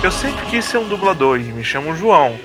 [0.00, 2.38] Eu sempre quis ser um dublador e me chamo João.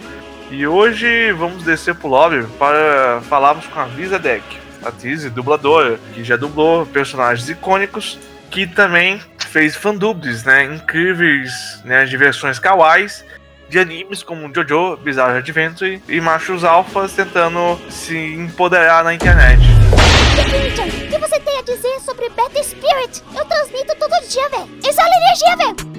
[0.50, 4.44] E hoje vamos descer pro lobby para falarmos com a Visa Deck,
[4.84, 8.18] atriz dubladora, que já dublou personagens icônicos,
[8.50, 13.24] que também fez fandubs, né, incríveis, né, de versões kawais
[13.70, 19.62] de animes como Jojo, Bizarre Adventure e machos alfas tentando se empoderar na internet.
[19.62, 23.24] o que você tem a dizer sobre Beta Spirit?
[23.36, 24.70] Eu transmito todo dia, velho.
[24.88, 25.93] Exala energia, velho.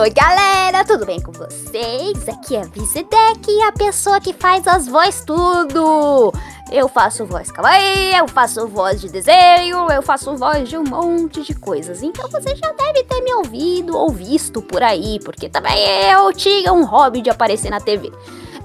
[0.00, 2.26] Oi, galera, tudo bem com vocês?
[2.26, 6.32] Aqui é a Vizedek, a pessoa que faz as vozes tudo.
[6.72, 11.42] Eu faço voz kawaii, eu faço voz de desenho, eu faço voz de um monte
[11.42, 12.02] de coisas.
[12.02, 15.76] Então você já deve ter me ouvido ou visto por aí, porque também
[16.10, 18.10] eu tinha um hobby de aparecer na TV.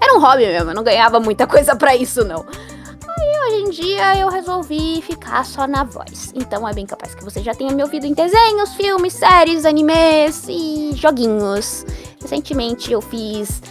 [0.01, 2.45] Era um hobby mesmo, eu não ganhava muita coisa para isso não.
[3.29, 6.31] Aí hoje em dia eu resolvi ficar só na voz.
[6.33, 10.45] Então é bem capaz que você já tenha me ouvido em desenhos, filmes, séries, animes
[10.47, 11.85] e joguinhos.
[12.19, 13.61] Recentemente eu fiz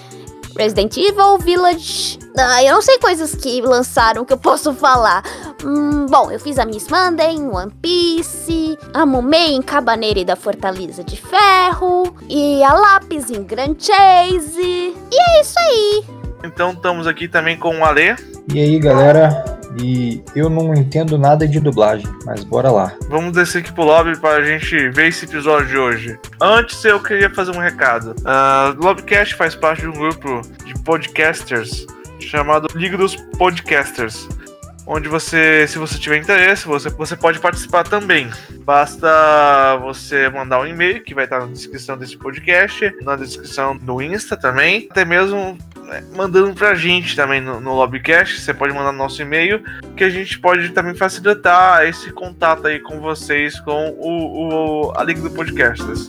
[0.56, 2.20] Resident Evil Village.
[2.36, 5.24] Ah, eu não sei coisas que lançaram que eu posso falar.
[5.64, 10.36] Hum, bom, eu fiz a Miss Monday em One Piece, a Mumei em Cabaneira da
[10.36, 14.62] Fortaleza de Ferro, e a Lápis em Grand Chase.
[14.62, 16.17] E é isso aí.
[16.42, 18.16] Então estamos aqui também com o Ale.
[18.52, 19.44] E aí, galera?
[19.80, 22.92] E eu não entendo nada de dublagem, mas bora lá.
[23.08, 26.18] Vamos descer aqui pro lobby para a gente ver esse episódio de hoje.
[26.40, 28.14] Antes eu queria fazer um recado.
[28.20, 31.86] Uh, o Lobcast faz parte de um grupo de podcasters
[32.18, 34.28] chamado Liga dos Podcasters.
[34.90, 38.30] Onde você, se você tiver interesse, você, você pode participar também.
[38.64, 44.00] Basta você mandar um e-mail que vai estar na descrição desse podcast, na descrição do
[44.00, 45.58] Insta também, até mesmo
[46.16, 48.40] mandando pra gente também no, no Lobbycast.
[48.40, 49.62] Você pode mandar no nosso e-mail,
[49.94, 55.04] que a gente pode também facilitar esse contato aí com vocês, com o, o a
[55.04, 56.08] Liga do Podcasters.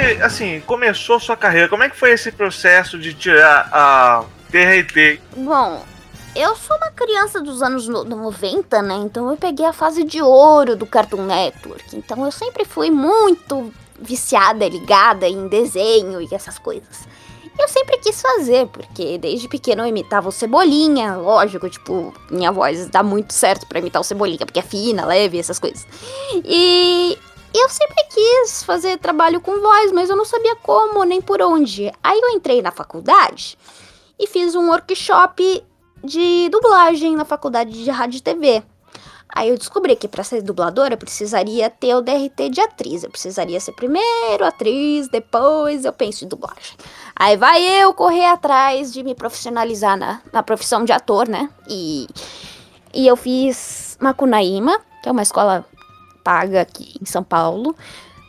[0.00, 1.68] Que, assim, começou sua carreira?
[1.68, 5.20] Como é que foi esse processo de tirar a TRT?
[5.36, 5.84] Bom,
[6.34, 8.94] eu sou uma criança dos anos 90, né?
[8.96, 11.96] Então eu peguei a fase de ouro do Cartoon Network.
[11.96, 17.08] Então eu sempre fui muito viciada, ligada em desenho e essas coisas.
[17.58, 22.88] Eu sempre quis fazer, porque desde pequeno eu imitava o Cebolinha, lógico, tipo, minha voz
[22.88, 25.86] dá muito certo para imitar o Cebolinha, porque é fina, leve, essas coisas.
[26.42, 27.18] E
[27.58, 31.92] eu sempre quis fazer trabalho com voz, mas eu não sabia como nem por onde.
[32.02, 33.58] Aí eu entrei na faculdade
[34.18, 35.64] e fiz um workshop
[36.02, 38.62] de dublagem na faculdade de rádio e TV.
[39.32, 43.04] Aí eu descobri que para ser dubladora eu precisaria ter o DRT de atriz.
[43.04, 46.76] Eu precisaria ser primeiro atriz, depois eu penso em dublagem.
[47.14, 51.48] Aí vai eu correr atrás de me profissionalizar na, na profissão de ator, né?
[51.68, 52.08] E,
[52.92, 55.64] e eu fiz Macunaíma, que é uma escola
[56.22, 57.74] paga aqui em São Paulo.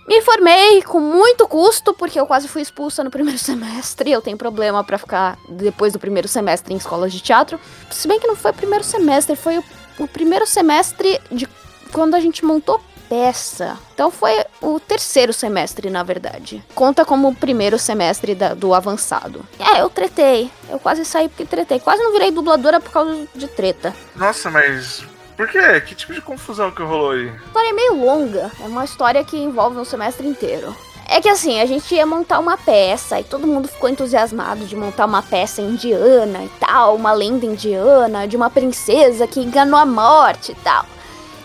[0.07, 4.11] Me formei com muito custo, porque eu quase fui expulsa no primeiro semestre.
[4.11, 7.59] Eu tenho problema para ficar depois do primeiro semestre em escolas de teatro.
[7.89, 9.63] Se bem que não foi o primeiro semestre, foi o,
[9.99, 11.47] o primeiro semestre de
[11.91, 12.81] quando a gente montou
[13.11, 13.77] peça.
[13.93, 14.31] Então foi
[14.61, 16.63] o terceiro semestre, na verdade.
[16.73, 19.45] Conta como o primeiro semestre da, do avançado.
[19.59, 20.49] É, eu tretei.
[20.69, 21.77] Eu quase saí porque tretei.
[21.77, 23.93] Quase não virei dubladora por causa de treta.
[24.15, 25.03] Nossa, mas
[25.41, 25.81] por quê?
[25.81, 27.29] Que tipo de confusão que rolou aí?
[27.29, 28.51] A história é meio longa.
[28.59, 30.75] É uma história que envolve um semestre inteiro.
[31.09, 34.75] É que assim, a gente ia montar uma peça e todo mundo ficou entusiasmado de
[34.75, 39.85] montar uma peça indiana e tal, uma lenda indiana de uma princesa que enganou a
[39.85, 40.85] morte e tal.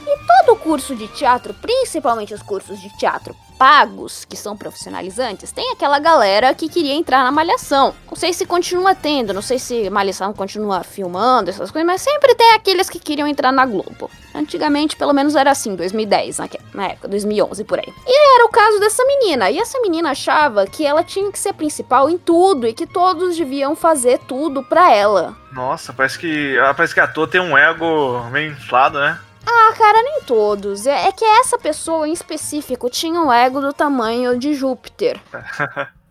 [0.07, 5.53] E todo o curso de teatro, principalmente os cursos de teatro pagos, que são profissionalizantes,
[5.53, 7.95] tem aquela galera que queria entrar na Malhação.
[8.09, 12.35] Não sei se continua tendo, não sei se Malhação continua filmando essas coisas, mas sempre
[12.35, 14.11] tem aqueles que queriam entrar na Globo.
[14.35, 16.39] Antigamente, pelo menos era assim, 2010,
[16.75, 17.93] na época, 2011 por aí.
[18.07, 19.51] E era o caso dessa menina.
[19.51, 23.37] E essa menina achava que ela tinha que ser principal em tudo e que todos
[23.37, 25.35] deviam fazer tudo pra ela.
[25.53, 29.19] Nossa, parece que, parece que a ator tem um ego meio inflado, né?
[29.47, 30.87] Ah, cara, nem todos.
[30.87, 35.21] É, é que essa pessoa em específico tinha um ego do tamanho de Júpiter.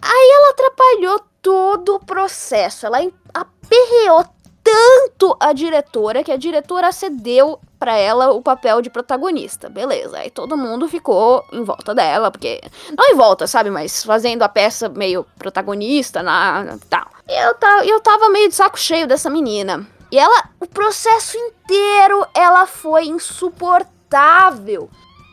[0.01, 2.85] Aí ela atrapalhou todo o processo.
[2.85, 2.99] Ela
[3.33, 4.25] aperreou
[4.63, 9.69] tanto a diretora que a diretora cedeu para ela o papel de protagonista.
[9.69, 10.17] Beleza.
[10.17, 12.59] Aí todo mundo ficou em volta dela, porque
[12.97, 17.07] não em volta, sabe, mas fazendo a peça meio protagonista na tal.
[17.27, 17.55] E eu,
[17.85, 19.85] eu tava meio de saco cheio dessa menina.
[20.15, 24.89] E ela, o processo inteiro, ela foi insuportável.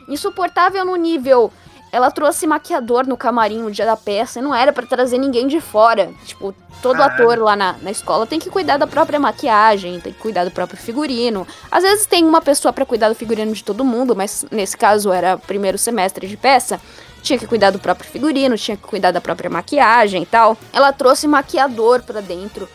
[0.09, 1.53] Insuportável no nível
[1.89, 5.47] ela trouxe maquiador no camarim no dia da peça e não era pra trazer ninguém
[5.47, 6.11] de fora.
[6.25, 7.23] Tipo, todo Caralho.
[7.23, 10.51] ator lá na, na escola tem que cuidar da própria maquiagem, tem que cuidar do
[10.51, 11.47] próprio figurino.
[11.71, 15.13] Às vezes tem uma pessoa pra cuidar do figurino de todo mundo, mas nesse caso
[15.13, 16.81] era primeiro semestre de peça.
[17.21, 20.57] Tinha que cuidar do próprio figurino, tinha que cuidar da própria maquiagem e tal.
[20.73, 22.67] Ela trouxe maquiador pra dentro.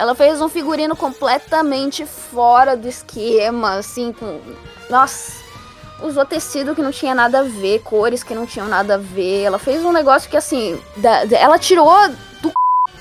[0.00, 4.40] Ela fez um figurino completamente fora do esquema, assim, com.
[4.88, 5.32] Nossa!
[6.02, 9.42] Usou tecido que não tinha nada a ver, cores que não tinham nada a ver.
[9.42, 10.80] Ela fez um negócio que, assim.
[10.96, 11.90] da- da- ela tirou
[12.40, 12.48] do.
[12.48, 12.54] c****.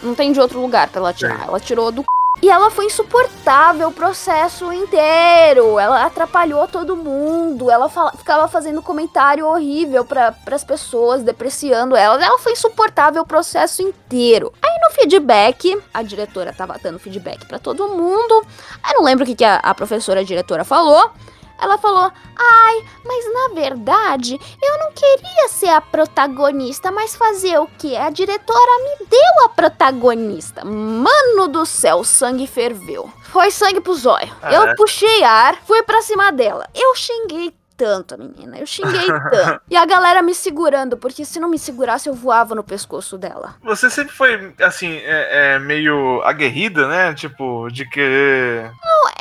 [0.03, 1.47] Não tem de outro lugar pra ela tirar.
[1.47, 2.01] Ela tirou do.
[2.01, 2.18] c****.
[2.41, 5.77] E ela foi insuportável o processo inteiro.
[5.77, 7.69] Ela atrapalhou todo mundo.
[7.69, 12.21] Ela fala- ficava fazendo comentário horrível para as pessoas, depreciando elas.
[12.21, 14.53] Ela foi insuportável o processo inteiro.
[14.61, 18.45] Aí no feedback, a diretora tava dando feedback pra todo mundo.
[18.81, 21.11] Aí não lembro o que, que a, a professora a diretora falou.
[21.61, 27.67] Ela falou: Ai, mas na verdade eu não queria ser a protagonista, mas fazer o
[27.67, 27.95] que?
[27.95, 30.63] A diretora me deu a protagonista.
[30.65, 33.11] Mano do céu, o sangue ferveu.
[33.23, 34.29] Foi sangue pro zóio.
[34.43, 34.75] Eu Caraca.
[34.75, 36.67] puxei ar, fui pra cima dela.
[36.73, 38.57] Eu xinguei tanto, menina.
[38.57, 39.61] Eu xinguei tanto.
[39.69, 43.55] E a galera me segurando, porque se não me segurasse, eu voava no pescoço dela.
[43.63, 47.13] Você sempre foi, assim, é, é, meio aguerrida, né?
[47.13, 48.71] Tipo, de querer.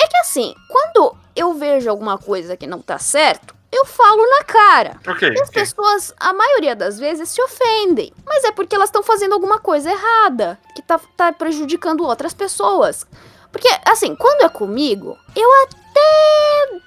[0.03, 4.45] É que assim, quando eu vejo alguma coisa que não tá certo, eu falo na
[4.45, 4.97] cara.
[5.07, 5.29] Ok.
[5.29, 5.63] E as ok.
[5.63, 8.13] pessoas, a maioria das vezes, se ofendem.
[8.27, 13.07] Mas é porque elas estão fazendo alguma coisa errada, que tá, tá prejudicando outras pessoas.
[13.53, 15.88] Porque, assim, quando é comigo, eu até.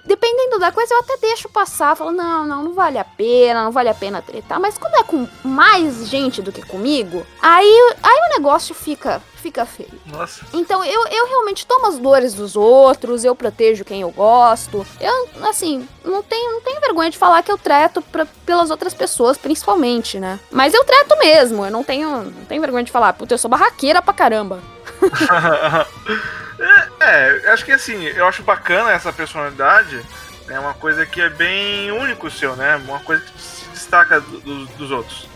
[0.04, 1.96] Dependendo da coisa, eu até deixo passar.
[1.96, 4.60] Falo, não, não, não vale a pena, não vale a pena tretar.
[4.60, 9.66] Mas quando é com mais gente do que comigo, aí, aí o negócio fica, fica
[9.66, 9.94] feio.
[10.06, 10.46] Nossa.
[10.54, 14.86] Então eu, eu realmente tomo as dores dos outros, eu protejo quem eu gosto.
[15.00, 18.94] Eu, assim, não tenho, não tenho vergonha de falar que eu treto pra, pelas outras
[18.94, 20.40] pessoas, principalmente, né?
[20.52, 23.50] Mas eu treto mesmo, eu não tenho, não tenho vergonha de falar, puta, eu sou
[23.50, 24.60] barraqueira pra caramba.
[27.02, 30.02] é, acho que assim, eu acho bacana essa personalidade.
[30.50, 32.76] É uma coisa que é bem único seu, né?
[32.88, 35.28] Uma coisa que se destaca do- do- dos outros.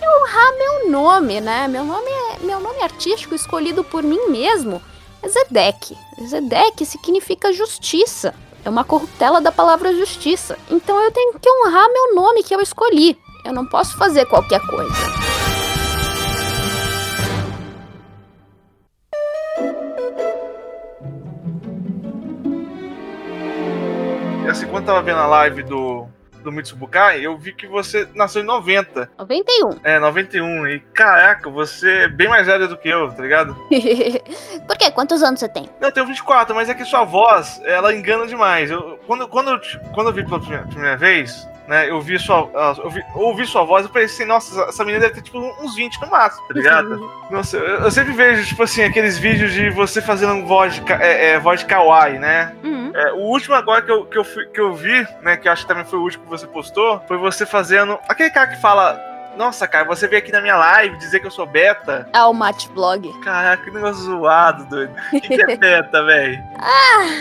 [0.58, 1.68] Meu nome, né?
[1.68, 4.82] Meu nome é meu nome artístico escolhido por mim mesmo
[5.24, 5.96] é Zedek.
[6.28, 8.34] Zedek significa justiça.
[8.64, 10.58] É uma corruptela da palavra justiça.
[10.70, 13.18] Então eu tenho que honrar meu nome que eu escolhi.
[13.44, 15.25] Eu não posso fazer qualquer coisa.
[24.86, 26.08] Tava vendo a live do,
[26.44, 29.10] do Mitsubukai, eu vi que você nasceu em 90.
[29.18, 29.80] 91.
[29.84, 30.68] É, 91.
[30.68, 33.56] E caraca, você é bem mais velha do que eu, tá ligado?
[34.68, 34.92] Por quê?
[34.92, 35.70] Quantos anos você tem?
[35.82, 38.70] Não, eu tenho 24, mas é que sua voz, ela engana demais.
[38.70, 39.60] Eu, quando, quando, eu,
[39.94, 42.50] quando eu vi pela primeira vez, né, eu vi sua.
[42.56, 45.76] ah, Eu vi, ouvi sua voz, eu pensei, nossa, essa menina deve ter tipo uns
[45.76, 47.12] 20 no máximo, tá ligado?
[47.30, 51.32] Nossa, eu, eu sempre vejo, tipo assim, aqueles vídeos de você fazendo voz de, é,
[51.32, 52.54] é, voz de kawaii, né?
[52.64, 52.92] Uhum.
[52.94, 55.52] É, o último agora que eu, que, eu fui- que eu vi, né, que eu
[55.52, 57.98] acho que também foi o último que você postou, foi você fazendo.
[58.08, 59.14] Aquele cara que fala.
[59.38, 62.08] Nossa, cara, você veio aqui na minha live dizer que eu sou beta.
[62.14, 63.12] Ah, o Mate Blog.
[63.22, 64.94] Caraca, que negócio zoado, doido.
[65.12, 66.42] O que, que é beta, velho?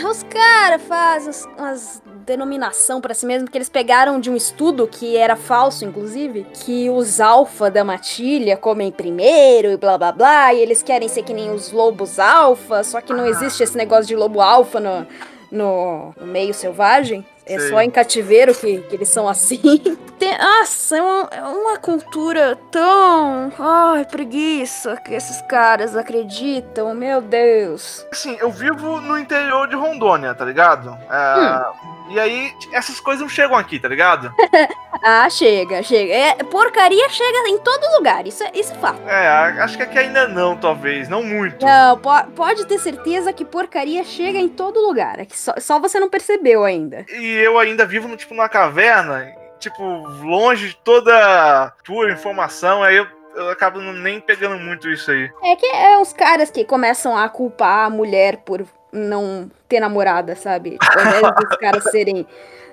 [0.09, 4.87] Os caras fazem as- umas denominação pra si mesmo que eles pegaram de um estudo
[4.87, 10.53] que era falso, inclusive, que os alfa da matilha comem primeiro e blá blá blá,
[10.53, 13.29] e eles querem ser que nem os lobos alfa, só que não Ah.
[13.29, 15.05] existe esse negócio de lobo alfa no,
[15.51, 17.25] no, no meio selvagem.
[17.45, 17.69] É Sei.
[17.69, 19.59] só em cativeiro que, que eles são assim.
[20.17, 23.51] Tem- nossa, é uma, é uma cultura tão.
[23.59, 28.05] Ai, preguiça que esses caras acreditam, meu Deus.
[28.11, 30.97] Assim, eu vivo no interior de Rondônia, tá ligado?
[31.09, 31.71] Ah,
[32.09, 34.33] E aí, essas coisas não chegam aqui, tá ligado?
[35.07, 36.11] Ah, chega, chega.
[36.13, 38.99] É, porcaria chega em todo lugar, isso é, isso é fato.
[39.07, 39.27] É,
[39.61, 41.07] acho que aqui ainda não, talvez.
[41.07, 41.63] Não muito.
[41.63, 45.19] Não, po- pode ter certeza que porcaria chega em todo lugar.
[45.19, 47.05] É que só, só você não percebeu ainda.
[47.09, 49.83] E eu ainda vivo, no, tipo, numa caverna, tipo,
[50.23, 55.29] longe de toda tua informação, aí eu, eu acabo nem pegando muito isso aí.
[55.43, 60.35] É que é os caras que começam a culpar a mulher por não ter namorada,
[60.35, 60.77] sabe?
[60.95, 62.25] Ao invés dos caras serem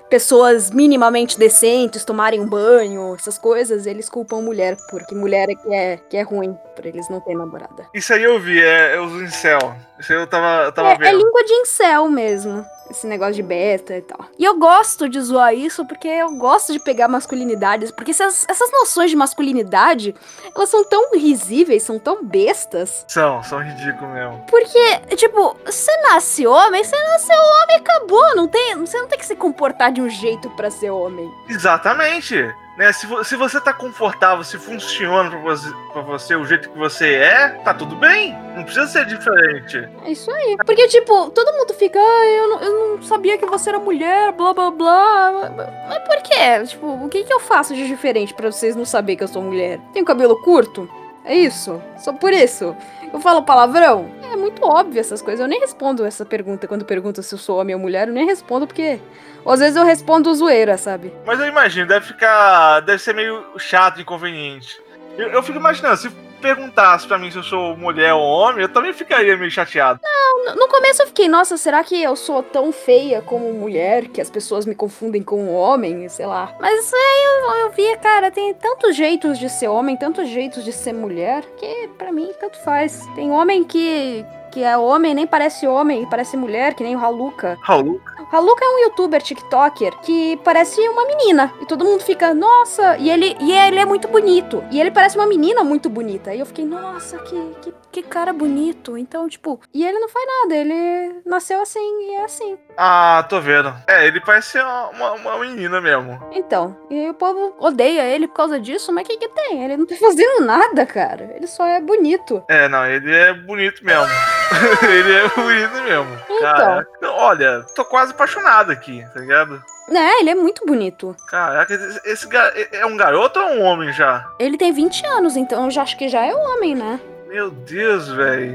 [0.09, 5.73] pessoas minimamente decentes, tomarem um banho, essas coisas, eles culpam mulher, porque mulher é que
[5.73, 7.87] é, que é ruim pra eles não terem namorada.
[7.95, 9.75] Isso aí eu vi, é, é os incel.
[9.99, 11.17] Isso aí eu tava, eu tava É, é vendo.
[11.17, 12.63] língua de incel mesmo.
[12.89, 14.25] Esse negócio de beta e tal.
[14.37, 17.91] E eu gosto de zoar isso porque eu gosto de pegar masculinidades.
[17.91, 20.13] Porque essas, essas noções de masculinidade,
[20.55, 23.05] elas são tão risíveis, são tão bestas.
[23.07, 24.45] São, são ridículos mesmo.
[24.49, 28.35] Porque, tipo, você nasce homem, você nasceu homem e acabou.
[28.35, 31.29] Não tem, você não tem que se comportar de um jeito pra ser homem.
[31.49, 32.53] Exatamente.
[32.77, 32.91] Né?
[32.91, 36.77] Se, vo- se você tá confortável, se funciona pra você, pra você o jeito que
[36.77, 38.33] você é, tá tudo bem.
[38.55, 39.77] Não precisa ser diferente.
[40.03, 40.57] É isso aí.
[40.65, 44.31] Porque, tipo, todo mundo fica, ah, eu não, eu não sabia que você era mulher,
[44.31, 45.51] blá blá blá.
[45.87, 46.63] Mas por quê?
[46.67, 49.41] Tipo, o que, que eu faço de diferente pra vocês não saberem que eu sou
[49.43, 49.79] mulher?
[49.93, 50.89] Tenho cabelo curto?
[51.25, 51.81] É isso?
[51.97, 52.75] Só por isso?
[53.11, 54.11] Eu falo palavrão?
[54.31, 55.39] É muito óbvio essas coisas.
[55.39, 58.07] Eu nem respondo essa pergunta quando perguntam se eu sou homem ou mulher.
[58.07, 58.99] Eu nem respondo porque.
[59.45, 61.13] Às vezes eu respondo zoeira, sabe?
[61.25, 62.81] Mas eu imagino, deve ficar.
[62.81, 64.81] Deve ser meio chato, inconveniente.
[65.17, 66.09] Eu, eu fico imaginando, se
[66.43, 69.99] perguntasse pra mim se eu sou mulher ou homem, eu também ficaria meio chateado.
[70.45, 74.19] No- No começo eu fiquei, nossa, será que eu sou tão feia como mulher que
[74.19, 76.07] as pessoas me confundem com um homem?
[76.09, 76.53] Sei lá.
[76.59, 80.73] Mas aí eu, eu via, cara, tem tantos jeitos de ser homem, tantos jeitos de
[80.73, 82.99] ser mulher, que pra mim tanto faz.
[83.15, 84.25] Tem homem que.
[84.51, 87.57] Que é homem, nem parece homem, parece mulher, que nem o Haluka.
[87.63, 87.99] Raul,
[88.31, 91.53] O Haluka é um youtuber, tiktoker, que parece uma menina.
[91.61, 94.63] E todo mundo fica, nossa, e ele, e ele é muito bonito.
[94.71, 96.33] E ele parece uma menina muito bonita.
[96.33, 98.97] E eu fiquei, nossa, que, que, que cara bonito.
[98.97, 102.57] Então, tipo, e ele não faz nada, ele nasceu assim e é assim.
[102.77, 103.73] Ah, tô vendo.
[103.87, 106.19] É, ele parece ser uma, uma, menina mesmo.
[106.31, 109.63] Então, e o povo odeia ele por causa disso, mas o que que tem?
[109.63, 111.33] Ele não tá fazendo nada, cara.
[111.35, 112.43] Ele só é bonito.
[112.47, 114.07] É, não, ele é bonito mesmo.
[114.83, 116.19] ele é bonito mesmo.
[116.29, 116.39] Então.
[116.39, 117.11] Caraca.
[117.11, 119.63] Olha, tô quase apaixonado aqui, tá ligado?
[119.89, 121.15] É, ele é muito bonito.
[121.27, 121.73] Caraca,
[122.05, 122.27] esse,
[122.71, 124.25] é um garoto ou é um homem já?
[124.39, 126.99] Ele tem 20 anos, então eu já acho que já é homem, né?
[127.27, 128.53] Meu Deus, velho.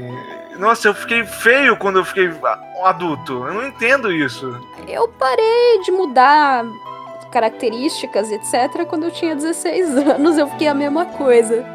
[0.57, 2.31] Nossa, eu fiquei feio quando eu fiquei
[2.83, 3.45] adulto.
[3.45, 4.59] Eu não entendo isso.
[4.87, 6.65] Eu parei de mudar
[7.31, 8.85] características, etc.
[8.87, 11.65] Quando eu tinha 16 anos, eu fiquei a mesma coisa.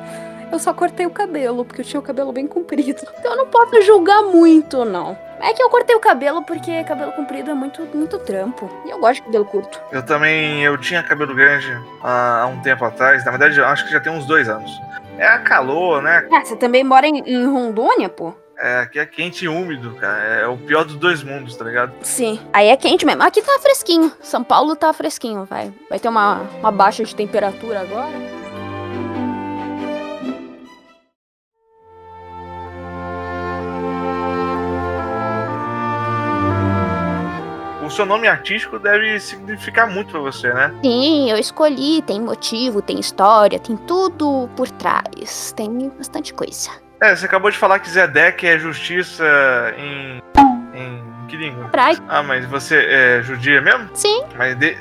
[0.54, 3.02] Eu só cortei o cabelo, porque eu tinha o cabelo bem comprido.
[3.18, 5.18] Então eu não posso julgar muito, não.
[5.40, 8.70] É que eu cortei o cabelo porque cabelo comprido é muito, muito trampo.
[8.84, 9.80] E eu gosto de cabelo curto.
[9.90, 13.24] Eu também, eu tinha cabelo grande há, há um tempo atrás.
[13.24, 14.70] Na verdade, eu acho que já tem uns dois anos.
[15.18, 16.28] É a calor, né?
[16.30, 18.34] Ah, você também mora em, em Rondônia, pô?
[18.58, 20.22] É, aqui é quente e úmido, cara.
[20.22, 21.92] É o pior dos dois mundos, tá ligado?
[22.02, 22.38] Sim.
[22.52, 23.22] Aí é quente mesmo.
[23.22, 24.12] Aqui tá fresquinho.
[24.20, 25.72] São Paulo tá fresquinho, vai.
[25.88, 28.43] Vai ter uma, uma baixa de temperatura agora.
[37.94, 40.74] Seu nome artístico deve significar muito pra você, né?
[40.82, 45.52] Sim, eu escolhi, tem motivo, tem história, tem tudo por trás.
[45.56, 46.70] Tem bastante coisa.
[47.00, 49.24] É, você acabou de falar que Zedek é justiça
[49.76, 50.20] em.
[50.74, 51.02] em.
[51.28, 51.68] que língua?
[51.68, 51.98] Praia.
[52.08, 53.88] Ah, mas você é judia mesmo?
[53.94, 54.76] Sim, Mas de-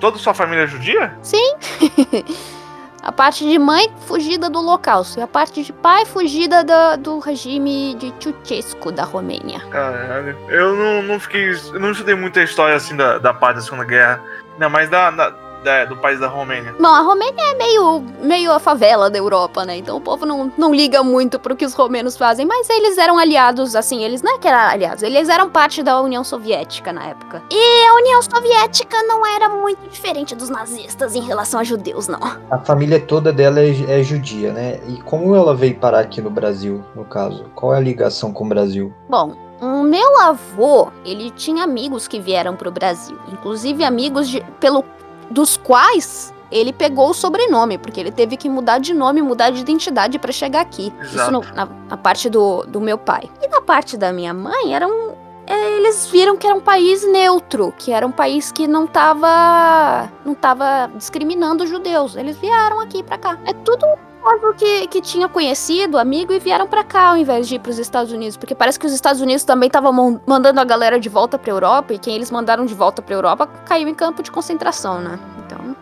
[0.00, 1.12] toda sua família é judia?
[1.22, 1.54] sim.
[3.06, 7.20] a parte de mãe fugida do holocausto e a parte de pai fugida da- do
[7.20, 9.60] regime de Ceausescu da Romênia.
[9.70, 10.36] Caralho.
[10.48, 11.50] Eu não, não fiquei.
[11.72, 14.20] Eu não estudei muita história assim da, da parte da Segunda Guerra.
[14.58, 15.30] Não, mas da, da-
[15.66, 16.74] da- do país da Romênia.
[16.78, 19.76] Bom, a Romênia é meio, meio a favela da Europa, né?
[19.76, 23.18] Então o povo não, não liga muito pro que os romenos fazem, mas eles eram
[23.18, 27.04] aliados, assim, eles não é que eram aliados, eles eram parte da União Soviética na
[27.06, 27.42] época.
[27.50, 32.20] E a União Soviética não era muito diferente dos nazistas em relação a judeus, não.
[32.48, 34.78] A família toda dela é, é judia, né?
[34.86, 37.46] E como ela veio parar aqui no Brasil, no caso?
[37.56, 38.94] Qual é a ligação com o Brasil?
[39.08, 44.84] Bom, o meu avô, ele tinha amigos que vieram pro Brasil, inclusive amigos de, pelo,
[45.30, 49.60] dos quais ele pegou o sobrenome, porque ele teve que mudar de nome, mudar de
[49.60, 50.92] identidade pra chegar aqui.
[51.02, 51.32] Isso Exato.
[51.32, 53.28] no- na, na parte do, do meu pai.
[53.42, 55.12] E na parte da minha mãe, era um,
[55.46, 60.08] é, eles viram que era um país neutro, que era um país que não tava,
[60.24, 62.14] não tava discriminando os judeus.
[62.16, 63.38] Eles vieram aqui pra cá.
[63.44, 63.84] É tudo
[64.26, 67.78] povo que, que tinha conhecido, amigo, e vieram pra cá ao invés de ir pros
[67.78, 68.36] Estados Unidos.
[68.36, 71.94] Porque parece que os Estados Unidos também estavam mandando a galera de volta pra Europa,
[71.94, 75.18] e quem eles mandaram de volta pra Europa caiu em campo de concentração, né?
[75.44, 75.76] Então.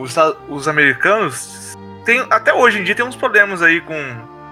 [0.00, 0.14] Os,
[0.48, 3.94] os americanos tem, até hoje em dia tem uns problemas aí com,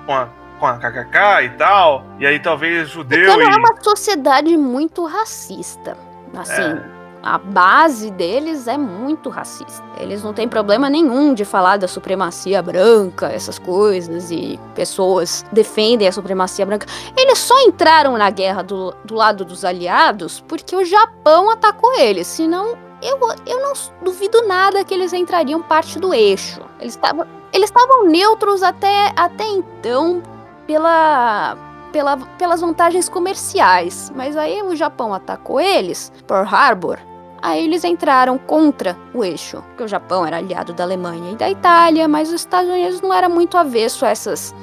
[0.04, 0.28] com, a,
[0.60, 2.04] com a KKK e tal.
[2.18, 3.52] E aí talvez judeu Porque e.
[3.52, 5.96] é uma sociedade muito racista.
[6.36, 6.97] Assim, É.
[7.22, 9.84] a base deles é muito racista.
[9.98, 16.06] Eles não têm problema nenhum de falar da supremacia branca, essas coisas, e pessoas defendem
[16.06, 16.86] a supremacia branca.
[17.16, 22.26] Eles só entraram na guerra do, do lado dos aliados porque o Japão atacou eles.
[22.26, 23.72] Senão, eu, eu não
[24.02, 26.60] duvido nada que eles entrariam parte do eixo.
[26.80, 30.22] Eles estavam eles estavam neutros até, até então
[30.66, 31.56] pela,
[31.92, 34.12] pela, pelas vantagens comerciais.
[34.14, 37.07] Mas aí o Japão atacou eles, Pearl Harbor.
[37.40, 41.48] Aí eles entraram contra o eixo, porque o Japão era aliado da Alemanha e da
[41.50, 44.54] Itália, mas os Estados Unidos não era muito avesso a essas,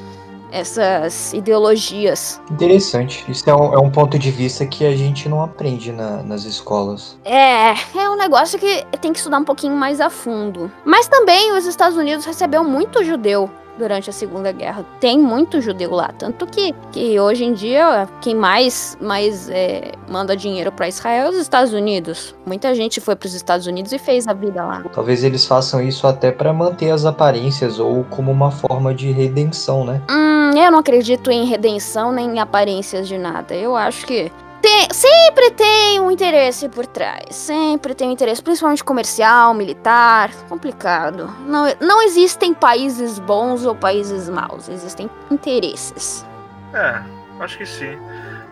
[0.51, 2.41] essas ideologias.
[2.51, 3.23] Interessante.
[3.29, 6.43] Isso é um, é um ponto de vista que a gente não aprende na- nas
[6.45, 7.17] escolas.
[7.25, 10.71] É, é um negócio que tem que estudar um pouquinho mais a fundo.
[10.83, 14.85] Mas também os Estados Unidos recebeu muito judeu durante a Segunda Guerra.
[14.99, 20.35] Tem muito judeu lá, tanto que, que hoje em dia quem mais mais é, manda
[20.35, 22.35] dinheiro para Israel é os Estados Unidos.
[22.45, 24.83] Muita gente foi para os Estados Unidos e fez a vida lá.
[24.93, 29.85] Talvez eles façam isso até para manter as aparências ou como uma forma de redenção,
[29.85, 30.01] né?
[30.09, 33.55] Hum, eu não acredito em redenção nem em aparências de nada.
[33.55, 34.31] Eu acho que
[34.65, 37.35] tem- sempre tem um interesse por trás.
[37.35, 40.31] Sempre tem um interesse, principalmente comercial, militar.
[40.49, 41.31] Complicado.
[41.45, 44.67] Não, não existem países bons ou países maus.
[44.67, 46.25] Existem interesses.
[46.73, 47.01] É,
[47.39, 47.97] acho que sim.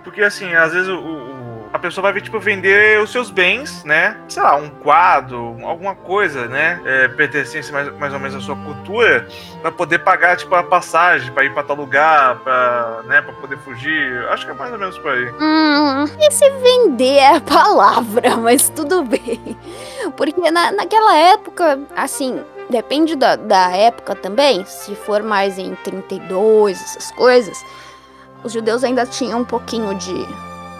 [0.04, 1.43] Porque assim, às vezes o, o-
[1.74, 4.16] a pessoa vai tipo, vender os seus bens, né?
[4.30, 6.80] Sei lá, um quadro, alguma coisa, né?
[6.86, 9.28] É, pertencente mais, mais ou menos à sua cultura,
[9.60, 13.58] pra poder pagar, tipo, a passagem, pra ir pra tal lugar, pra, né, pra poder
[13.58, 14.24] fugir.
[14.30, 15.28] Acho que é mais ou menos por aí.
[15.42, 19.58] Hum, esse vender é a palavra, mas tudo bem.
[20.16, 22.40] Porque na, naquela época, assim,
[22.70, 24.64] depende da, da época também.
[24.66, 27.66] Se for mais em 32, essas coisas,
[28.44, 30.14] os judeus ainda tinham um pouquinho de,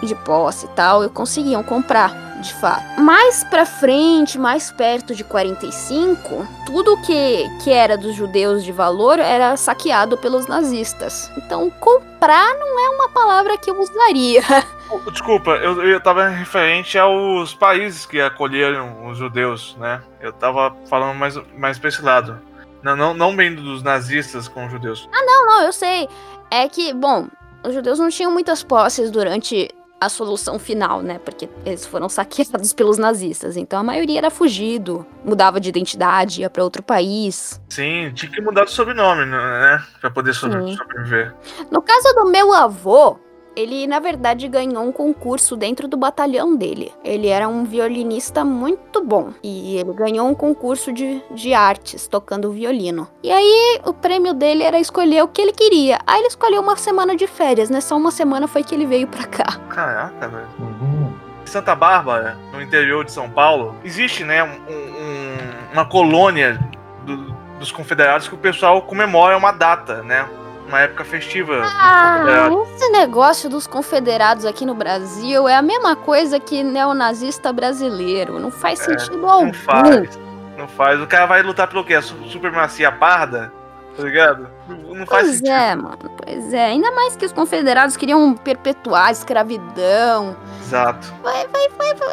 [0.04, 3.00] de posse e tal, e conseguiam comprar, de fato.
[3.00, 9.18] Mais pra frente, mais perto de 45, tudo que, que era dos judeus de valor
[9.18, 11.30] era saqueado pelos nazistas.
[11.36, 14.42] Então, comprar não é uma palavra que eu usaria.
[15.10, 20.02] Desculpa, eu, eu tava referente aos países que acolheram os judeus, né?
[20.20, 22.40] Eu tava falando mais, mais pra esse lado.
[22.82, 25.08] Não, não, não bem dos nazistas com os judeus.
[25.10, 26.06] Não, não, eu sei.
[26.50, 27.28] É que, bom,
[27.64, 31.18] os judeus não tinham muitas posses durante a solução final, né?
[31.24, 33.56] Porque eles foram saqueados pelos nazistas.
[33.56, 37.60] Então a maioria era fugido, mudava de identidade, ia pra outro país.
[37.68, 39.82] Sim, tinha que mudar de sobrenome, né?
[40.00, 40.76] Pra poder sobre- Sim.
[40.76, 41.34] sobreviver.
[41.70, 43.18] No caso do meu avô,
[43.56, 46.92] ele na verdade ganhou um concurso dentro do batalhão dele.
[47.04, 52.50] Ele era um violinista muito bom e ele ganhou um concurso de, de artes tocando
[52.50, 53.08] violino.
[53.22, 55.98] E aí o prêmio dele era escolher o que ele queria.
[56.06, 57.80] Aí ele escolheu uma semana de férias, né?
[57.80, 59.58] Só uma semana foi que ele veio pra cá.
[59.68, 60.48] Caraca, velho.
[60.58, 61.12] Uhum.
[61.42, 66.58] Em Santa Bárbara, no interior de São Paulo, existe, né, um- um- uma colônia
[67.04, 70.26] do- dos confederados que o pessoal comemora uma data, né?
[70.66, 72.68] Uma época festiva Ah, confederados.
[72.70, 78.38] esse negócio dos confederados aqui no Brasil é a mesma coisa que neonazista brasileiro.
[78.40, 79.46] Não faz sentido algum.
[79.46, 80.18] Não faz.
[80.56, 81.00] Não faz.
[81.00, 82.00] O cara vai lutar pelo quê?
[82.00, 83.52] Supremacia parda?
[83.96, 84.48] Tá ligado?
[84.68, 85.48] Não, faz Pois sentido.
[85.52, 85.98] é, mano.
[86.24, 86.66] Pois é.
[86.66, 90.36] Ainda mais que os confederados queriam perpetuar a escravidão.
[90.60, 91.12] Exato.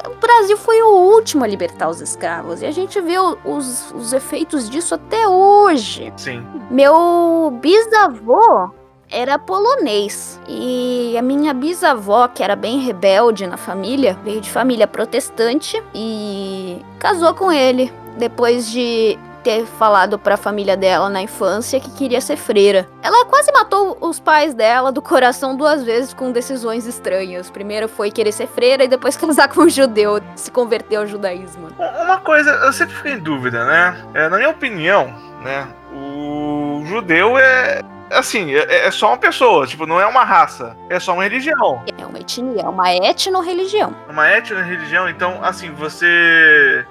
[0.06, 2.62] O Brasil foi o último a libertar os escravos.
[2.62, 6.14] E a gente vê os, os efeitos disso até hoje.
[6.18, 6.46] Sim.
[6.70, 8.70] Meu bisavô
[9.10, 10.40] era polonês.
[10.48, 16.80] E a minha bisavó, que era bem rebelde na família, veio de família protestante e
[17.00, 17.92] casou com ele.
[18.18, 22.88] Depois de ter falado pra família dela na infância que queria ser freira.
[23.02, 27.50] Ela quase matou os pais dela do coração duas vezes com decisões estranhas.
[27.50, 31.70] Primeiro foi querer ser freira e depois casar com um judeu, se converter ao judaísmo.
[31.78, 34.06] Uma coisa, eu sempre fico em dúvida, né?
[34.14, 35.68] É, na minha opinião, né?
[35.94, 37.82] O judeu é.
[38.12, 41.82] Assim, é, é só uma pessoa, tipo, não é uma raça, é só uma religião.
[41.98, 43.96] É uma etnia, é uma etno-religião.
[44.10, 46.86] Uma etnia religião, então, assim, você.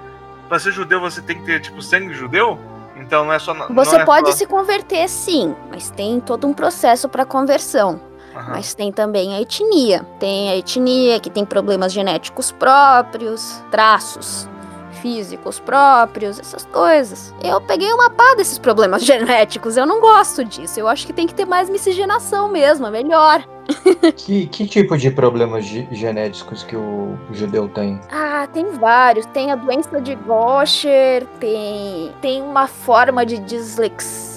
[0.51, 2.59] Pra ser judeu, você tem que ter, tipo, sangue judeu?
[2.97, 3.53] Então não é só.
[3.69, 8.01] Você é pode só- se converter sim, mas tem todo um processo para conversão.
[8.35, 8.49] Aham.
[8.49, 10.05] Mas tem também a etnia.
[10.19, 14.45] Tem a etnia que tem problemas genéticos próprios, traços
[15.01, 17.33] físicos próprios, essas coisas.
[17.41, 20.77] Eu peguei uma pá desses problemas genéticos, eu não gosto disso.
[20.81, 23.41] Eu acho que tem que ter mais miscigenação mesmo, é melhor.
[24.17, 27.99] Que, que tipo de problemas ge- genéticos que o judeu tem?
[28.11, 29.25] Ah, tem vários.
[29.27, 34.31] Tem a doença de Gaucher, tem, tem uma forma de dislexia.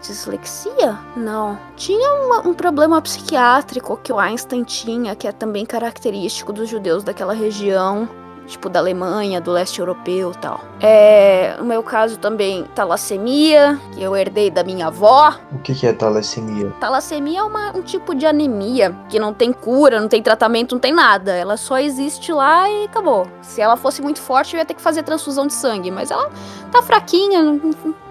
[0.00, 0.98] Dislexia?
[1.16, 1.58] Não.
[1.76, 7.02] Tinha uma- um problema psiquiátrico que o Einstein tinha, que é também característico dos judeus
[7.04, 8.08] daquela região.
[8.48, 10.60] Tipo, da Alemanha, do leste europeu e tal.
[10.80, 15.34] É, no meu caso também, talassemia, que eu herdei da minha avó.
[15.52, 16.72] O que, que é talassemia?
[16.80, 20.80] Talassemia é uma- um tipo de anemia que não tem cura, não tem tratamento, não
[20.80, 21.32] tem nada.
[21.32, 23.26] Ela só existe lá e acabou.
[23.42, 25.90] Se ela fosse muito forte, eu ia ter que fazer transfusão de sangue.
[25.90, 26.30] Mas ela
[26.72, 27.60] tá fraquinha, não,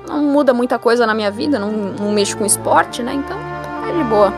[0.08, 3.14] não muda muita coisa na minha vida, não, não mexo com esporte, né?
[3.14, 3.38] Então,
[3.90, 4.32] é de boa.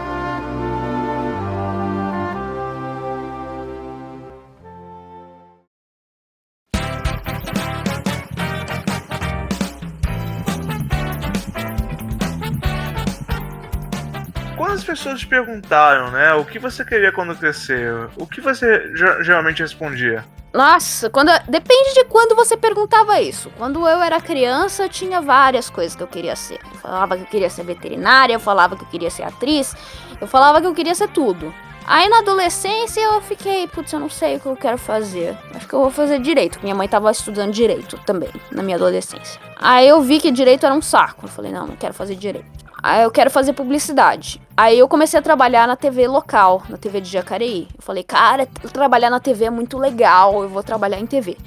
[14.89, 19.61] Pessoas te perguntaram, né, o que você queria quando crescer, o que você ge- geralmente
[19.61, 20.25] respondia?
[20.51, 23.51] Nossa, quando depende de quando você perguntava isso.
[23.55, 26.59] Quando eu era criança, tinha várias coisas que eu queria ser.
[26.73, 29.75] Eu falava que eu queria ser veterinária, eu falava que eu queria ser atriz,
[30.19, 31.53] eu falava que eu queria ser tudo.
[31.85, 35.37] Aí na adolescência eu fiquei, putz, eu não sei o que eu quero fazer.
[35.53, 36.59] Acho que eu vou fazer direito.
[36.63, 39.39] Minha mãe tava estudando direito também, na minha adolescência.
[39.55, 41.25] Aí eu vi que direito era um saco.
[41.25, 42.68] Eu falei, não, não quero fazer direito.
[42.81, 44.41] Aí eu quero fazer publicidade.
[44.55, 47.67] Aí eu comecei a trabalhar na TV local, na TV de Jacareí.
[47.75, 51.37] Eu falei, cara, trabalhar na TV é muito legal, eu vou trabalhar em TV.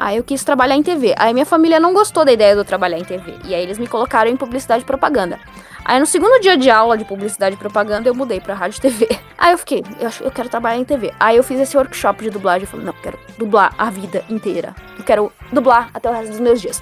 [0.00, 1.14] Aí eu quis trabalhar em TV.
[1.18, 3.36] Aí minha família não gostou da ideia de eu trabalhar em TV.
[3.44, 5.38] E aí eles me colocaram em publicidade e propaganda.
[5.84, 8.80] Aí no segundo dia de aula de publicidade e propaganda, eu mudei pra rádio e
[8.80, 9.08] TV.
[9.36, 11.12] Aí eu fiquei, eu, eu quero trabalhar em TV.
[11.18, 12.62] Aí eu fiz esse workshop de dublagem.
[12.62, 14.76] Eu falei, não, eu quero dublar a vida inteira.
[14.96, 16.80] Eu quero dublar até o resto dos meus dias.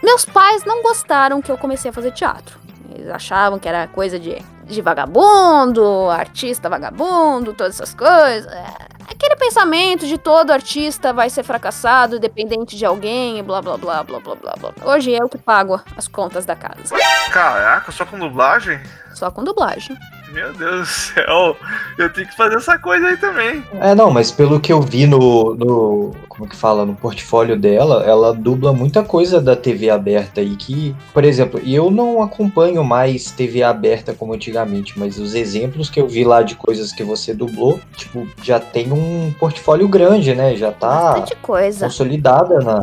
[0.00, 2.65] Meus pais não gostaram que eu comecei a fazer teatro.
[2.96, 8.50] Eles achavam que era coisa de, de vagabundo, artista vagabundo, todas essas coisas.
[8.50, 13.76] É, Aquele pensamento de todo artista vai ser fracassado, dependente de alguém, e blá blá
[13.76, 14.72] blá blá blá blá blá.
[14.84, 16.96] Hoje é eu que pago as contas da casa.
[17.32, 18.80] Caraca, só com dublagem?
[19.14, 19.96] Só com dublagem.
[20.32, 21.56] Meu Deus do céu,
[21.98, 23.62] eu tenho que fazer essa coisa aí também.
[23.80, 26.14] É, não, mas pelo que eu vi no, no.
[26.28, 26.84] Como que fala?
[26.84, 30.94] No portfólio dela, ela dubla muita coisa da TV aberta aí que.
[31.12, 36.00] Por exemplo, e eu não acompanho mais TV aberta como antigamente, mas os exemplos que
[36.00, 40.56] eu vi lá de coisas que você dublou, tipo, já tem um portfólio grande, né?
[40.56, 41.24] Já tá
[41.80, 42.82] consolidada na,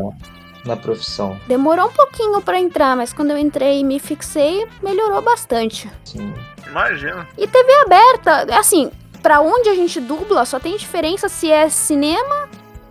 [0.65, 1.37] na profissão.
[1.47, 5.89] Demorou um pouquinho pra entrar, mas quando eu entrei e me fixei, melhorou bastante.
[6.03, 6.33] Assim,
[6.73, 7.27] Imagina.
[7.37, 11.69] E TV aberta, é assim, pra onde a gente dubla, só tem diferença se é
[11.69, 12.49] cinema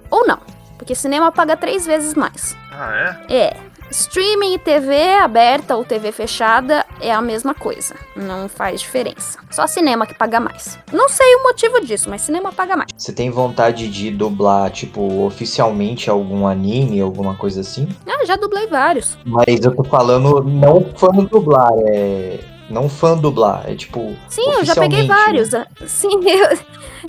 [0.09, 0.39] ou não.
[0.79, 2.57] Porque cinema paga três vezes mais.
[2.71, 3.35] Ah, é?
[3.35, 3.57] É.
[3.91, 7.95] Streaming e TV aberta ou TV fechada é a mesma coisa.
[8.17, 9.39] Não faz diferença.
[9.51, 10.79] Só cinema que paga mais.
[10.91, 12.89] Não sei o motivo disso, mas cinema paga mais.
[12.97, 17.87] você tem vontade de dublar, tipo, oficialmente algum anime, alguma coisa assim?
[18.07, 19.19] Ah, já dublei vários.
[19.27, 22.39] Mas eu tô falando não fã dublar, é.
[22.71, 24.17] Não fã dublar, é tipo.
[24.29, 25.51] Sim, eu já peguei Oficialmente, vários.
[25.87, 26.59] Sim, eu,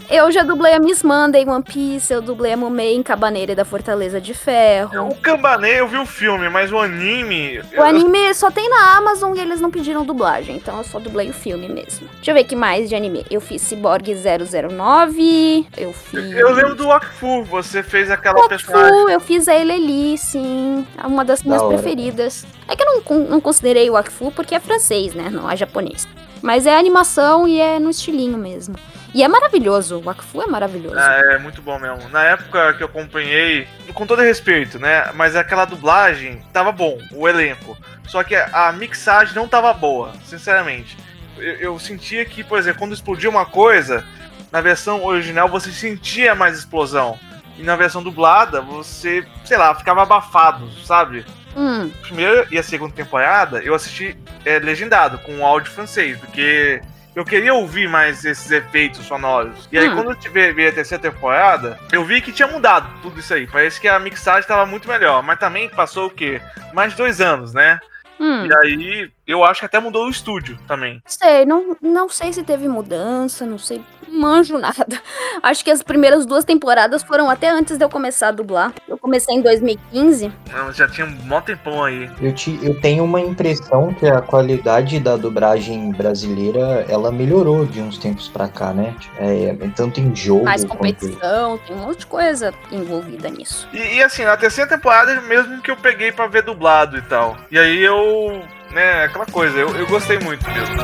[0.10, 3.56] eu já dublei a Miss Monday em One Piece, eu dublei a Mumei em Cabaneira
[3.56, 5.10] da Fortaleza de Ferro.
[5.10, 7.62] O Cambané eu vi o filme, mas o anime.
[7.78, 11.30] O anime só tem na Amazon e eles não pediram dublagem, então eu só dublei
[11.30, 12.08] o filme mesmo.
[12.16, 13.26] Deixa eu ver que mais de anime.
[13.30, 16.32] Eu fiz Cyborg 009, eu fiz.
[16.32, 18.92] Eu lembro do Wakfu, você fez aquela personagem.
[18.92, 20.86] Wakfu, eu fiz a Eleli, sim.
[21.02, 21.74] É uma das minhas hora.
[21.74, 22.46] preferidas.
[22.68, 25.30] É que eu não, não considerei o Wakfu porque é francês, né?
[25.30, 26.08] Não é japonês.
[26.42, 28.76] Mas é animação e é no estilinho mesmo.
[29.14, 30.98] E é maravilhoso, o Wakfu é maravilhoso.
[30.98, 32.10] Ah, é muito bom mesmo.
[32.10, 35.12] Na época que eu acompanhei, com todo respeito, né?
[35.14, 37.78] Mas aquela dublagem tava bom, o elenco.
[38.08, 40.98] Só que a mixagem não tava boa, sinceramente.
[41.38, 44.04] Eu, eu sentia que, por exemplo, quando explodia uma coisa,
[44.52, 47.20] na versão original você sentia mais explosão.
[47.58, 51.24] E na versão dublada, você, sei lá, ficava abafado, sabe?
[51.56, 56.82] Hum, primeira e a segunda temporada eu assisti é, legendado, com o áudio francês, porque
[57.16, 59.68] eu queria ouvir mais esses efeitos sonoros.
[59.72, 59.96] E aí, Hum.
[59.96, 63.46] quando eu tive vi a terceira temporada, eu vi que tinha mudado tudo isso aí.
[63.48, 65.22] Parece que a mixagem estava muito melhor.
[65.24, 66.42] Mas também passou o quê?
[66.74, 67.80] Mais de dois anos, né?
[68.20, 68.46] hum.
[68.46, 71.02] E aí, eu acho que até mudou o estúdio também.
[71.06, 75.02] Sei, não, não sei se teve mudança, não sei, não manjo nada.
[75.42, 78.74] Acho que as primeiras duas temporadas foram até antes de eu começar a dublar.
[78.88, 80.32] Eu comecei em 2015.
[80.52, 82.10] Não, Já tinha um mó tempão aí.
[82.22, 87.82] Eu, te, eu tenho uma impressão que a qualidade da dublagem brasileira ela melhorou de
[87.82, 88.96] uns tempos pra cá, né?
[89.18, 90.78] É, tanto em jogo Mais quanto.
[90.78, 93.68] competição, tem um monte de coisa envolvida nisso.
[93.74, 97.38] E, e, assim, na terceira temporada mesmo que eu peguei pra ver dublado e tal.
[97.52, 98.44] E aí eu.
[98.72, 100.76] Né, aquela coisa, eu, eu gostei muito mesmo.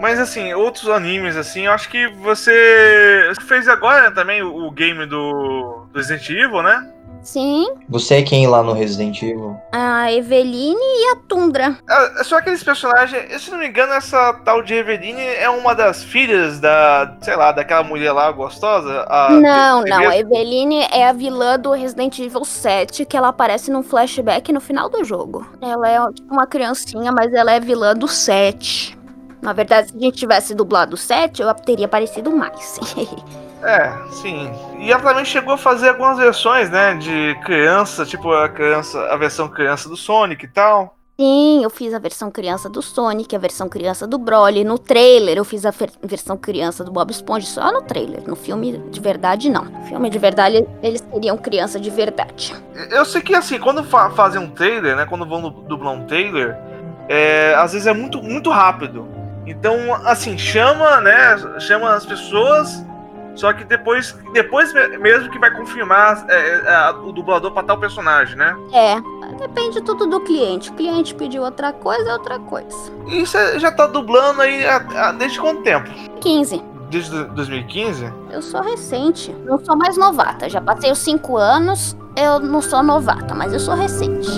[0.00, 5.86] Mas assim, outros animes, assim, eu acho que você fez agora também o game do,
[5.92, 6.97] do Resident Evil, né?
[7.22, 9.56] Sim, Você é quem lá no Resident Evil?
[9.72, 11.76] a Eveline e a Tundra.
[11.88, 16.02] Ah, Só aqueles personagens, se não me engano, essa tal de Eveline é uma das
[16.02, 19.04] filhas da, sei lá, daquela mulher lá gostosa?
[19.08, 23.70] A não, não, a Eveline é a vilã do Resident Evil 7, que ela aparece
[23.70, 25.46] num flashback no final do jogo.
[25.60, 28.97] Ela é tipo, uma criancinha, mas ela é vilã do 7.
[29.42, 32.78] Na verdade, se a gente tivesse dublado o 7, eu teria aparecido mais.
[33.60, 34.48] É, sim.
[34.78, 39.16] E ela também chegou a fazer algumas versões, né, de criança, tipo a criança, a
[39.16, 40.94] versão criança do Sonic e tal.
[41.20, 44.62] Sim, eu fiz a versão criança do Sonic, a versão criança do Broly.
[44.62, 48.22] No trailer, eu fiz a versão criança do Bob Esponja, só no trailer.
[48.28, 49.64] No filme de verdade, não.
[49.64, 52.54] No filme de verdade, eles seriam criança de verdade.
[52.92, 55.04] Eu sei que assim, quando fa fazem um trailer, né?
[55.06, 56.56] Quando vão du- dublar um trailer,
[57.08, 59.08] é, às vezes é muito, muito rápido.
[59.48, 61.36] Então, assim, chama, né?
[61.60, 62.84] Chama as pessoas.
[63.34, 66.34] Só que depois, depois me- mesmo que vai confirmar é,
[66.66, 68.56] é, a- o dublador pra tal personagem, né?
[68.72, 68.96] É,
[69.38, 70.70] depende tudo do cliente.
[70.70, 72.76] O cliente pediu outra coisa, é outra coisa.
[73.06, 75.88] E você já tá dublando aí há- há- desde quanto tempo?
[76.20, 76.60] 15.
[76.90, 78.12] Desde do- 2015?
[78.30, 79.30] Eu sou recente.
[79.44, 80.48] Não sou mais novata.
[80.48, 81.96] Já passei os 5 anos.
[82.16, 84.28] Eu não sou novata, mas eu sou recente.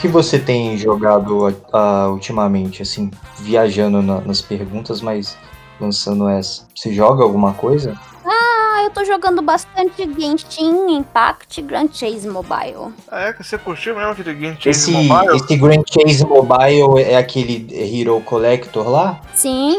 [0.00, 5.36] Que você tem jogado ah, ultimamente, assim, viajando na- nas perguntas, mas
[5.80, 6.62] lançando essa?
[6.74, 7.94] Você joga alguma coisa?
[8.24, 12.92] Ah, eu tô jogando bastante Genshin Impact Grand Chase Mobile.
[13.10, 13.32] Ah, é?
[13.32, 15.36] Você curtiu mesmo aquele Game Change Esse, Mobile?
[15.36, 17.66] esse Grand Chase Mobile é aquele
[18.00, 19.20] Hero Collector lá?
[19.34, 19.76] Sim.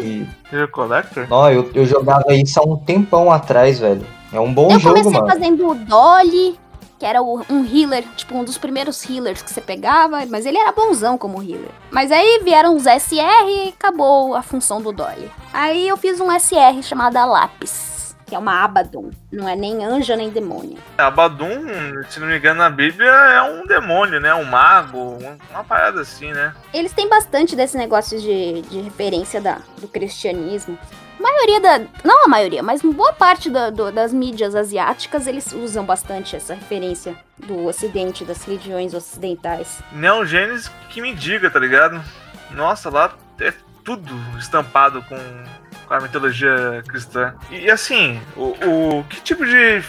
[0.50, 1.28] Que- Hero Collector?
[1.30, 4.06] Ó, eu, eu jogava isso há um tempão atrás, velho.
[4.34, 5.28] É um bom eu jogo, comecei mano.
[5.32, 6.60] fazendo o Dolly,
[7.00, 10.72] que era um healer, tipo um dos primeiros healers que você pegava, mas ele era
[10.74, 11.72] bonzão como healer.
[11.90, 15.32] Mas aí vieram os SR e acabou a função do Dolly.
[15.54, 19.12] Aí eu fiz um SR chamada Lápis, que é uma Abaddon.
[19.32, 20.78] Não é nem anja nem demônio.
[20.98, 21.50] Abadum,
[22.10, 24.36] se não me engano, na Bíblia é um demônio, né?
[24.36, 26.54] Um mago, um- uma parada assim, né?
[26.74, 30.78] Eles têm bastante desse negócio de, de referência da, do cristianismo.
[31.20, 31.80] Maioria da.
[32.04, 36.54] Não a maioria, mas boa parte da- do- das mídias asiáticas eles usam bastante essa
[36.54, 39.82] referência do ocidente, das religiões ocidentais.
[39.92, 40.26] Neon
[40.90, 42.02] que me diga, tá ligado?
[42.52, 43.54] Nossa, lá é
[43.84, 45.18] tudo estampado com,
[45.88, 47.34] com a mitologia cristã.
[47.52, 48.56] E assim, o,
[49.00, 49.84] o- que tipo de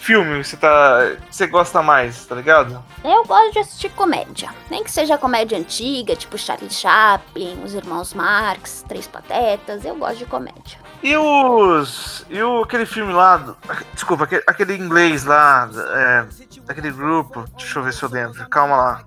[0.00, 1.16] filme você tá.
[1.30, 2.82] você gosta mais, tá ligado?
[3.04, 4.50] Eu gosto de assistir comédia.
[4.70, 9.84] Nem que seja comédia antiga, tipo Charlie Chaplin, Os Irmãos Marx, Três Patetas.
[9.84, 10.78] Eu gosto de comédia.
[11.02, 12.26] E os.
[12.28, 13.56] E o, aquele filme lá.
[13.94, 15.68] desculpa, aquele, aquele inglês lá.
[15.94, 16.26] É,
[16.62, 17.44] daquele grupo.
[17.56, 18.48] Deixa eu ver se eu lembro.
[18.48, 19.04] Calma lá.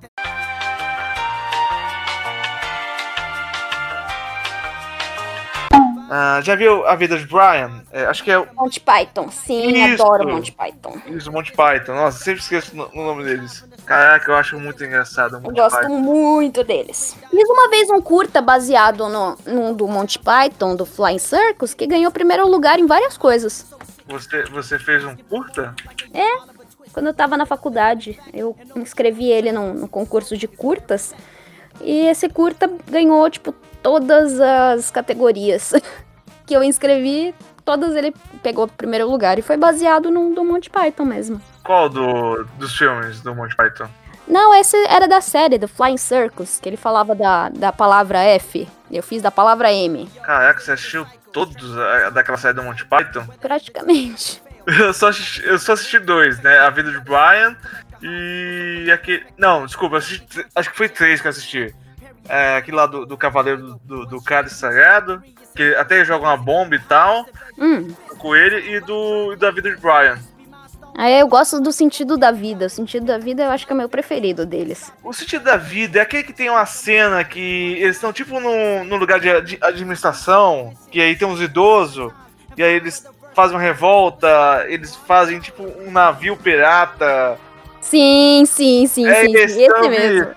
[6.16, 7.82] Ah, já viu A Vida de Brian?
[7.92, 10.04] É, acho que é Monty Python, sim, Isso.
[10.04, 10.96] adoro Monty Python.
[11.10, 11.96] os Monty Python.
[11.96, 13.66] Nossa, sempre esqueço o no- nome deles.
[13.84, 15.90] Caraca, eu acho muito engraçado o Eu Monty gosto Python.
[15.98, 17.18] muito deles.
[17.32, 21.88] Fiz uma vez um curta baseado no, num do Monty Python, do Flying Circus, que
[21.88, 23.66] ganhou primeiro lugar em várias coisas.
[24.08, 25.74] Você, você fez um curta?
[26.94, 31.16] Quando eu tava na faculdade, eu inscrevi ele num, num concurso de curtas.
[31.82, 35.74] E esse curta ganhou, tipo, todas as categorias
[36.48, 37.36] que eu inscrevi.
[37.66, 39.38] Todas ele pegou primeiro lugar.
[39.38, 41.42] E foi baseado num do Monty Python mesmo.
[41.64, 43.88] Qual do, dos filmes do Monty Python?
[44.28, 48.68] Não, esse era da série, do Flying Circus, que ele falava da, da palavra F.
[48.92, 53.26] Eu fiz da palavra M, Caraca, você assistiu todos a- daquela série do Monty Python?
[53.42, 54.42] praticamente.
[54.66, 56.58] Eu só assisti, eu só assisti dois, né?
[56.60, 57.54] A Vida de Brian
[58.02, 59.26] e aquele.
[59.38, 61.76] Não, desculpa, assisti acho que foi três que eu assisti.
[62.28, 65.22] É, aquele lá do, do Cavaleiro do, do Cálice Sagrado,
[65.56, 67.26] que até joga uma bomba e tal,
[67.60, 67.94] Hum.
[68.18, 70.18] com ele, e do e da Vida de Brian.
[70.96, 72.68] Aí eu gosto do sentido da vida.
[72.68, 74.92] O sentido da vida eu acho que é o meu preferido deles.
[75.04, 78.84] O sentido da vida é aquele que tem uma cena que eles estão tipo num,
[78.86, 82.12] num lugar de, ad- administração, que aí tem uns idosos,
[82.56, 87.38] e aí eles fazem uma revolta, eles fazem tipo um navio pirata.
[87.82, 89.36] Sim, sim, sim, É sim.
[89.36, 90.32] esse, mesmo.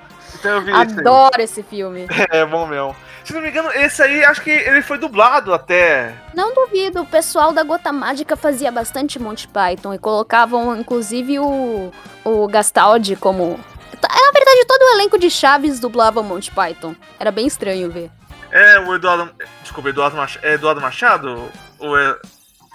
[0.48, 0.72] Eu vi.
[0.72, 2.06] Adoro esse filme.
[2.30, 2.94] É bom mesmo.
[3.24, 6.14] Se não me engano, esse aí acho que ele foi dublado até.
[6.34, 11.92] Não duvido, o pessoal da Gota Mágica fazia bastante Monty Python e colocavam inclusive o,
[12.24, 13.58] o Gastaldi como.
[14.02, 16.94] Na verdade, todo o elenco de Chaves dublava Monty Python.
[17.18, 18.10] Era bem estranho ver.
[18.50, 19.34] É o Eduardo.
[19.62, 20.46] Desculpa, Eduardo Machado.
[20.46, 21.50] É Eduardo Machado?
[21.78, 22.16] Ou é.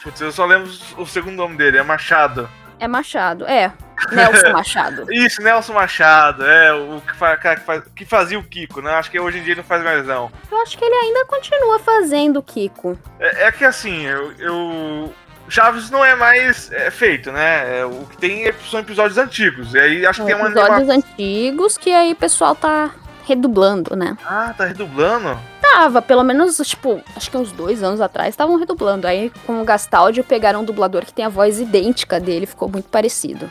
[0.04, 2.50] Putz, eu só lembro o segundo nome dele, é Machado.
[2.82, 3.72] É Machado, é.
[4.12, 5.14] Nelson Machado.
[5.14, 8.92] Isso, Nelson Machado, é, o que, fa- cara que, faz- que fazia o Kiko, né?
[8.96, 10.32] Acho que hoje em dia ele não faz mais não.
[10.52, 12.98] Eu acho que ele ainda continua fazendo Kiko.
[13.20, 15.14] É, é que assim, eu, eu-
[15.48, 17.80] Chaves não é mais é, feito, né?
[17.82, 19.74] É, o que tem é- são episódios antigos.
[19.76, 22.90] E aí acho que tem uma Episódios anima- antigos que aí o pessoal tá
[23.28, 24.18] redublando, né?
[24.26, 25.38] Ah, tá redublando?
[25.74, 29.08] Tava, pelo menos, tipo, acho que uns dois anos atrás estavam redublando.
[29.08, 32.90] Aí, com o Gastaldi, pegaram um dublador que tem a voz idêntica dele, ficou muito
[32.90, 33.50] parecido.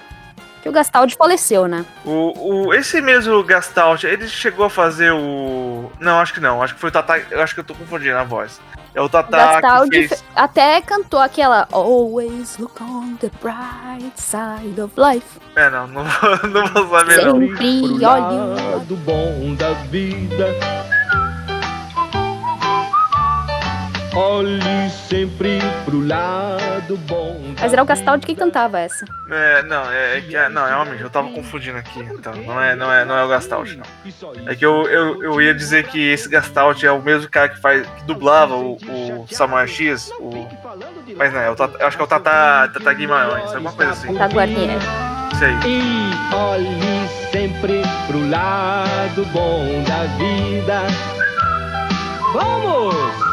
[0.63, 1.87] Que o Gastaldi faleceu, né?
[2.05, 5.91] O, o, esse mesmo Gastalt, ele chegou a fazer o.
[5.99, 6.63] Não, acho que não.
[6.63, 7.17] Acho que foi o Tata.
[7.31, 8.61] Eu acho que eu tô confundindo a voz.
[8.95, 10.21] É o O Tata Gastaldi que fez.
[10.21, 15.27] fe- até cantou aquela Always look on the bright side of life.
[15.57, 17.41] É, não, não, vou- não vou saber não.
[17.41, 18.01] Sempre pro olhe.
[18.03, 20.45] lado bom da vida.
[24.15, 29.05] Olhe sempre pro lado bom Mas era o Gastaldi que cantava essa.
[29.31, 32.35] É, não, é, é que é, não, realmente, eu tava confundindo aqui, então.
[32.35, 33.85] Não é, não é, não é o Gastalt, não.
[34.47, 37.61] É que eu, eu, eu ia dizer que esse Gastalt é o mesmo cara que
[37.61, 37.87] faz.
[37.87, 40.49] que dublava o, o Samuel X, o.
[41.17, 43.93] Mas não, é o Tata, eu acho que é o Tata, Tata Guimarães, alguma coisa
[43.93, 44.13] assim.
[44.15, 44.75] Tá Guarnieri.
[45.33, 45.55] Isso aí.
[45.67, 50.83] E olhe sempre pro lado bom da vida.
[52.33, 53.30] Vamos!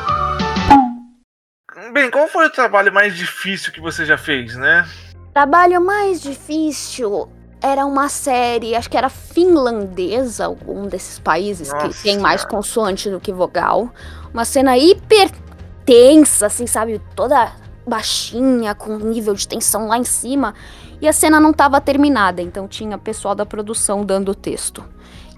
[1.93, 4.87] Bem, qual foi o trabalho mais difícil que você já fez, né?
[5.33, 7.29] Trabalho mais difícil
[7.61, 13.09] era uma série, acho que era finlandesa, algum desses países Nossa que tem mais consoante
[13.09, 13.91] do que vogal.
[14.33, 15.31] Uma cena hiper
[15.85, 17.01] tensa, assim, sabe?
[17.15, 17.51] Toda
[17.85, 20.53] baixinha, com nível de tensão lá em cima.
[21.01, 24.83] E a cena não estava terminada, então tinha pessoal da produção dando o texto.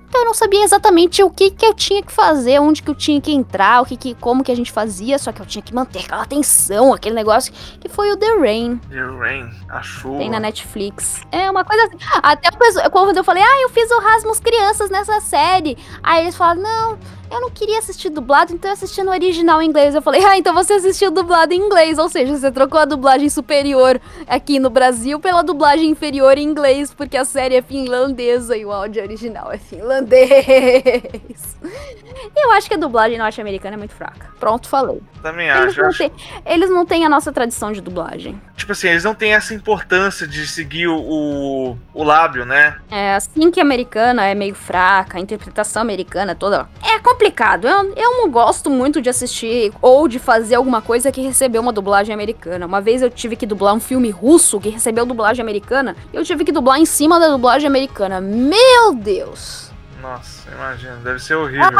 [0.09, 2.95] Então eu não sabia exatamente o que, que eu tinha que fazer, onde que eu
[2.95, 5.61] tinha que entrar, o que, que como que a gente fazia, só que eu tinha
[5.61, 8.77] que manter aquela tensão, aquele negócio que foi o The Rain.
[8.89, 10.17] The Rain, a chuva.
[10.17, 11.21] Tem na Netflix.
[11.31, 11.97] É uma coisa assim.
[12.23, 12.49] Até
[12.89, 15.77] quando eu falei, ah, eu fiz o Rasmus Crianças nessa série.
[16.01, 16.99] Aí eles falaram, não,
[17.31, 19.93] eu não queria assistir dublado, então eu assisti no original em inglês.
[19.93, 21.97] Eu falei, ah, então você assistiu dublado em inglês.
[21.97, 26.93] Ou seja, você trocou a dublagem superior aqui no Brasil pela dublagem inferior em inglês,
[26.93, 31.57] porque a série é finlandesa e o áudio original é finlandês.
[32.35, 34.29] Eu acho que a dublagem norte-americana é muito fraca.
[34.39, 35.01] Pronto, falei.
[35.21, 35.81] Também Eles acho.
[35.81, 36.11] não, têm,
[36.45, 38.39] eles não têm a nossa tradição de dublagem.
[38.59, 42.75] Tipo assim, eles não têm essa importância de seguir o, o, lábio, né?
[42.91, 46.67] É assim que a americana é meio fraca, a interpretação americana toda.
[46.83, 47.67] É complicado.
[47.67, 51.73] Eu, eu não gosto muito de assistir ou de fazer alguma coisa que recebeu uma
[51.73, 52.65] dublagem americana.
[52.65, 55.95] Uma vez eu tive que dublar um filme russo que recebeu dublagem americana.
[56.13, 58.19] E eu tive que dublar em cima da dublagem americana.
[58.19, 59.71] Meu Deus!
[60.01, 61.79] Nossa, imagina, deve ser horrível.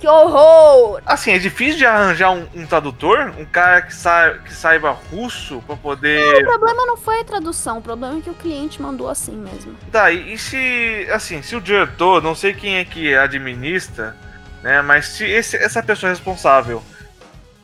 [0.00, 1.00] Que horror!
[1.04, 5.60] Assim, é difícil de arranjar um, um tradutor, um cara que, sa que saiba russo
[5.66, 6.44] pra O poder.
[6.44, 9.74] problema não foi a tradução, o problema é que o cliente mandou assim mesmo.
[9.90, 11.08] Tá, e, e se.
[11.12, 14.16] Assim, se o diretor, não sei quem é que administra,
[14.62, 14.80] né?
[14.82, 16.80] Mas se esse- essa pessoa responsável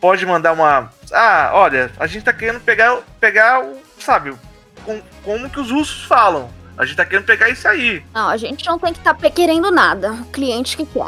[0.00, 0.90] pode mandar uma.
[1.12, 3.78] Ah, olha, a gente tá querendo pegar, pegar o.
[4.00, 4.34] Sabe,
[4.84, 6.50] com- como que os russos falam.
[6.76, 8.04] A gente tá querendo pegar isso aí.
[8.12, 10.10] Não, a gente não tem que estar querendo nada.
[10.12, 11.06] O cliente que quer.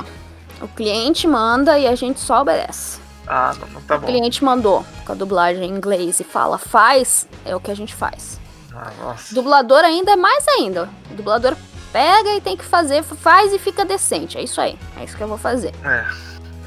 [0.61, 2.99] O cliente manda e a gente só obedece.
[3.27, 4.07] Ah, não, não tá O bom.
[4.07, 7.95] cliente mandou com a dublagem em inglês e fala faz, é o que a gente
[7.95, 8.41] faz.
[8.75, 9.35] Ah, nossa.
[9.35, 10.89] Dublador ainda é mais ainda.
[11.11, 11.57] O dublador
[11.93, 14.39] pega e tem que fazer, faz e fica decente.
[14.39, 14.79] É isso aí.
[14.99, 15.73] É isso que eu vou fazer.
[15.85, 16.05] É,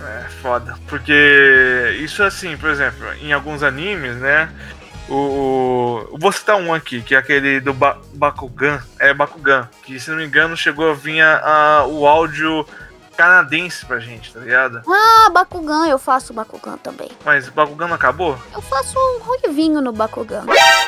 [0.04, 0.76] é foda.
[0.88, 4.50] Porque isso assim, por exemplo, em alguns animes, né?
[5.08, 8.80] O, o- vou citar um aqui, que é aquele do ba Bakugan.
[9.00, 9.68] É Bakugan.
[9.84, 12.66] Que se não me engano chegou a vir a- o áudio
[13.24, 14.82] canadense pra gente, tá ligado?
[14.88, 17.10] Ah, Bakugan, eu faço Bakugan também.
[17.26, 18.38] Mas o Bakugan não acabou?
[18.54, 20.46] Eu faço um ruivinho no Bakugan.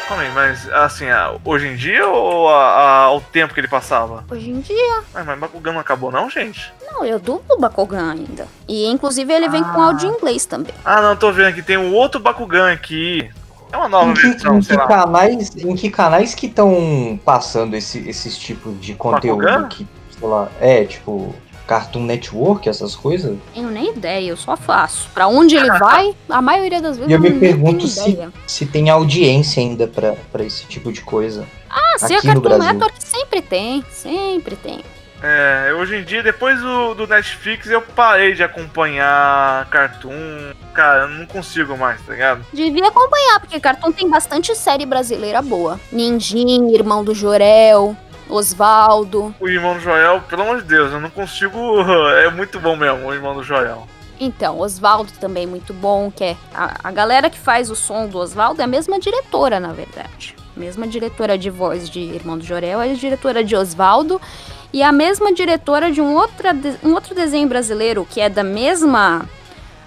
[0.07, 1.05] Calma aí, mas assim,
[1.43, 4.23] hoje em dia ou a- a- ao tempo que ele passava?
[4.31, 6.73] Hoje em dia, Mas, mas Bakugan não acabou não, gente?
[6.89, 8.47] não, eu dublo Bakugan ainda.
[8.65, 9.87] E inclusive ele vem com Ah.
[9.87, 10.73] áudio em inglês também.
[10.85, 13.29] Ah, não, tô vendo aqui, tem um outro Bakugan aqui.
[13.73, 14.87] É uma nova Em que, versão, em sei que lá.
[14.87, 19.67] canais, em que canais que estão passando esse- esses tipos de conteúdo Bakugan?
[19.67, 19.85] que,
[20.17, 21.33] sei lá, é, tipo,
[21.71, 23.37] Cartoon Network, essas coisas?
[23.53, 25.07] Tenho nem ideia, eu só faço.
[25.13, 28.29] Pra onde ele vai, a maioria das vezes E eu me pergunto tenho se- ideia.
[28.45, 31.45] Se tem audiência ainda pra pra esse tipo de coisa.
[31.69, 32.73] Ah, se aqui no Cartoon Brasil.
[32.73, 34.81] Network, sempre tem, sempre tem.
[35.23, 40.51] É, hoje em dia, depois do, do Netflix, eu parei de acompanhar Cartoon.
[40.73, 42.45] Cara, eu não consigo mais, tá ligado?
[42.51, 45.79] Devia acompanhar, porque Cartoon tem bastante série brasileira boa.
[45.91, 47.95] Ninjin, Irmão do Jorel,
[48.29, 49.33] Osvaldo.
[49.39, 51.57] O irmão do Joel, pelo amor de Deus, eu não consigo.
[52.25, 53.87] É muito bom mesmo, o irmão do Joel.
[54.19, 58.19] Então, Osvaldo também muito bom, que é A, a galera que faz o som do
[58.19, 60.35] Oswaldo é a mesma diretora, na verdade.
[60.55, 64.21] Mesma diretora de voz de Irmão do Jorel, é a diretora de Oswaldo.
[64.73, 68.43] E a mesma diretora de um, outra, de- um outro desenho brasileiro, que é da
[68.43, 69.25] mesma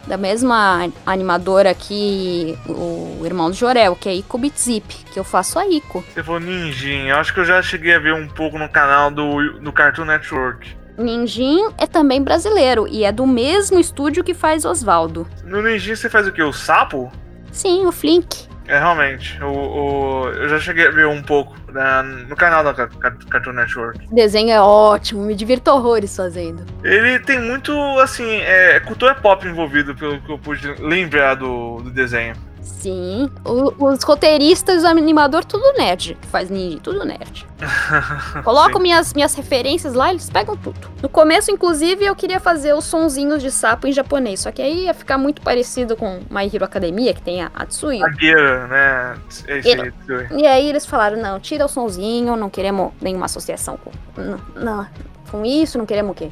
[0.07, 5.59] da mesma animadora que o Irmão do Jorel, que é Ico Bitzip, que eu faço
[5.59, 6.05] a Ico.
[6.13, 9.11] Você falou Ninjin, eu acho que eu já cheguei a ver um pouco no canal
[9.11, 10.77] do, do Cartoon Network.
[10.97, 15.27] Ninjin é também brasileiro e é do mesmo estúdio que faz Oswaldo.
[15.45, 16.43] No Ninjin você faz o quê?
[16.43, 17.11] O sapo?
[17.51, 18.49] Sim, o Flink.
[18.67, 19.39] É, realmente.
[19.43, 23.17] O, o- eu já cheguei a ver um pouco né, no canal da Ca- Ca-
[23.31, 23.99] Cartoon Network.
[24.11, 26.65] Desenho é ótimo, me divirto horrores fazendo.
[26.83, 31.91] Ele tem muito, assim, é, cultura pop envolvido, pelo que eu pude lembrar do, do
[31.91, 32.35] desenho.
[32.65, 33.31] Sim.
[33.45, 36.17] O- os roteiristas, o animador, tudo nerd.
[36.31, 37.47] Faz ninja, tudo nerd.
[38.43, 40.79] Coloco minhas, minhas referências lá, eles pegam tudo.
[41.03, 44.41] No começo, inclusive, eu queria fazer os sonzinhos de sapo em japonês.
[44.41, 48.05] Só que aí ia ficar muito parecido com My Hero Academia, que tem a Atsuyu.
[48.05, 49.17] A Gira, né?
[49.49, 49.93] Esse, Ele-
[50.37, 53.91] E aí eles falaram, não, tira o sonzinho, não queremos nenhuma associação com,
[54.21, 54.87] não, não,
[55.31, 56.27] com isso, não queremos que,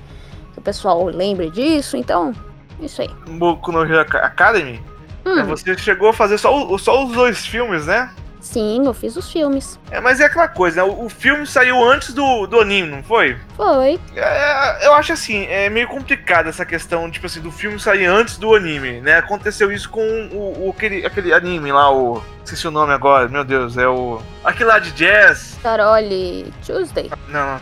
[0.53, 2.33] que o pessoal lembre disso, então,
[2.81, 3.11] isso aí.
[3.39, 4.83] Boku no Hero Aca- Academy.
[5.25, 8.11] Hum, É, Você chegou a fazer só, só os dois filmes, né?
[8.41, 9.79] sim, eu fiz os filmes.
[9.89, 10.91] É, mas é aquela coisa, né?
[10.93, 13.37] O, o filme saiu antes do, do anime, não foi?
[13.57, 14.01] Foi.
[14.17, 18.37] É, eu acho assim, é meio complicado essa questão, tipo assim, do filme sair antes
[18.39, 19.19] do anime, né?
[19.19, 20.03] Aconteceu isso com
[20.33, 22.21] o, o- aquele, aquele anime lá, o.
[22.45, 24.21] Esqueci o nome agora, meu Deus, é o.
[24.45, 25.57] Aquele lá de jazz.
[25.63, 27.09] Carole Tuesday.
[27.29, 27.59] Não,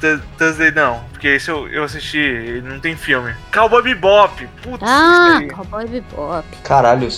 [0.00, 3.32] Thu- Thursday não, porque esse eu, eu assisti, ele não tem filme.
[3.54, 5.38] Cowboy Bebop, putz, Ah.
[5.54, 6.44] Cowboy Bebop.
[6.64, 7.08] Caralho,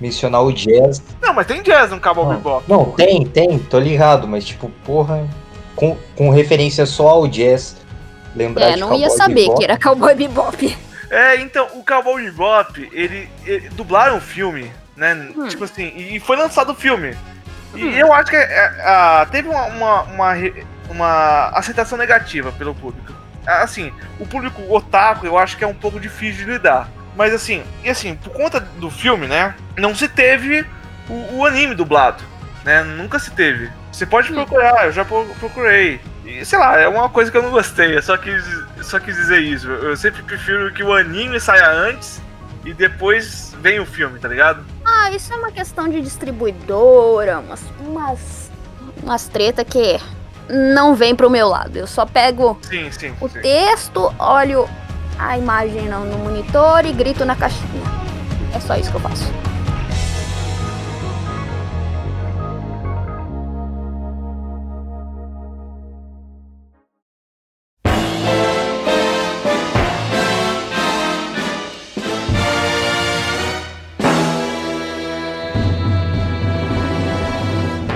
[0.00, 1.00] mencionar o jazz.
[1.22, 2.64] Não, mas tem jazz no Cowboy Não, Bebop.
[2.68, 5.26] não, tem, tem, tô ligado, mas tipo, porra,
[5.76, 7.76] com, com referência só ao jazz,
[8.34, 10.78] lembrar É, de não Cowboy ia saber Bebop, que era Cowboy Bebop.
[11.08, 15.14] É, então, o Cowboy Bebop, ele, ele dublaram o filme, né?
[15.36, 15.48] Hum.
[15.48, 17.16] Tipo assim, e foi lançado o filme.
[17.74, 17.90] E Hum.
[17.90, 20.32] eu acho que é, é, teve uma, uma, uma,
[20.88, 23.12] uma aceitação negativa pelo público.
[23.46, 26.88] Assim, o público otaku eu acho que é um pouco difícil de lidar.
[27.16, 29.54] Mas assim, e assim, por conta do filme, né?
[29.76, 30.64] Não se teve
[31.08, 32.22] o, o anime dublado,
[32.64, 32.82] né?
[32.82, 33.70] Nunca se teve.
[33.92, 34.34] Você pode Hum.
[34.36, 36.00] procurar, eu já pro- procurei.
[36.24, 38.42] E sei lá, é uma coisa que eu não gostei, eu só quis,
[38.82, 39.68] só quis dizer isso.
[39.68, 42.20] Eu sempre prefiro que o anime saia antes
[42.64, 44.64] e depois vem o filme, tá ligado?
[44.84, 48.50] Ah, isso é uma questão de distribuidora, umas, umas,
[49.02, 50.00] Umas treta que
[50.48, 51.76] não vem pro meu lado.
[51.76, 53.12] Eu só pego Sim, sim.
[53.20, 53.40] o sim.
[53.40, 54.68] texto, olho
[55.18, 57.82] a imagem no, no monitor e grito na caixinha.
[58.54, 59.24] É só isso que eu faço.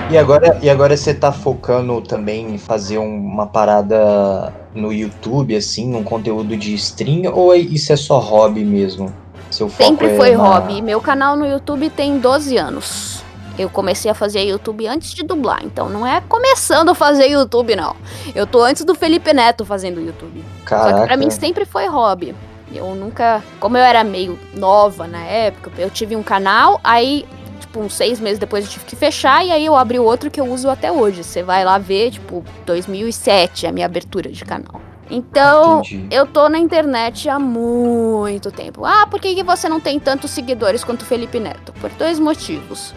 [0.09, 5.55] E agora, e agora você tá focando também em fazer um- uma parada no YouTube,
[5.55, 9.13] assim, um conteúdo de stream, ou é- isso é só hobby mesmo?
[9.51, 10.81] Seu Sempre é foi na- hobby.
[10.81, 13.23] Meu canal no YouTube tem 12 anos.
[13.57, 17.75] Eu comecei a fazer YouTube antes de dublar, então não é começando a fazer YouTube,
[17.75, 17.95] não.
[18.33, 20.39] Eu tô antes do Felipe Neto fazendo YouTube.
[20.39, 22.33] Só que Caraca, pra mim sempre foi hobby.
[22.73, 23.43] Eu nunca.
[23.59, 27.25] Como eu era meio nova na época, eu tive um canal, aí,
[27.69, 30.41] tipo, uns seis meses depois eu tive que fechar, e aí eu abri outro que
[30.41, 31.23] eu uso até hoje.
[31.23, 34.81] Você vai lá ver, tipo, 2007, a minha abertura de canal.
[35.09, 36.07] Então, entendi.
[36.11, 38.85] eu tô na internet há muito tempo.
[38.85, 41.71] Ah, por que, que você não tem tantos seguidores quanto o Felipe Neto?
[41.73, 42.93] Por dois motivos.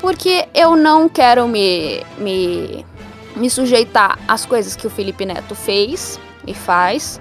[0.00, 2.84] Porque eu não quero me, me,
[3.36, 7.20] me sujeitar às coisas que o Felipe Neto fez e faz.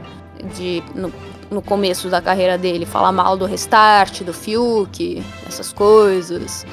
[0.55, 1.13] De, no,
[1.51, 6.65] no começo da carreira dele, falar mal do Restart, do Fiuk, essas coisas.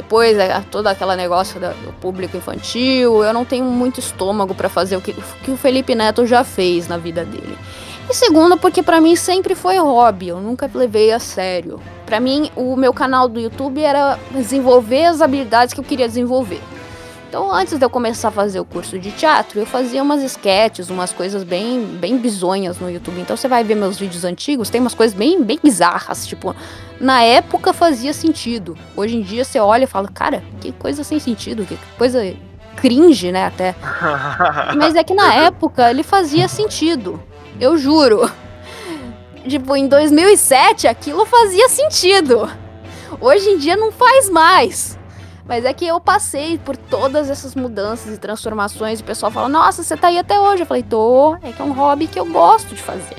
[0.00, 3.22] Depois, é, todo aquele negócio do público infantil.
[3.22, 6.42] Eu não tenho muito estômago pra fazer o que, o que o Felipe Neto já
[6.42, 7.58] fez na vida dele.
[8.08, 11.78] E segundo, porque pra mim sempre foi hobby, eu nunca levei a sério.
[12.06, 16.62] Pra mim, o meu canal do YouTube era desenvolver as habilidades que eu queria desenvolver.
[17.30, 20.90] Então, antes de eu começar a fazer o curso de teatro, eu fazia umas sketches,
[20.90, 23.20] umas coisas bem, bem bizonhas no YouTube.
[23.20, 26.26] Então, você vai ver meus vídeos antigos, tem umas coisas bem, bem bizarras.
[26.26, 26.56] Tipo,
[27.00, 28.76] na época fazia sentido.
[28.96, 32.34] Hoje em dia, você olha e fala, cara, que coisa sem sentido, que coisa
[32.74, 33.76] cringe, né, até.
[34.76, 37.22] Mas é que na época ele fazia sentido.
[37.60, 38.28] Eu juro.
[39.46, 42.50] Tipo, em 2007 aquilo fazia sentido.
[43.20, 44.98] Hoje em dia não faz mais.
[45.50, 49.48] Mas é que eu passei por todas essas mudanças e transformações e o pessoal fala:
[49.48, 50.62] Nossa, você tá aí até hoje.
[50.62, 53.16] Eu falei: Tô, é que é um hobby que eu gosto de fazer.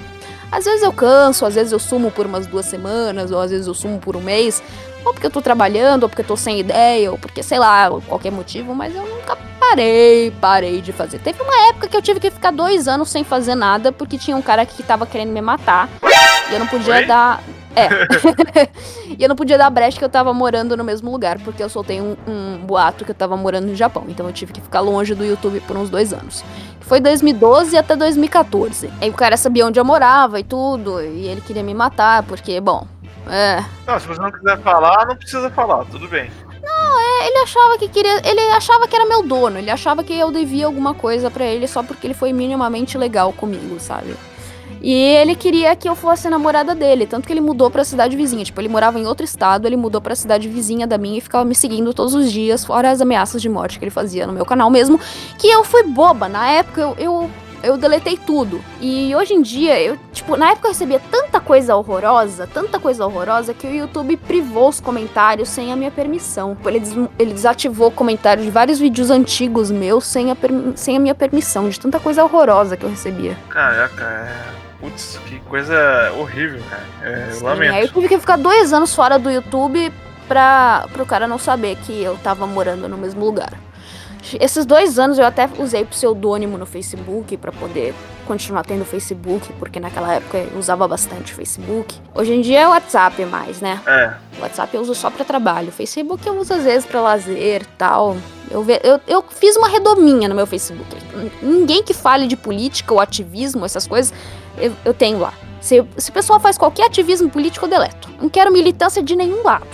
[0.50, 3.68] Às vezes eu canso, às vezes eu sumo por umas duas semanas, ou às vezes
[3.68, 4.64] eu sumo por um mês,
[5.04, 7.90] ou porque eu tô trabalhando, ou porque eu tô sem ideia, ou porque sei lá,
[8.08, 11.20] qualquer motivo, mas eu nunca parei, parei de fazer.
[11.20, 14.38] Teve uma época que eu tive que ficar dois anos sem fazer nada, porque tinha
[14.38, 15.90] um cara que tava querendo me matar.
[16.50, 17.44] E eu não podia dar.
[17.76, 17.88] É.
[19.18, 21.70] e eu não podia dar brecha que eu tava morando no mesmo lugar, porque eu
[21.70, 24.06] soltei um, um boato que eu tava morando no Japão.
[24.08, 26.44] Então eu tive que ficar longe do YouTube por uns dois anos.
[26.82, 28.92] Foi 2012 até 2014.
[29.00, 32.60] Aí o cara sabia onde eu morava e tudo, e ele queria me matar, porque,
[32.60, 32.86] bom.
[33.30, 36.30] É, Não, se você não quiser falar, não precisa falar, tudo bem.
[37.28, 38.22] ele achava que queria.
[38.28, 39.58] Ele achava que era meu dono.
[39.58, 43.32] Ele achava que eu devia alguma coisa pra ele só porque ele foi minimamente legal
[43.34, 44.16] comigo, sabe?
[44.82, 48.44] E ele queria que eu fosse namorada dele, tanto que ele mudou pra cidade vizinha.
[48.44, 51.46] Tipo, ele morava em outro estado, ele mudou pra cidade vizinha da minha e ficava
[51.46, 54.46] me seguindo todos os dias, fora as ameaças de morte que ele fazia no meu
[54.46, 55.00] canal mesmo.
[55.38, 56.28] Que eu fui boba.
[56.28, 57.30] Na época eu, eu,
[57.62, 58.60] eu deletei tudo.
[58.80, 63.06] E hoje em dia, eu, tipo, na época eu recebia tanta coisa horrorosa, tanta coisa
[63.06, 66.58] horrorosa, que o YouTube privou os comentários sem a minha permissão.
[66.66, 70.38] Ele, des ele desativou comentários de vários vídeos antigos meus sem a,
[70.76, 73.38] sem a minha permissão, de tanta coisa horrorosa que eu recebia.
[73.48, 74.61] Caraca, é.
[74.82, 76.84] Putz, que coisa horrível, cara.
[77.04, 77.74] É, eu Sim, lamento.
[77.74, 79.94] Aí eu tive que ficar dois anos fora do YouTube
[80.28, 83.54] pra, pro cara não saber que eu tava morando no mesmo lugar.
[84.40, 87.94] Esses dois anos eu até usei pseudônimo no Facebook pra poder
[88.28, 91.96] continuar tendo Facebook, porque naquela época eu usava bastante Facebook.
[92.14, 93.82] Hoje em dia é WhatsApp mais, né?
[93.86, 94.14] É.
[94.40, 95.72] WhatsApp eu uso só pra trabalho.
[95.72, 98.16] Facebook eu uso às vezes pra lazer tal.
[98.50, 100.86] Eu, ve- eu, eu fiz uma redominha no meu Facebook.
[101.42, 104.14] Ninguém que fale de política ou ativismo, essas coisas,
[104.58, 105.34] eu, eu tenho lá.
[105.60, 108.10] Se, se o pessoal faz qualquer ativismo político, eu deleto.
[108.20, 109.68] Não quero militância de nenhum lado.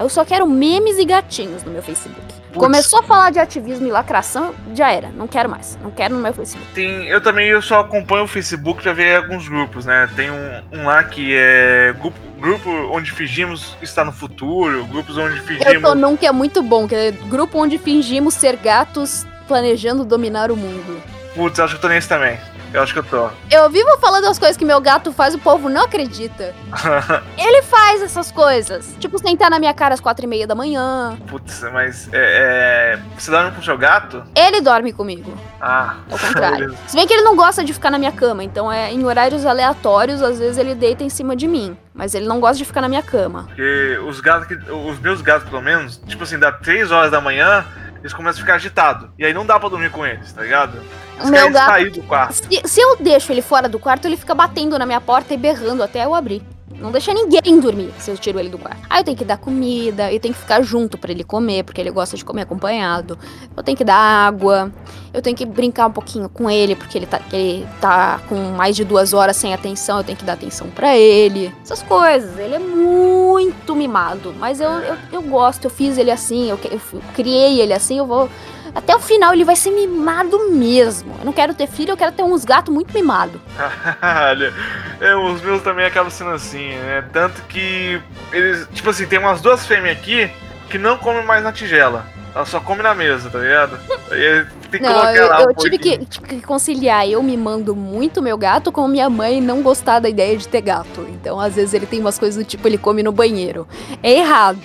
[0.00, 2.34] Eu só quero memes e gatinhos no meu Facebook.
[2.54, 5.08] Começou a falar de ativismo e lacração, já era.
[5.08, 5.76] Não quero mais.
[5.82, 6.72] Não quero no meu Facebook.
[6.72, 10.08] Tem, eu também eu só acompanho o Facebook pra ver alguns grupos, né?
[10.14, 15.38] Tem um, um lá que é grupo, grupo onde fingimos estar no futuro, grupos onde
[15.38, 15.82] Eu fingimos.
[15.82, 20.50] tô num que é muito bom, que é grupo onde fingimos ser gatos planejando dominar
[20.52, 21.02] o mundo.
[21.34, 22.38] Putz, acho que eu tô nesse também.
[22.74, 23.30] Eu acho que eu tô.
[23.48, 26.52] Eu vivo falando as coisas que meu gato faz, o povo não acredita.
[27.38, 28.96] Ele faz essas coisas.
[28.98, 31.16] Tipo, sentar na minha cara às quatro e meia da manhã.
[31.28, 34.24] Putz, mas é, é, Você dorme com o seu gato?
[34.34, 35.32] Ele dorme comigo.
[35.60, 35.98] Ah.
[36.10, 36.76] Ao contrário.
[36.88, 39.46] Se bem que ele não gosta de ficar na minha cama, então é em horários
[39.46, 41.78] aleatórios, às vezes ele deita em cima de mim.
[41.94, 43.44] Mas ele não gosta de ficar na minha cama.
[43.44, 44.54] Porque os gatos que.
[44.72, 47.64] Os meus gatos, pelo menos, tipo assim, dá 3 horas da manhã,
[48.04, 49.08] eles começam a ficar agitados.
[49.18, 50.76] E aí não dá pra dormir com eles, tá ligado?
[51.16, 52.34] Eles meu querem gato- sair do quarto.
[52.34, 55.36] Se, se eu deixo ele fora do quarto, ele fica batendo na minha porta e
[55.36, 56.42] berrando até eu abrir.
[56.72, 58.80] Não deixa ninguém dormir se eu tiro ele do quarto.
[58.88, 61.80] Aí eu tenho que dar comida, eu tenho que ficar junto pra ele comer, porque
[61.80, 63.18] ele gosta de comer acompanhado.
[63.56, 64.72] Eu tenho que dar água,
[65.12, 68.74] eu tenho que brincar um pouquinho com ele, porque ele tá, ele tá com mais
[68.74, 71.54] de duas horas sem atenção, eu tenho que dar atenção pra ele.
[71.62, 72.38] Essas coisas.
[72.38, 76.80] Ele é muito mimado, mas eu, eu, eu gosto, eu fiz ele assim, eu, eu
[77.14, 78.28] criei ele assim, eu vou.
[78.74, 81.14] Até o final ele vai ser mimado mesmo.
[81.20, 83.40] Eu não quero ter filho, eu quero ter uns gatos muito mimados.
[84.00, 84.52] Caralho.
[85.00, 87.04] É, os meus também acabam sendo assim, né?
[87.12, 88.00] Tanto que
[88.32, 90.28] eles, tipo assim, tem umas duas fêmeas aqui
[90.68, 92.04] que não comem mais na tigela.
[92.34, 93.78] Ela só come na mesa, tá ligado?
[94.10, 97.22] Aí tem que Não, colocar eu, lá eu um tive que, tive que conciliar eu
[97.22, 101.06] mimando muito meu gato com minha mãe não gostar da ideia de ter gato.
[101.10, 103.68] Então, às vezes, ele tem umas coisas do tipo, ele come no banheiro.
[104.02, 104.58] É errado.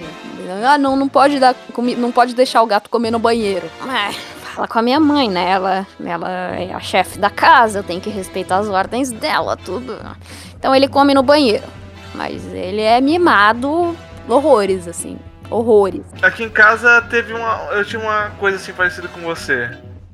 [0.65, 3.69] Ah, não, não pode dar, comi- não pode deixar o gato comer no banheiro.
[3.87, 5.49] É, fala com a minha mãe, né?
[5.51, 9.97] Ela, ela é a chefe da casa, eu tenho que respeitar as ordens dela, tudo.
[10.57, 11.63] Então ele come no banheiro.
[12.15, 13.95] Mas ele é mimado
[14.27, 15.17] horrores, assim.
[15.49, 16.01] Horrores.
[16.21, 17.69] Aqui em casa teve uma.
[17.71, 19.69] Eu tinha uma coisa assim parecida com você.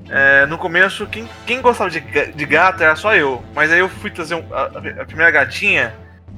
[0.08, 3.42] É, no começo, quem, quem gostava de, de gato era só eu.
[3.54, 4.66] Mas aí eu fui trazer um- a,
[5.02, 5.94] a primeira gatinha.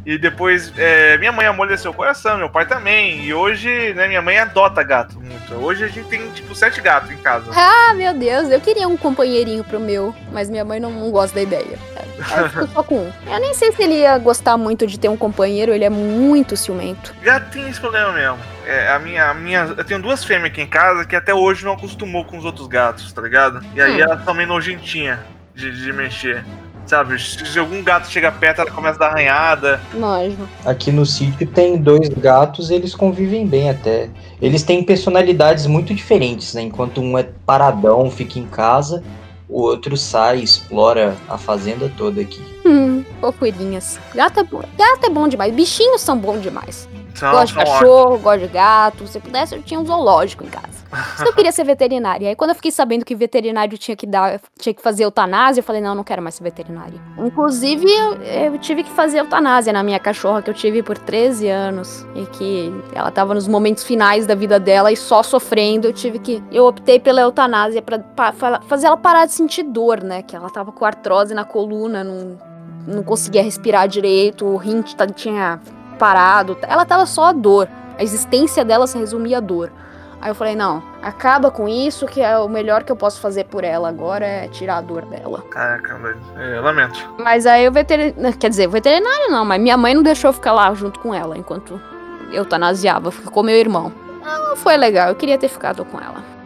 [0.08, 3.26] E depois é, minha mãe amoleceu o coração, meu pai também.
[3.26, 5.54] E hoje, né, minha mãe adota gato muito.
[5.56, 7.50] Hoje a gente tem tipo sete gatos em casa.
[7.54, 11.34] Ah, meu Deus, eu queria um companheirinho pro meu, mas minha mãe não, não gosta
[11.34, 11.78] da ideia.
[12.16, 13.12] Eu fico só com um.
[13.26, 16.56] Eu nem sei se ele ia gostar muito de ter um companheiro, ele é muito
[16.56, 17.14] ciumento.
[17.20, 18.38] Gato tem esse problema mesmo.
[18.66, 21.66] É, a minha, a minha, eu tenho duas fêmeas aqui em casa que até hoje
[21.66, 23.62] não acostumou com os outros gatos, tá ligado?
[23.74, 24.04] E aí Hum.
[24.04, 25.18] elas são meio nojentinhas
[25.54, 26.42] de, de mexer.
[26.88, 29.78] Sabe, se algum gato chega perto, ela começa a dar arranhada.
[29.92, 30.48] Nojo.
[30.64, 34.08] Aqui no sítio tem dois gatos, eles convivem bem até.
[34.40, 36.62] Eles têm personalidades muito diferentes, né?
[36.62, 39.04] Enquanto um é paradão, fica em casa,
[39.46, 42.40] o outro sai, explora a fazenda toda aqui.
[42.64, 44.00] Hum, fofurinhas.
[44.14, 44.62] Gato é bom.
[44.78, 45.54] Gato é bom demais.
[45.54, 46.88] Bichinhos são bons demais.
[47.18, 49.06] São, gosto de cachorro, gosto de gato.
[49.06, 50.78] Se pudesse, eu tinha um zoológico em casa.
[50.90, 52.30] Mas eu queria ser veterinária.
[52.30, 55.64] Aí quando eu fiquei sabendo que veterinário tinha que dar, tinha que fazer eutanásia, eu
[55.64, 56.98] falei, não, eu não quero mais ser veterinária.
[57.18, 61.46] Inclusive, eu, eu tive que fazer eutanásia na minha cachorra, que eu tive por 13
[61.48, 62.06] anos.
[62.14, 65.86] E que ela tava nos momentos finais da vida dela e só sofrendo.
[65.88, 66.42] Eu tive que.
[66.50, 70.22] Eu optei pela eutanásia pra, pra fa- fazer ela parar de sentir dor, né?
[70.22, 72.38] Que ela tava com artrose na coluna, não,
[72.86, 74.82] não conseguia respirar direito, o rim
[75.14, 75.60] tinha
[75.98, 76.56] parado.
[76.62, 77.68] Ela tava só a dor.
[77.98, 79.72] A existência dela se resumia a dor.
[80.20, 83.44] Aí eu falei, não, acaba com isso, que é o melhor que eu posso fazer
[83.44, 85.42] por ela agora é tirar a dor dela.
[85.50, 86.18] Caraca, velho.
[86.36, 87.14] É, lamento.
[87.18, 88.36] Mas aí o veterinário.
[88.36, 91.14] Quer dizer, o veterinário não, mas minha mãe não deixou eu ficar lá junto com
[91.14, 91.80] ela enquanto
[92.30, 93.92] eu eutanasiava, ficou meu irmão.
[94.24, 95.08] não foi legal.
[95.08, 96.37] Eu queria ter ficado com ela.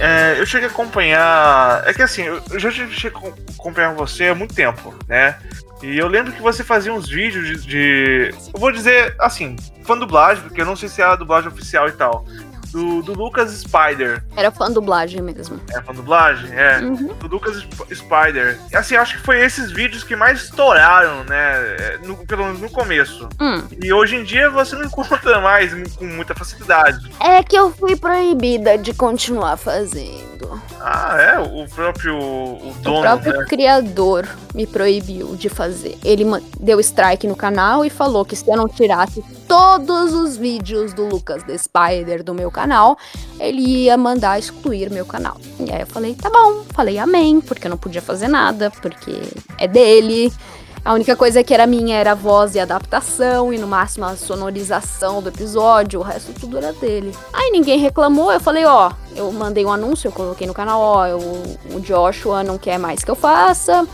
[0.00, 1.82] É, eu cheguei a acompanhar.
[1.86, 5.36] É que assim, eu já cheguei a acompanhar você há muito tempo, né?
[5.82, 7.66] E eu lembro que você fazia uns vídeos de.
[7.66, 11.48] de- eu vou dizer assim, fã dublagem, porque eu não sei se é a dublagem
[11.48, 12.24] oficial e tal.
[12.70, 14.22] Do, do Lucas Spider.
[14.36, 15.60] Era fã dublagem mesmo.
[15.70, 16.50] É fã dublagem?
[16.54, 16.78] É.
[16.80, 17.14] Uhum.
[17.14, 18.58] Do Lucas Sp- Spider.
[18.70, 21.38] E, Assim, acho que foi esses vídeos que mais estouraram, né?
[21.78, 23.28] é, no- pelo menos no começo.
[23.40, 23.62] Hum.
[23.82, 27.10] E hoje em dia você não encontra mais com muita facilidade.
[27.20, 30.60] É que eu fui proibida de continuar fazendo.
[30.80, 31.38] Ah, é?
[31.38, 33.44] O próprio o O dono, próprio né?
[33.46, 35.98] criador me proibiu de fazer.
[36.04, 36.24] Ele
[36.60, 41.06] deu strike no canal e falou que se eu não tirasse todos os vídeos do
[41.06, 42.98] Lucas The Spider do meu canal,
[43.40, 45.38] ele ia mandar excluir meu canal.
[45.58, 49.22] E aí eu falei, tá bom, falei amém, porque eu não podia fazer nada, porque
[49.58, 50.32] é dele.
[50.84, 54.04] A única coisa que era minha era a voz e a adaptação, e no máximo
[54.06, 57.14] a sonorização do episódio, o resto tudo era dele.
[57.32, 61.06] Aí ninguém reclamou, eu falei, ó, eu mandei um anúncio, eu coloquei no canal, ó,
[61.06, 61.18] eu-
[61.74, 63.86] o Joshua não quer mais que eu faça.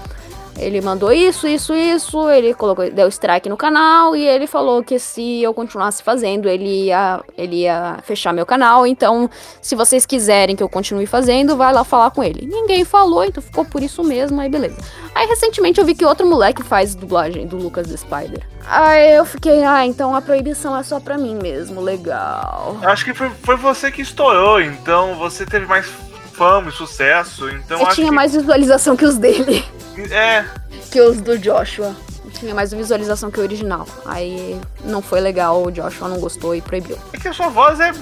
[0.59, 4.99] Ele mandou isso, isso, isso, ele colocou, deu strike no canal e ele falou que
[4.99, 8.87] se eu continuasse fazendo, ele ia, ele ia fechar meu canal.
[8.87, 9.29] Então,
[9.61, 12.47] se vocês quiserem que eu continue fazendo, vai lá falar com ele.
[12.47, 14.77] Ninguém falou, então ficou por isso mesmo, aí beleza.
[15.15, 18.47] Aí recentemente eu vi que outro moleque faz dublagem do Lucas the Spider.
[18.67, 22.79] Aí eu fiquei, ah, então a proibição é só pra mim mesmo, legal.
[22.83, 25.87] Acho que foi, foi você que estourou, então você teve mais
[26.35, 29.65] fama e sucesso, então eu acho tinha que, mais visualização que os dele,
[30.11, 30.45] É,
[30.91, 31.95] que os do Joshua.
[32.33, 33.87] Tinha mais visualização que o original.
[34.05, 36.99] Aí não foi legal, o Joshua não gostou e proibiu.
[37.13, 37.93] é que a sua voz é,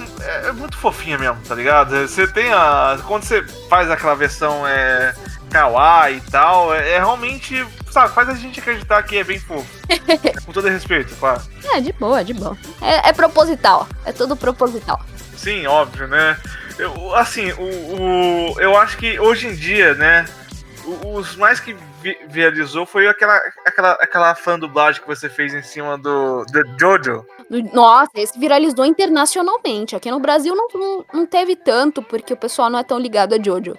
[0.47, 2.07] é muito fofinha mesmo, tá ligado?
[2.07, 2.97] Você tem a.
[3.07, 5.13] Quando você faz aquela versão é,
[5.51, 7.63] kawaii e tal, é, é realmente.
[7.91, 9.67] Sabe, faz a gente acreditar que é bem fofo.
[10.45, 11.41] Com todo respeito, claro.
[11.65, 12.57] É, de boa, de boa.
[12.81, 13.87] É, é proposital.
[14.03, 14.99] É tudo proposital.
[15.37, 16.37] Sim, óbvio, né?
[16.77, 20.25] Eu, assim, o, o- eu acho que hoje em dia, né?
[21.05, 23.35] Os mais que vi- viralizou foi aquela,
[23.65, 27.25] aquela, aquela fã dublagem que você fez em cima do, do Jojo.
[27.73, 29.95] Nossa, esse viralizou internacionalmente.
[29.95, 33.33] Aqui no Brasil não, não, não teve tanto, porque o pessoal não é tão ligado
[33.33, 33.77] a Jojo.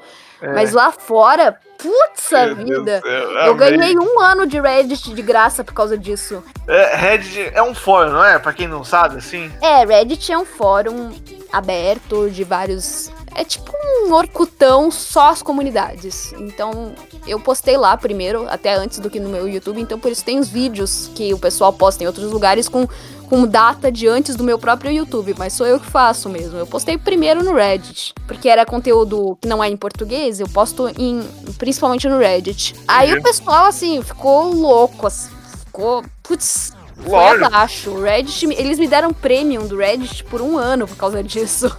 [0.54, 3.00] Mas lá fora, putz a Meu vida.
[3.00, 3.76] céu, Eu amei.
[3.78, 6.44] ganhei um ano de Reddit de graça por causa disso.
[6.68, 8.38] É, Reddit é um fórum, não é?
[8.38, 9.50] Pra quem não sabe, assim.
[9.62, 11.12] É, Reddit é um fórum
[11.50, 13.10] aberto de vários.
[13.34, 13.72] É tipo
[14.04, 16.32] um orcutão só as comunidades.
[16.38, 16.94] Então,
[17.26, 19.80] eu postei lá primeiro, até antes do que no meu YouTube.
[19.80, 22.86] Então, por isso tem os vídeos que o pessoal posta em outros lugares com,
[23.28, 25.34] com data de antes do meu próprio YouTube.
[25.36, 26.58] Mas sou eu que faço mesmo.
[26.58, 28.14] Eu postei primeiro no Reddit.
[28.26, 31.22] Porque era conteúdo que não é em português, eu posto em,
[31.58, 32.74] principalmente no Reddit.
[32.86, 35.06] Aí o pessoal, assim, ficou louco.
[35.06, 35.28] assim,
[35.66, 36.04] Ficou.
[36.22, 36.72] Putz,
[37.02, 37.90] foi abaixo.
[37.90, 41.76] O Reddit, eles me deram premium do Reddit por um ano por causa disso.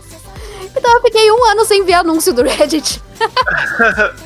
[0.76, 3.02] Então eu fiquei um ano sem ver anúncio do Reddit.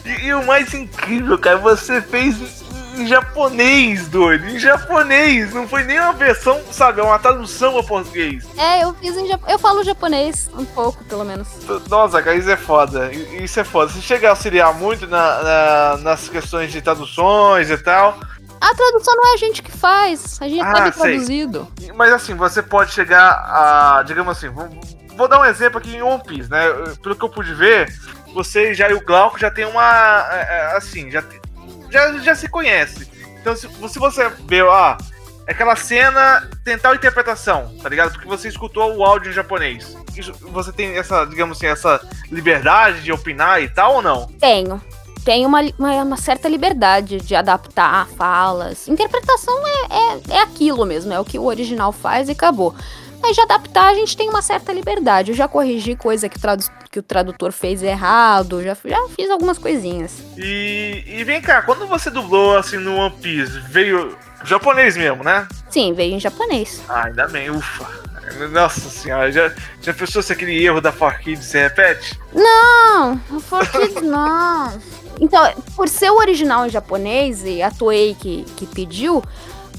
[0.05, 2.35] E, e o mais incrível, cara, você fez
[2.97, 4.45] em japonês, doido.
[4.47, 5.53] Em japonês.
[5.53, 6.99] Não foi nem uma versão, sabe?
[6.99, 8.45] É uma tradução ao português.
[8.57, 9.53] É, eu fiz em japonês.
[9.53, 11.47] Eu falo japonês, um pouco, pelo menos.
[11.89, 13.11] Nossa, cara, isso é foda.
[13.13, 13.91] Isso é foda.
[13.91, 18.19] Você chega a auxiliar muito na- na- nas questões de traduções e tal.
[18.59, 21.01] A tradução não é a gente que faz, a gente Ah, sabe sei.
[21.11, 21.67] traduzido.
[21.95, 24.03] Mas assim, você pode chegar a.
[24.05, 24.49] Digamos assim,
[25.20, 26.65] vou, dar um exemplo aqui em One Piece, né?
[27.03, 27.93] Pelo que eu pude ver,
[28.34, 30.28] você já e o Glauco já tem uma.
[30.32, 31.24] é, é, Assim, já,
[31.91, 33.07] já, já se conhece.
[33.39, 34.97] Então, se, se você vê, ah,
[35.47, 38.11] aquela cena tem tal interpretação, tá ligado?
[38.13, 39.95] Porque você escutou o áudio em japonês.
[40.15, 42.01] Isso, você tem essa, digamos assim, essa
[42.32, 44.28] liberdade de opinar e tal ou não?
[44.39, 44.82] Tenho.
[45.24, 48.88] Tenho uma, uma, uma certa liberdade de adaptar falas.
[48.88, 52.74] Interpretação é, é, é aquilo mesmo, é o que o original faz e acabou.
[53.22, 55.32] Mas de adaptar a gente tem uma certa liberdade.
[55.32, 59.30] Eu já corrigi coisa que, o tradu- que o tradutor fez errado, já, já fiz
[59.30, 60.13] algumas coisinhas.
[60.38, 65.47] E, e vem cá, quando você dublou assim no One Piece, veio japonês mesmo, né?
[65.70, 66.82] Sim, veio em japonês.
[66.88, 67.88] Ah, ainda bem, ufa.
[68.51, 69.51] Nossa senhora, já,
[69.82, 72.17] já pensou se aquele erro da 4Kids se repete?
[72.34, 73.20] Não,
[73.72, 74.80] Kids, não.
[75.20, 79.24] Então, por ser o original em japonês, e a Toei que, que pediu,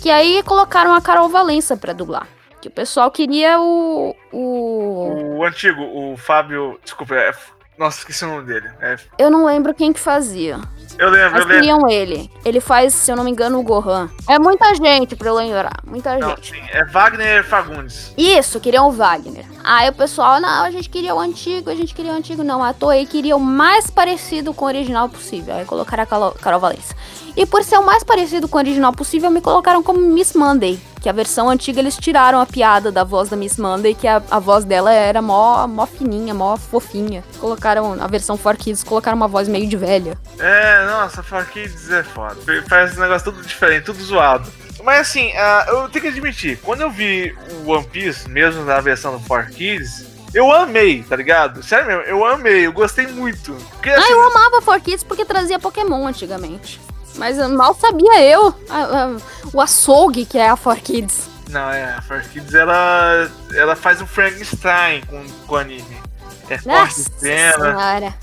[0.03, 2.27] que aí colocaram a Carol Valença pra dublar.
[2.61, 4.15] Que o pessoal queria o.
[4.33, 5.37] o...
[5.39, 6.79] O antigo, o Fábio.
[6.85, 7.33] Desculpa, é,
[7.79, 8.69] nossa, esqueci o nome dele.
[8.81, 10.61] É, Eu não lembro quem que fazia.
[10.99, 11.55] Eu lembro, Mas eu lembro.
[11.61, 12.31] queriam ele.
[12.45, 14.11] Ele faz, se eu não me engano, o Gohan.
[14.29, 15.73] É muita gente pra eu lembrar.
[15.87, 16.51] Muita Não, gente.
[16.51, 18.13] sim, é Wagner Fagundes.
[18.19, 19.47] Isso, queriam o Wagner.
[19.65, 22.45] Aí o pessoal, não, a gente queria o antigo, a gente queria o antigo.
[22.45, 25.55] Não, a Toei queria o mais parecido com o original possível.
[25.55, 26.95] Aí colocaram a Carol, Carol Valença.
[27.35, 30.79] E por ser o mais parecido com o original possível, me colocaram como Miss Monday.
[31.01, 34.23] Que a versão antiga eles tiraram a piada da voz da Miss Monday, que a,
[34.31, 37.25] a voz dela era mó, mó fininha, mó fofinha.
[37.39, 40.19] Colocaram a versão For Kids, colocaram uma voz meio de velha.
[40.39, 42.37] É, nossa, For Kids é foda.
[42.69, 44.51] Faz esse negócio tudo diferente, tudo zoado.
[44.85, 47.35] Mas assim, ah, eu tenho que admitir, quando eu vi
[47.65, 51.63] o One Piece, mesmo na versão do For Kids, eu amei, tá ligado?
[51.63, 53.53] Sério mesmo, eu amei, eu gostei muito.
[53.73, 56.81] Porque, Ah, assim, eu amava For Kids porque trazia Pokémon antigamente.
[57.17, 59.17] Mas eu mal sabia eu a- a-
[59.53, 61.29] o açougue que é a For Kids.
[61.51, 66.01] Não, é, a For Kids ela, ela faz um Frankenstein com, com o anime.
[66.49, 67.53] É forte Nossa cena.
[67.65, 68.15] senhora.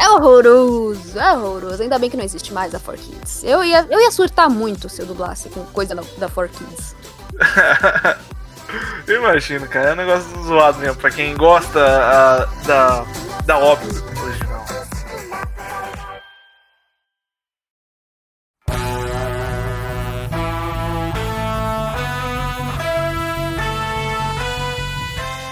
[0.00, 1.82] É horroroso, é horroroso.
[1.82, 3.42] Ainda bem que não existe mais a For Kids.
[3.44, 6.94] Eu ia, eu ia surtar muito se eu dublasse com coisa da, da For Kids.
[9.06, 13.04] Eu imagino, cara, é um negócio zoado mesmo, pra quem gosta ah, da,
[13.44, 13.86] da obra
[14.22, 14.64] original.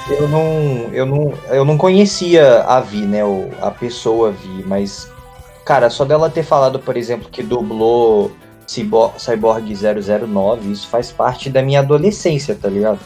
[0.08, 0.44] Eu não,
[0.92, 5.10] eu não, eu não conhecia a Vi, né, o, a pessoa Vi, mas
[5.64, 8.30] cara, só dela ter falado, por exemplo, que dublou
[8.68, 13.00] Cybo- Cyborg 009, isso faz parte da minha adolescência, tá ligado?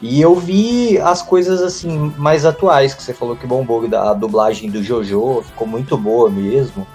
[0.00, 4.70] E eu vi as coisas assim mais atuais que você falou que bombou da dublagem
[4.70, 6.86] do JoJo, ficou muito boa mesmo.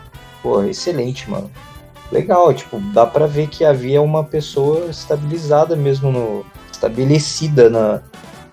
[0.42, 1.50] Pô, excelente, mano.
[2.12, 7.70] Legal, tipo, dá pra ver que a Vi é uma pessoa estabilizada mesmo no estabelecida
[7.70, 8.02] na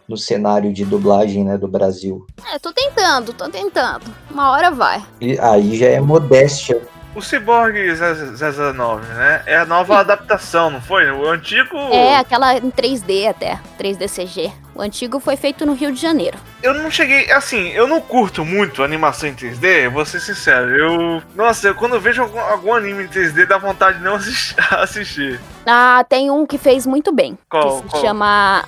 [0.08, 2.26] no cenário de dublagem, né, do Brasil.
[2.52, 4.06] É, tô tentando, tô tentando.
[4.30, 5.04] Uma hora vai.
[5.20, 6.80] E aí já é modéstia.
[7.14, 9.42] O Cyborg 009, né?
[9.44, 11.10] É a nova adaptação, não foi?
[11.10, 11.76] O antigo.
[11.90, 14.52] É, aquela em 3D até, 3D CG.
[14.72, 16.38] O antigo foi feito no Rio de Janeiro.
[16.62, 17.28] Eu não cheguei.
[17.32, 20.76] Assim, eu não curto muito animação em 3D, vou ser sincero.
[20.76, 21.22] Eu.
[21.34, 24.54] Nossa, eu, quando eu vejo algum, algum anime em 3D, dá vontade de não assistir.
[24.74, 25.40] assistir.
[25.66, 27.36] Ah, tem um que fez muito bem.
[27.50, 27.78] Qual?
[27.78, 28.02] que se Qual?
[28.02, 28.64] chama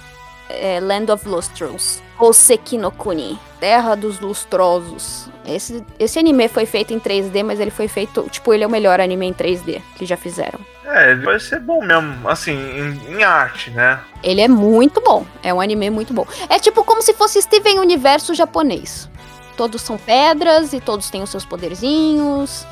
[0.51, 2.03] é, Land of Lustrous.
[2.19, 3.39] Hoseki no Kuni.
[3.59, 5.29] Terra dos Lustrosos.
[5.47, 8.27] Esse, esse anime foi feito em 3D, mas ele foi feito.
[8.31, 10.61] Tipo, ele é o melhor anime em 3D que já fizeram.
[10.85, 14.01] É, ele vai ser bom mesmo, assim, em, em arte, né?
[14.23, 15.25] Ele é muito bom.
[15.43, 16.27] É um anime muito bom.
[16.49, 19.09] É tipo como se fosse Steven Universo japonês.
[19.57, 22.67] Todos são pedras e todos têm os seus poderzinhos.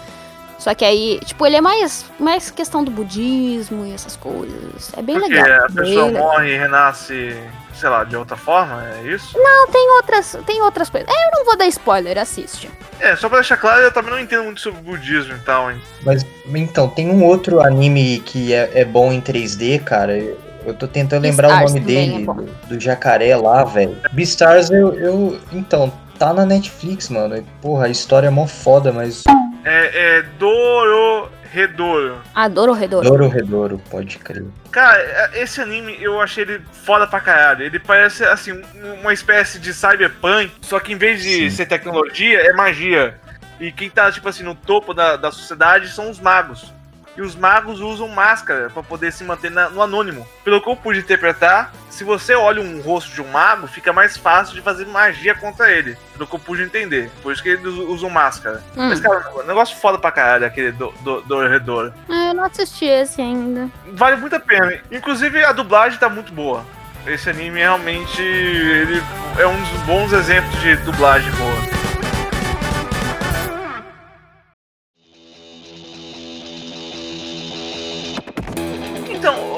[0.58, 4.92] Só que aí, tipo, ele é mais, mais questão do budismo e essas coisas.
[4.96, 5.64] É bem Porque legal.
[5.64, 6.22] a pessoa legal.
[6.24, 7.36] morre e renasce,
[7.74, 9.38] sei lá, de outra forma, é isso?
[9.70, 11.08] Tem outras, tem outras coisas.
[11.08, 12.68] É, eu não vou dar spoiler, assiste.
[12.98, 15.80] É, só pra deixar claro, eu também não entendo muito sobre budismo e tal, hein?
[16.02, 20.18] Mas então, tem um outro anime que é, é bom em 3D, cara.
[20.64, 23.96] Eu, tô tentando lembrar Beastars o nome também dele, é do, do jacaré lá, velho.
[24.12, 25.38] Beastars, eu, eu.
[25.52, 27.36] Então, tá na Netflix, mano.
[27.36, 29.22] E, porra, a história é mó foda, mas.
[29.68, 32.18] É, é Doro Redouro.
[32.34, 33.02] Adoro o Redor.
[33.04, 34.44] Doro Redouro, pode crer.
[34.70, 37.64] Cara, é- esse anime eu achei ele foda pra caralho.
[37.64, 41.50] Ele parece, assim, um- uma espécie de cyberpunk, só que em vez de Sim.
[41.50, 43.18] ser tecnologia, é magia.
[43.60, 46.72] E quem tá, tipo assim, no topo da, da sociedade são os magos.
[47.18, 50.24] E os magos usam máscara pra poder se manter na- no anônimo.
[50.44, 54.16] Pelo que eu pude interpretar, se você olha um rosto de um mago, fica mais
[54.16, 55.98] fácil de fazer magia contra ele.
[56.12, 57.10] Pelo que eu pude entender.
[57.20, 58.62] Por isso que eles usam máscara.
[58.76, 58.88] Hum.
[58.88, 61.92] Mas, cara, negócio foda pra caralho, aquele do, do, do Redor.
[62.08, 63.68] É, eu não assisti esse ainda.
[63.94, 64.78] Vale muito a pena.
[64.92, 66.64] Inclusive a dublagem tá muito boa.
[67.04, 69.02] Esse anime realmente ele
[69.38, 71.97] é um dos bons exemplos de dublagem boa.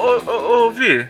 [0.01, 1.07] Ô, ô, ô Vi,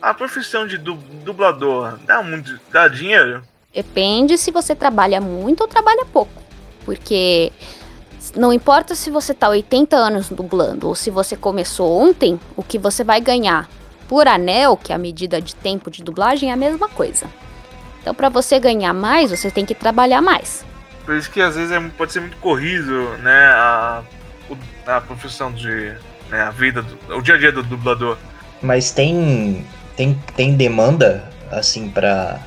[0.00, 2.58] a profissão de du- dublador dá muito.
[2.70, 3.42] dá dinheiro?
[3.74, 6.42] Depende se você trabalha muito ou trabalha pouco.
[6.84, 7.52] Porque
[8.36, 12.78] não importa se você tá 80 anos dublando ou se você começou ontem, o que
[12.78, 13.68] você vai ganhar
[14.08, 17.26] por anel, que é a medida de tempo de dublagem, é a mesma coisa.
[18.00, 20.64] Então, para você ganhar mais, você tem que trabalhar mais.
[21.04, 23.46] Por isso que às vezes é, pode ser muito corrido, né?
[23.46, 24.02] A,
[24.86, 25.94] a profissão de.
[26.28, 28.16] Né, a vida, do- o dia a dia do dublador.
[28.62, 29.66] Mas tem.
[29.96, 32.40] Tem, tem demanda, assim, pra,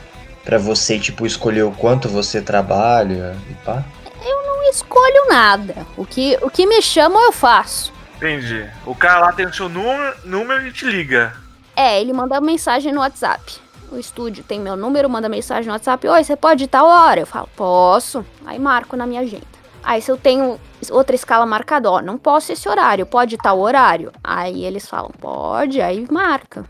[0.44, 3.84] pra você, tipo, escolher o quanto você trabalha e pá?
[4.24, 5.86] Não escolho nada.
[5.96, 7.94] O que, o que me chamam, eu faço.
[8.18, 8.68] Entendi.
[8.86, 11.34] O cara lá tem o seu número, número e te liga.
[11.76, 13.58] É, ele manda mensagem no WhatsApp.
[13.92, 16.08] O estúdio tem meu número, manda mensagem no WhatsApp.
[16.08, 17.20] Oi, você pode ir tal hora?
[17.20, 18.26] Eu falo, posso.
[18.46, 19.55] Aí marco na minha agenda.
[19.86, 20.60] Aí se eu tenho
[20.90, 24.12] outra escala marcada, ó, não posso esse horário, pode tal horário.
[24.24, 26.66] Aí eles falam, pode, aí marca.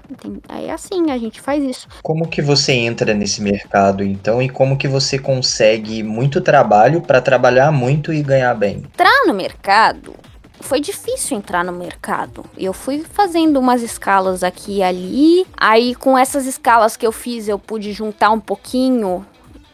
[0.49, 1.87] Aí é assim, a gente faz isso.
[2.03, 7.21] Como que você entra nesse mercado, então, e como que você consegue muito trabalho pra
[7.21, 8.77] trabalhar muito e ganhar bem?
[8.77, 10.13] Entrar no mercado,
[10.59, 12.43] foi difícil entrar no mercado.
[12.57, 15.45] Eu fui fazendo umas escalas aqui e ali.
[15.55, 19.25] Aí com essas escalas que eu fiz, eu pude juntar um pouquinho,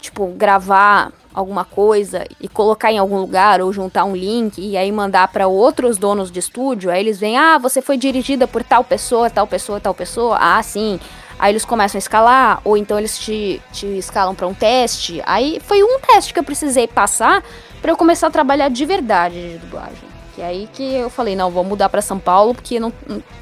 [0.01, 4.91] tipo, gravar alguma coisa e colocar em algum lugar ou juntar um link e aí
[4.91, 6.91] mandar para outros donos de estúdio.
[6.91, 10.37] Aí eles vêm: "Ah, você foi dirigida por tal pessoa, tal pessoa, tal pessoa".
[10.41, 10.99] Ah, sim.
[11.39, 15.21] Aí eles começam a escalar, ou então eles te, te escalam para um teste.
[15.25, 17.43] Aí foi um teste que eu precisei passar
[17.81, 20.11] para eu começar a trabalhar de verdade de dublagem.
[20.35, 22.93] Que é aí que eu falei, não, vou mudar para São Paulo, porque não,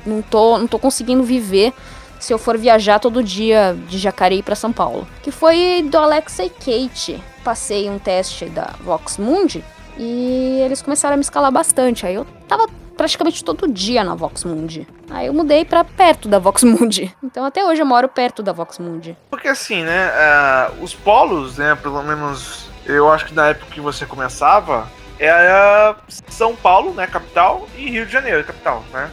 [0.05, 1.73] não- tô, não tô conseguindo viver
[2.19, 5.07] se eu for viajar todo dia de Jacareí para São Paulo.
[5.23, 7.23] Que foi do Alexa e Kate.
[7.43, 9.63] Passei um teste da Vox Mundi
[9.97, 12.05] e eles começaram a me escalar bastante.
[12.05, 14.85] Aí eu tava praticamente todo dia na Vox Mundi.
[15.09, 17.15] Aí eu mudei pra perto da Vox Mundi.
[17.23, 19.17] Então até hoje eu moro perto da Vox Mundi.
[19.29, 20.11] Porque assim, né?
[20.13, 21.75] ah, os polos, né?
[21.75, 24.87] Pelo menos eu acho que na época que você começava,
[25.19, 25.95] era
[26.29, 27.05] São Paulo, né?
[27.07, 29.09] Capital, e Rio de Janeiro, capital, né?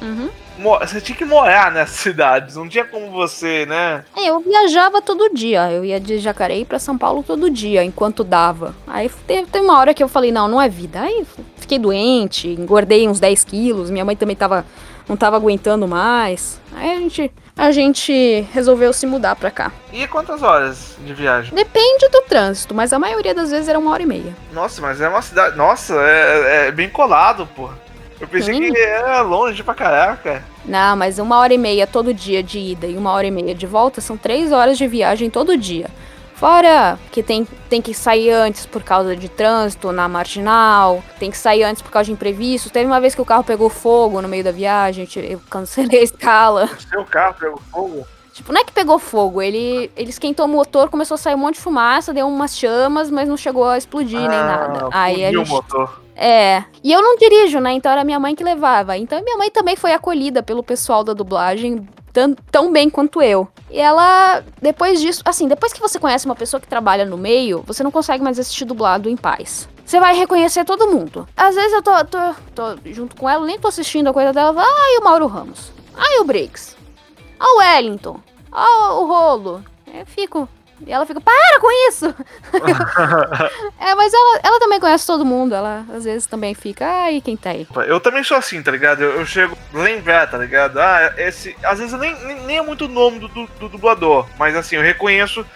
[0.00, 0.28] Uhum.
[0.58, 4.04] Mo- Você tinha que morar nessas cidades, não tinha como você, né?
[4.16, 5.70] É, Eu viajava todo dia.
[5.70, 8.74] Eu ia de Jacareí pra São Paulo todo dia, enquanto dava.
[8.86, 11.00] Aí teve, teve uma hora que eu falei, não, não é vida.
[11.00, 11.24] Aí
[11.56, 13.90] fiquei doente, engordei uns 10 quilos.
[13.90, 14.64] Minha mãe também tava,
[15.08, 16.60] não tava aguentando mais.
[16.74, 19.72] Aí a gente, a gente resolveu se mudar pra cá.
[19.92, 21.54] E quantas horas de viagem?
[21.54, 24.36] Depende do trânsito, mas a maioria das vezes era uma hora e meia.
[24.52, 25.56] Nossa, mas é uma cidade.
[25.56, 27.70] Nossa, é, é bem colado, pô.
[28.20, 28.72] Eu pensei Sim.
[28.72, 30.42] que era longe pra caraca.
[30.64, 33.54] Não, mas uma hora e meia todo dia de ida e uma hora e meia
[33.54, 35.88] de volta são três horas de viagem todo dia.
[36.38, 41.36] Fora que tem, tem que sair antes por causa de trânsito na marginal, tem que
[41.36, 42.70] sair antes por causa de imprevistos.
[42.70, 46.02] Teve uma vez que o carro pegou fogo no meio da viagem, eu cancelei a
[46.04, 46.68] escala.
[46.78, 48.06] Seu carro pegou fogo.
[48.32, 51.38] Tipo, não é que pegou fogo, ele, ele esquentou o motor, começou a sair um
[51.38, 54.88] monte de fumaça, deu umas chamas, mas não chegou a explodir nem nada.
[54.92, 56.00] Aí a gente o motor.
[56.14, 56.62] é.
[56.84, 57.72] E eu não dirijo, né?
[57.72, 58.96] Então era minha mãe que levava.
[58.96, 61.84] Então minha mãe também foi acolhida pelo pessoal da dublagem
[62.18, 63.46] tão, tão bem quanto eu.
[63.70, 67.62] E ela, depois disso, assim, depois que você conhece uma pessoa que trabalha no meio,
[67.66, 69.68] você não consegue mais assistir dublado em paz.
[69.84, 71.28] Você vai reconhecer todo mundo.
[71.36, 72.18] Às vezes eu tô, tô,
[72.54, 74.52] tô junto com ela, nem tô assistindo a coisa dela.
[74.52, 75.72] fala, Ai, o Mauro Ramos.
[75.96, 76.76] Ai, o Briggs.
[77.40, 78.20] Ó o Wellington.
[78.50, 79.64] Ó o Rolo.
[79.86, 80.48] Eu fico.
[80.86, 82.14] E ela fica, para com isso!
[83.80, 85.54] É, mas ela, ela também conhece todo mundo.
[85.54, 87.66] Ela às vezes também fica, ai, quem tá aí?
[87.86, 89.02] Eu também sou assim, tá ligado?
[89.02, 90.78] Eu, eu chego a lembrar, tá ligado?
[90.78, 91.56] Ah, esse.
[91.62, 94.76] Às vezes nem, nem, nem é muito o nome do, do, do dublador, mas assim,
[94.76, 95.46] eu reconheço,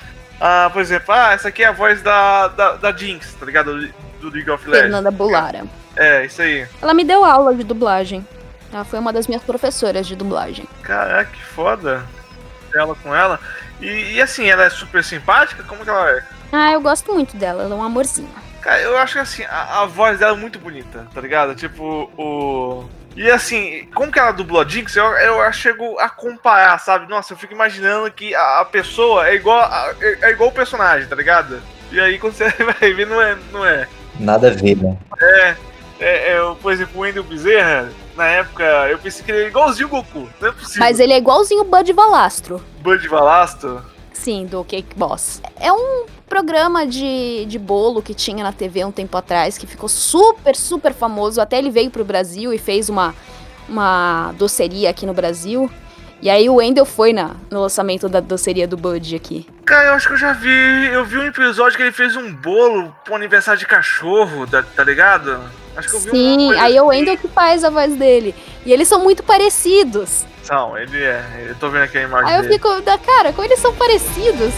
[0.41, 3.75] ah, por exemplo, ah, essa aqui é a voz da, da, da Jinx, tá ligado?
[3.75, 3.89] Do,
[4.21, 4.83] do League of Legends.
[4.83, 5.65] Fernanda Bulara.
[5.97, 6.67] É, isso aí.
[6.81, 8.27] Ela me deu aula de dublagem.
[8.73, 10.67] Ela foi uma das minhas professoras de dublagem.
[10.83, 12.05] Caraca, que foda.
[12.75, 13.39] Ela com ela.
[13.83, 15.63] E, e assim, ela é super simpática?
[15.65, 16.23] Como que ela é?
[16.53, 18.29] Ah, eu gosto muito dela, ela é um amorzinho.
[18.61, 21.55] Cara, eu acho que assim, a, a voz dela é muito bonita, tá ligado?
[21.55, 22.89] Tipo, o.
[23.17, 27.09] E assim, como que ela dublou a Jinx, eu, eu chego a comparar, sabe?
[27.11, 30.53] Nossa, eu fico imaginando que a, a pessoa é igual, a- é, é igual o
[30.53, 31.61] personagem, tá ligado?
[31.91, 32.49] E aí quando você
[32.81, 33.37] vai ver, não é.
[33.51, 33.87] Não é.
[34.19, 34.97] Nada a ver, né?
[35.21, 35.57] É,
[36.01, 39.89] é, é, por exemplo, o Wendel Bezerra, na época, eu pensei que ele era igualzinho
[39.89, 40.29] o Goku.
[40.41, 40.81] Não é possível.
[40.81, 42.63] Mas ele é igualzinho o Bud Valastro.
[42.81, 43.83] Bud Valasto.
[44.13, 45.41] Sim, do Cake Boss.
[45.59, 49.89] É um programa de, de bolo que tinha na TV um tempo atrás, que ficou
[49.89, 51.41] super, super famoso.
[51.41, 53.15] Até ele veio pro Brasil e fez uma,
[53.69, 55.71] uma doceria aqui no Brasil.
[56.21, 59.47] E aí o Wendel foi na, no lançamento da doceria do Bud aqui.
[59.65, 60.87] Cara, eu acho que eu já vi.
[60.93, 64.85] Eu vi um episódio que ele fez um bolo pro aniversário de cachorro, tá, tá
[64.85, 65.41] ligado?
[65.77, 66.99] Acho que eu vi Sim, aí é o assim.
[66.99, 68.35] Wendel que faz a voz dele.
[68.65, 70.25] E eles são muito parecidos.
[70.49, 71.47] Não, ele é.
[71.49, 72.55] Eu tô vendo aqui a imagem Aí eu dele.
[72.55, 74.53] fico, da cara, como eles são parecidos.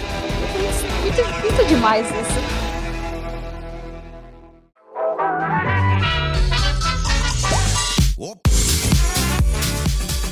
[1.03, 2.65] Muito, muito demais isso.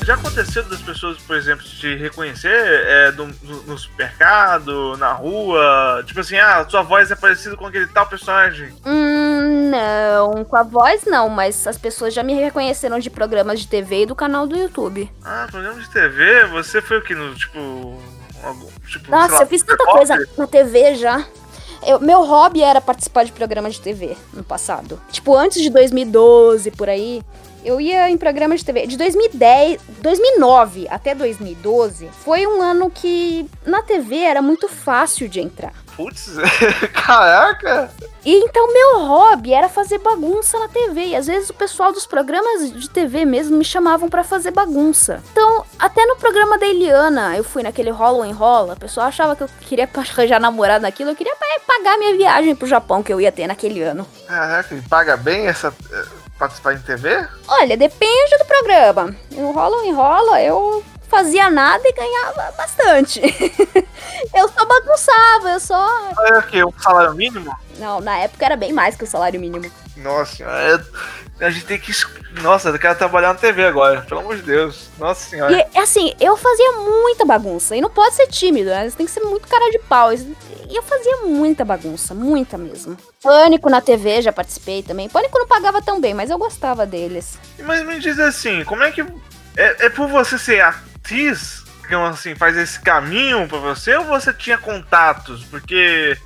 [0.03, 3.27] Já aconteceu das pessoas, por exemplo, te reconhecer é, no,
[3.67, 6.03] no supermercado, na rua?
[6.05, 8.73] Tipo assim, ah, sua voz é parecida com aquele tal personagem.
[8.85, 13.67] Hum, não, com a voz não, mas as pessoas já me reconheceram de programas de
[13.67, 15.09] TV e do canal do YouTube.
[15.23, 16.45] Ah, programa de TV?
[16.47, 17.15] Você foi o que?
[17.15, 17.57] No, tipo.
[18.43, 21.25] algum- tipo Nossa, lá, eu fiz tanta coisa na TV já.
[21.85, 25.01] Eu- meu hobby era participar de programas de TV no passado.
[25.11, 27.21] Tipo, antes de 2012, por aí,
[27.63, 28.87] eu ia em programas de TV.
[28.87, 35.39] De 2010, 2009 até 2012, foi um ano que na TV era muito fácil de
[35.39, 35.73] entrar.
[35.95, 36.31] Putz,
[36.93, 37.89] caraca!
[38.25, 41.07] E então meu hobby era fazer bagunça na TV.
[41.07, 45.21] E às vezes o pessoal dos programas de TV mesmo me chamavam pra fazer bagunça.
[45.31, 48.73] Então, até no programa da Eliana, eu fui naquele rola ou enrola.
[48.75, 51.11] O pessoal achava que eu queria arranjar namorado naquilo.
[51.11, 54.07] Eu queria pa- pagar minha viagem pro Japão que eu ia ter naquele ano.
[54.27, 55.73] Caraca, e paga bem essa.
[55.91, 56.05] eh,
[56.39, 57.27] participar em TV?
[57.47, 59.13] Olha, depende do programa.
[59.31, 60.83] No rola ou enrola, eu
[61.13, 63.21] fazia nada e ganhava bastante.
[64.33, 66.11] eu só bagunçava, eu só.
[66.17, 67.55] Olha aqui, um salário mínimo?
[67.77, 69.71] Não, na época era bem mais que o salário mínimo.
[69.95, 70.81] Nossa é-
[71.39, 71.91] a gente tem que.
[72.41, 74.89] Nossa, eu quero trabalhar na TV agora, pelo amor de Deus.
[74.97, 75.67] Nossa senhora.
[75.73, 77.75] E assim, eu fazia muita bagunça.
[77.75, 78.89] E não pode ser tímido, né?
[78.89, 80.13] Você tem que ser muito cara de pau.
[80.13, 82.97] E eu fazia muita bagunça, muita mesmo.
[83.21, 85.09] Pânico na TV, já participei também.
[85.09, 87.37] Pânico não pagava tão bem, mas eu gostava deles.
[87.59, 89.01] Mas me diz assim, como é que.
[89.55, 90.61] É, é por você ser
[91.03, 95.43] atriz que assim, faz esse caminho pra você ou você tinha contatos?
[95.43, 96.17] Porque.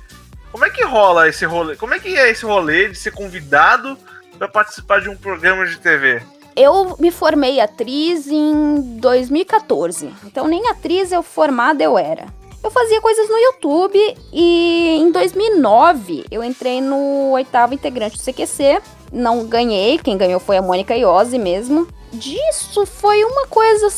[0.52, 1.76] Como é que rola esse rolê?
[1.76, 3.98] Como é que é esse rolê de ser convidado
[4.38, 6.22] pra participar de um programa de TV?
[6.56, 10.10] Eu me formei atriz em 2014.
[10.24, 12.26] Então nem atriz eu formada eu era.
[12.64, 18.80] Eu fazia coisas no YouTube e em 2009 eu entrei no oitavo integrante do CQC.
[19.12, 21.86] Não ganhei, quem ganhou foi a Mônica Iose mesmo.
[22.12, 23.88] Disso foi uma coisa,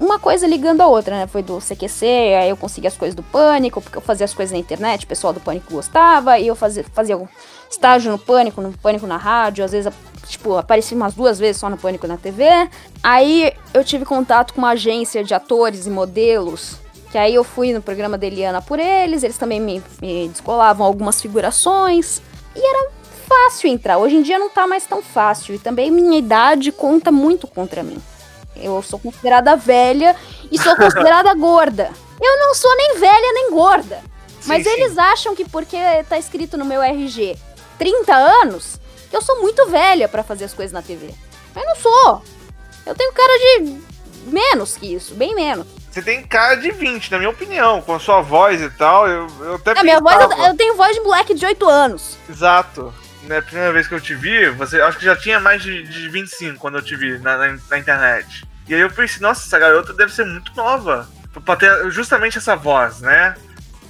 [0.00, 1.26] uma coisa ligando a outra, né?
[1.26, 2.06] Foi do CQC,
[2.40, 5.08] aí eu consegui as coisas do Pânico, porque eu fazia as coisas na internet, o
[5.08, 7.28] pessoal do Pânico gostava, e eu fazia, fazia um
[7.70, 9.92] estágio no Pânico, no Pânico na rádio, às vezes,
[10.26, 12.46] tipo, apareci umas duas vezes só no Pânico na TV.
[13.02, 16.76] Aí eu tive contato com uma agência de atores e modelos,
[17.12, 20.86] que aí eu fui no programa da Eliana por eles, eles também me, me descolavam
[20.86, 22.22] algumas figurações,
[22.56, 22.90] e era
[23.28, 23.98] fácil entrar.
[23.98, 27.82] Hoje em dia não tá mais tão fácil, e também minha idade conta muito contra
[27.82, 28.02] mim.
[28.56, 30.16] Eu sou considerada velha
[30.50, 31.90] e sou considerada gorda.
[32.20, 34.02] Eu não sou nem velha nem gorda.
[34.46, 35.76] Mas Sim, eles acham que porque
[36.08, 37.36] tá escrito no meu RG
[37.78, 41.14] 30 anos, que eu sou muito velha pra fazer as coisas na TV.
[41.54, 42.22] Mas não sou.
[42.86, 43.80] Eu tenho cara de
[44.26, 45.66] menos que isso, bem menos.
[45.90, 49.08] Você tem cara de 20, na minha opinião, com a sua voz e tal.
[49.08, 52.16] Eu, eu até A minha voz, eu, eu tenho voz de moleque de 8 anos.
[52.28, 52.92] Exato.
[53.24, 56.08] Na primeira vez que eu te vi, você acho que já tinha mais de, de
[56.08, 58.46] 25 quando eu te vi na, na, na internet.
[58.68, 61.08] E aí eu pensei, nossa, essa garota deve ser muito nova.
[61.44, 63.34] Pra ter justamente essa voz, né?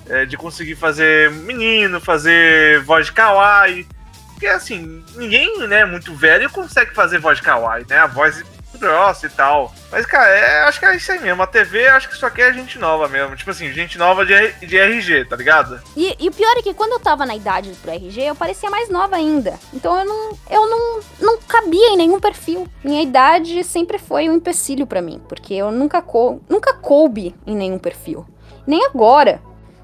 [0.08, 3.86] É, de conseguir fazer menino, fazer voz de kawaii.
[4.28, 7.98] Porque assim, ninguém, né, muito velho consegue fazer voz de kawaii, né?
[7.98, 8.44] A voz
[8.78, 9.72] grossa e tal.
[9.90, 11.42] Mas, cara, é, acho que é isso aí mesmo.
[11.42, 13.36] A TV, acho que só quer gente nova mesmo.
[13.36, 15.80] Tipo assim, gente nova de, de RG, tá ligado?
[15.96, 18.70] E, e o pior é que quando eu tava na idade pro RG, eu parecia
[18.70, 19.58] mais nova ainda.
[19.72, 22.66] Então eu não, eu não, não cabia em nenhum perfil.
[22.84, 27.56] Minha idade sempre foi um empecilho pra mim, porque eu nunca, cou nunca coube em
[27.56, 28.26] nenhum perfil.
[28.66, 29.40] Nem agora.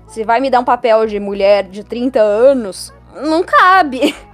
[0.06, 4.14] Se vai me dar um papel de mulher de 30 anos, não cabe.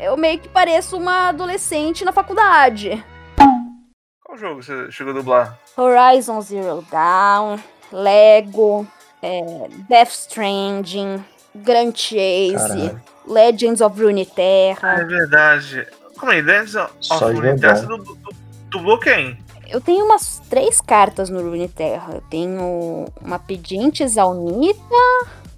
[0.00, 3.04] Eu meio que pareço uma adolescente na faculdade.
[4.30, 5.58] Qual jogo você chegou a dublar?
[5.76, 7.58] Horizon Zero Dawn,
[7.90, 8.86] Lego,
[9.20, 13.00] é, Death Stranding, Grand Chase, Caralho.
[13.26, 15.04] Legends of É Runeterra.
[15.04, 15.84] verdade.
[16.16, 16.40] Como é?
[16.40, 18.18] Legends of Só Runeterra, você du- du-
[18.70, 19.36] dublou quem?
[19.68, 22.14] Eu tenho umas três cartas no Runeterra.
[22.14, 24.78] Eu tenho uma pedinte Zaunita,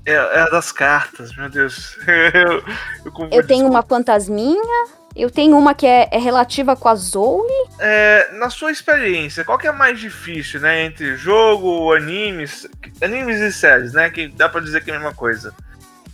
[0.06, 1.98] É, é a das cartas, meu Deus.
[2.08, 2.62] eu,
[3.04, 7.46] eu, eu tenho uma fantasminha, eu tenho uma que é, é relativa com a Zoe.
[7.78, 10.84] É, na sua experiência, qual que é mais difícil, né?
[10.84, 12.66] Entre jogo, animes,
[13.00, 14.10] animes e séries, né?
[14.10, 15.54] Que dá pra dizer que é a mesma coisa.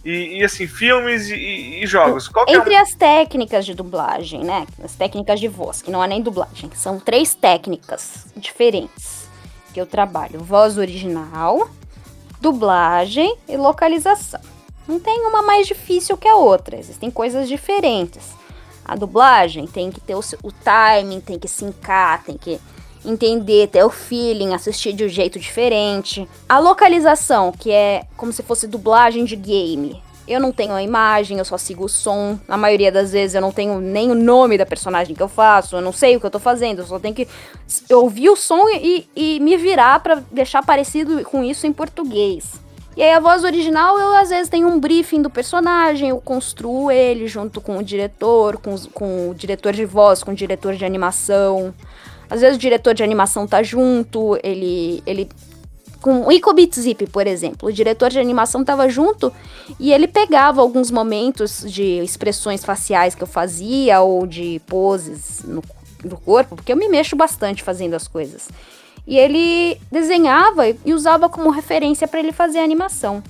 [0.05, 2.29] E, e, assim, filmes e, e- jogos.
[2.29, 2.81] Qual é Entre o...
[2.81, 4.67] as técnicas de dublagem, né?
[4.83, 9.29] As técnicas de voz, que não é nem dublagem, são três técnicas diferentes
[9.73, 11.69] que eu trabalho: voz original,
[12.41, 14.41] dublagem e localização.
[14.87, 18.38] Não tem uma mais difícil que a outra, existem coisas diferentes.
[18.89, 22.59] A dublagem tem que ter o, o timing, tem que sincar, tem que
[23.05, 26.26] entender, ter o feeling, assistir de um jeito diferente.
[26.49, 30.03] A localização, que é como se fosse dublagem de game.
[30.26, 32.39] Eu não tenho a imagem, eu só sigo o som.
[32.49, 35.76] Na maioria das vezes eu não tenho nem o nome da personagem que eu faço,
[35.76, 37.28] eu não sei o que eu tô fazendo, eu só tenho que
[37.91, 42.68] ouvir o som e, e me virar pra deixar parecido com isso em português.
[42.99, 46.91] E aí a voz original, eu às vezes tenho um briefing do personagem, eu construo
[46.91, 50.75] ele junto com o diretor, com, os- com o diretor de voz, com o diretor
[50.75, 51.73] de animação.
[52.29, 55.01] Às vezes o diretor de animação tá junto, ele.
[55.07, 55.29] ele
[56.01, 59.33] com o Ico Beat Zip, por exemplo, o diretor de animação tava junto
[59.79, 65.63] e ele pegava alguns momentos de expressões faciais que eu fazia ou de poses no,
[66.05, 68.49] no corpo, porque eu me mexo bastante fazendo as coisas.
[69.09, 73.23] E ele desenhava e usava como referência para ele fazer a animação.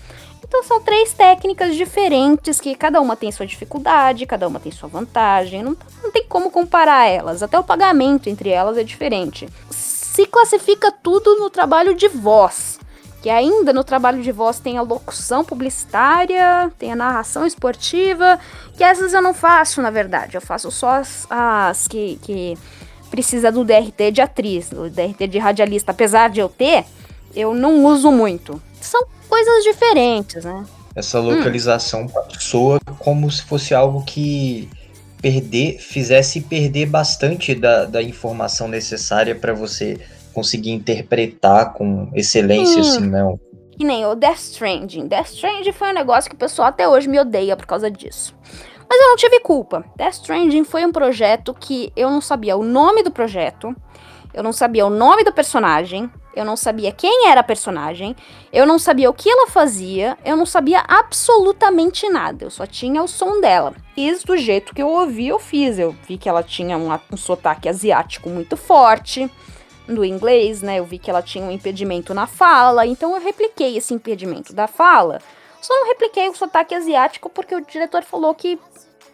[0.43, 4.89] Então são três técnicas diferentes que cada uma tem sua dificuldade, cada uma tem sua
[4.89, 5.63] vantagem.
[5.63, 7.45] Não, não tem como comparar elas.
[7.45, 9.49] Até o pagamento entre elas é diferente.
[9.71, 12.81] Se classifica tudo no trabalho de voz.
[13.23, 18.39] Que ainda no trabalho de voz tem a locução publicitária, tem a narração esportiva,
[18.77, 20.37] que essas eu não faço, na verdade.
[20.37, 22.59] Eu faço só as, as que, que
[23.09, 25.91] precisa do DRT de atriz, do DRT de radialista.
[25.93, 26.85] Apesar de eu ter,
[27.35, 28.61] eu não uso muito.
[28.81, 30.65] São coisas diferentes, né?
[30.95, 32.07] Essa localização
[32.39, 34.69] soa como se fosse algo que
[35.21, 39.99] perder, fizesse perder bastante da, da informação necessária para você
[40.33, 42.81] conseguir interpretar com excelência, Hum.
[42.81, 43.35] assim, né?
[43.77, 45.07] Que nem o Death Stranding.
[45.07, 48.35] Death Stranding foi um negócio que o pessoal até hoje me odeia por causa disso.
[48.89, 49.85] Mas eu não tive culpa.
[49.97, 53.75] Death Stranding foi um projeto que eu não sabia o nome do projeto,
[54.33, 58.15] eu não sabia o nome do personagem, eu não sabia quem era a personagem,
[58.53, 62.45] eu não sabia o que ela fazia, eu não sabia absolutamente nada.
[62.45, 63.75] Eu só tinha o som dela.
[63.95, 65.79] Fiz do jeito que eu ouvi, eu fiz.
[65.79, 69.31] Eu vi que ela tinha um, um sotaque asiático muito forte
[69.89, 70.79] do inglês, né?
[70.79, 74.67] Eu vi que ela tinha um impedimento na fala, então eu repliquei esse impedimento da
[74.67, 75.21] fala.
[75.61, 78.59] Só não repliquei o sotaque asiático porque o diretor falou que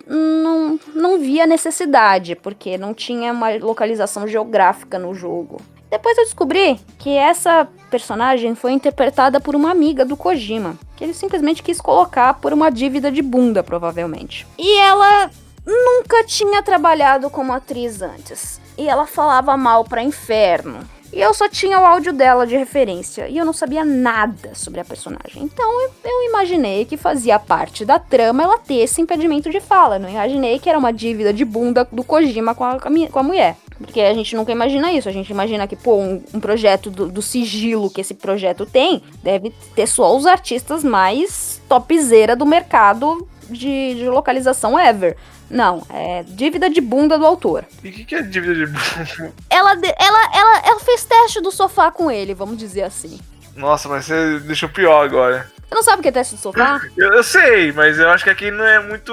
[0.07, 5.61] não, não via necessidade, porque não tinha uma localização geográfica no jogo.
[5.91, 11.15] Depois eu descobri que essa personagem foi interpretada por uma amiga do Kojima, que ele
[11.15, 14.45] simplesmente quis colocar por uma dívida de bunda, provavelmente.
[14.59, 15.31] E ela
[15.65, 18.61] nunca tinha trabalhado como atriz antes.
[18.77, 20.81] E ela falava mal pra inferno.
[21.15, 23.29] E eu só tinha o áudio dela de referência.
[23.29, 25.45] E eu não sabia nada sobre a personagem.
[25.45, 29.99] Então eu, eu imaginei que fazia parte da trama ela ter esse impedimento de fala.
[29.99, 33.57] Não imaginei que era uma dívida de bunda do Kojima com a, com a mulher.
[33.79, 35.09] Porque a gente nunca imagina isso.
[35.09, 39.01] A gente imagina que, pô, um, um projeto do, do sigilo que esse projeto tem
[39.23, 45.17] deve ter só os artistas mais topzera do mercado de, de localização ever.
[45.51, 47.65] Não, é dívida de bunda do autor.
[47.83, 49.33] E o que, que é dívida de bunda?
[49.51, 53.21] Ela, ela, ela, ela fez teste do sofá com ele, vamos dizer assim.
[53.55, 55.51] Nossa, mas você deixou pior agora.
[55.69, 56.81] Você não sabe o que é teste do sofá?
[56.97, 59.13] Eu, eu sei, mas eu acho que aqui não é muito.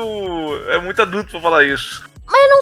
[0.69, 2.09] É muito adulto pra falar isso.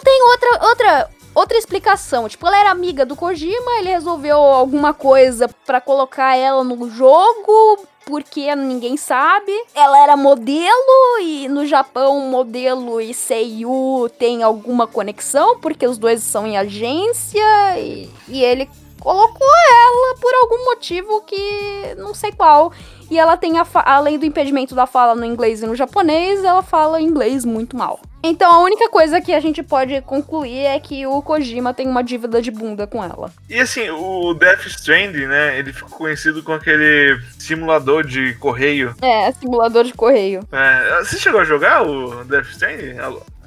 [0.02, 2.28] tem outra, outra, outra explicação.
[2.28, 7.86] Tipo, ela era amiga do Kojima, ele resolveu alguma coisa pra colocar ela no jogo,
[8.06, 9.52] porque ninguém sabe.
[9.74, 16.22] Ela era modelo e no Japão modelo e Seiyu tem alguma conexão, porque os dois
[16.22, 18.68] são em agência e, e ele
[19.00, 22.72] colocou ela por algum motivo que não sei qual.
[23.10, 26.62] E ela tem, a além do impedimento da fala no inglês e no japonês, ela
[26.62, 27.98] fala inglês muito mal.
[28.22, 32.04] Então a única coisa que a gente pode concluir é que o Kojima tem uma
[32.04, 33.32] dívida de bunda com ela.
[33.48, 35.58] E assim, o Death Stranding, né?
[35.58, 38.94] Ele ficou conhecido com aquele simulador de correio.
[39.00, 40.46] É, simulador de correio.
[40.52, 42.96] É, você chegou a jogar o Death Stranding?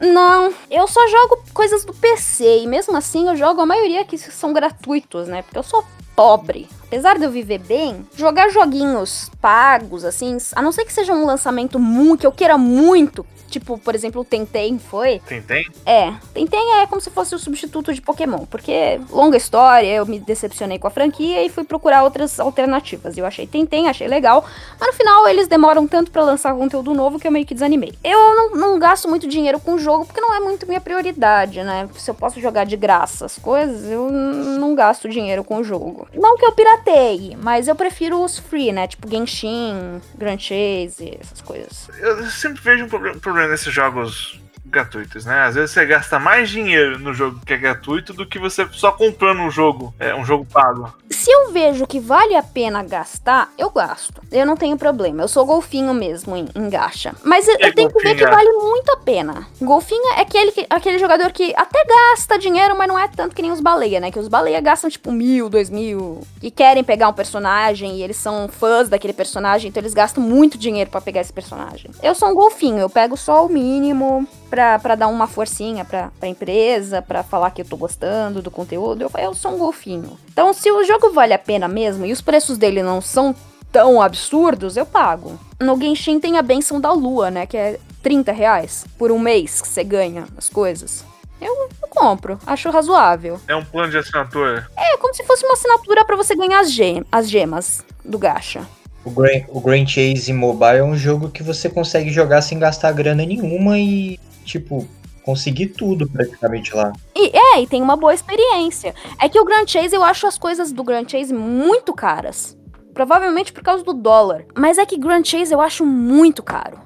[0.04, 4.18] Não, eu só jogo coisas do PC e mesmo assim eu jogo a maioria que
[4.18, 5.41] são gratuitos, né?
[5.41, 5.82] Porque eu sou
[6.14, 6.68] pobre.
[6.84, 11.26] Apesar de eu viver bem, jogar joguinhos pagos, assim, a não ser que seja um
[11.26, 15.66] lançamento muito que eu queira muito, tipo, por exemplo, o Tentem foi, tem?
[15.86, 20.20] É, Tentem é como se fosse o substituto de Pokémon, porque, longa história, eu me
[20.20, 23.18] decepcionei com a franquia e fui procurar outras alternativas.
[23.18, 24.43] Eu achei Tentem, achei legal,
[24.80, 27.93] mas no final eles demoram tanto pra lançar conteúdo novo que eu meio que desanimei.
[28.04, 31.62] Eu não, não gasto muito dinheiro com o jogo porque não é muito minha prioridade,
[31.64, 31.88] né?
[31.95, 36.08] Se eu posso jogar de graça as coisas, eu não gasto dinheiro com o jogo.
[36.14, 38.88] Não que eu pirateie, mas eu prefiro os free, né?
[38.88, 41.88] Tipo Genshin, Grand Chase, essas coisas.
[41.99, 44.43] Eu sempre vejo um proble- problema nesses jogos
[44.74, 45.41] gratuitos, né?
[45.43, 48.91] Às vezes você gasta mais dinheiro no jogo que é gratuito do que você só
[48.91, 50.91] comprando um jogo, é, um jogo pago.
[51.09, 54.21] Se eu vejo que vale a pena gastar, eu gasto.
[54.32, 55.21] Eu não tenho problema.
[55.24, 57.13] Eu sou golfinho mesmo em, em gacha.
[57.24, 58.30] Mas eu, É eu tenho que ver que é.
[58.30, 59.47] vale muito a pena.
[59.61, 63.41] Golfinho é aquele, que- aquele jogador que até gasta dinheiro, mas não é tanto que
[63.41, 64.11] nem os baleia, né?
[64.11, 66.21] Que os baleia gastam tipo mil, dois mil.
[66.41, 70.58] E querem pegar um personagem e eles são fãs daquele personagem, então eles gastam muito
[70.58, 71.91] dinheiro pra pegar esse personagem.
[72.01, 76.12] Eu sou um golfinho, eu pego só o mínimo pra, pra dar uma forcinha pra,
[76.20, 79.01] pra empresa, pra falar que eu tô gostando do conteúdo.
[79.01, 80.16] Eu, eu sou um golfinho.
[80.32, 83.34] Então, se o jogo vale a pena mesmo e os preços dele não são
[83.71, 85.39] tão absurdos, eu pago.
[85.59, 87.47] No Genshin tem a benção da lua, né?
[87.47, 91.04] Que é 30 reais por um mês que você ganha as coisas.
[91.42, 93.39] Eu, eu compro, acho razoável.
[93.47, 94.67] É um plano de assinatura.
[94.78, 98.62] É como se fosse uma assinatura pra você ganhar as, gem as gemas do gacha.
[99.04, 102.92] O Grand, o Grand Chase Mobile é um jogo que você consegue jogar sem gastar
[102.92, 104.87] grana nenhuma e, tipo,
[105.24, 106.93] conseguir tudo praticamente lá.
[107.15, 108.93] E é, e tem uma boa experiência.
[109.20, 112.57] É que o Grand Chase, eu acho as coisas do Grand Chase muito caras.
[112.93, 114.45] Provavelmente por causa do dólar.
[114.55, 116.78] Mas é que Grand Chase eu acho muito caro.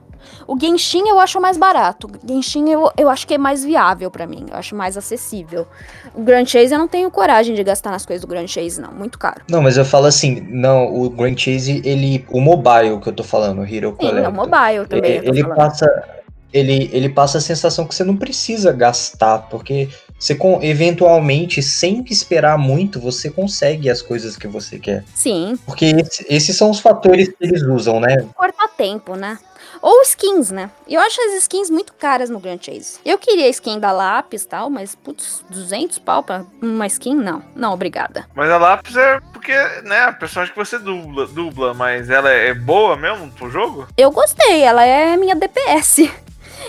[0.48, 2.08] O Genshin eu acho mais barato.
[2.08, 4.46] O Genshin eu, eu acho que é mais viável pra mim.
[4.50, 5.68] Eu acho mais acessível.
[6.14, 8.92] O Grand Chase eu não tenho coragem de gastar nas coisas do Grand Chase, não.
[8.92, 9.42] Muito caro.
[9.50, 12.26] Não, mas eu falo assim, não, o Grand Chase, ele.
[12.30, 14.24] O mobile que eu tô falando, o Hero Sim, Collector.
[14.24, 15.12] é o mobile também.
[15.18, 15.58] ele falando.
[15.58, 16.17] passa.
[16.54, 22.04] Ele, ele passa a sensação que você não precisa gastar, porque você com, eventualmente, sem
[22.10, 25.04] esperar muito, você consegue as coisas que você quer.
[25.14, 28.16] Sim, Porque esse- esses são os fatores que eles usam, né?
[28.36, 29.38] cortar tempo, né?
[29.80, 30.72] Ou skins, né?
[30.88, 32.98] Eu acho as skins muito caras no Grand Chase.
[33.06, 37.14] Eu queria skin da lápis e tal, mas, putz, 200 pau pra uma skin?
[37.14, 37.44] Não.
[37.56, 38.26] Não, obrigada.
[38.34, 39.54] Mas a lápis é porque,
[39.84, 43.88] né, a personagem que você dubla, dubla, mas ela é boa mesmo pro jogo?
[43.96, 46.10] Eu gostei, ela é minha DPS.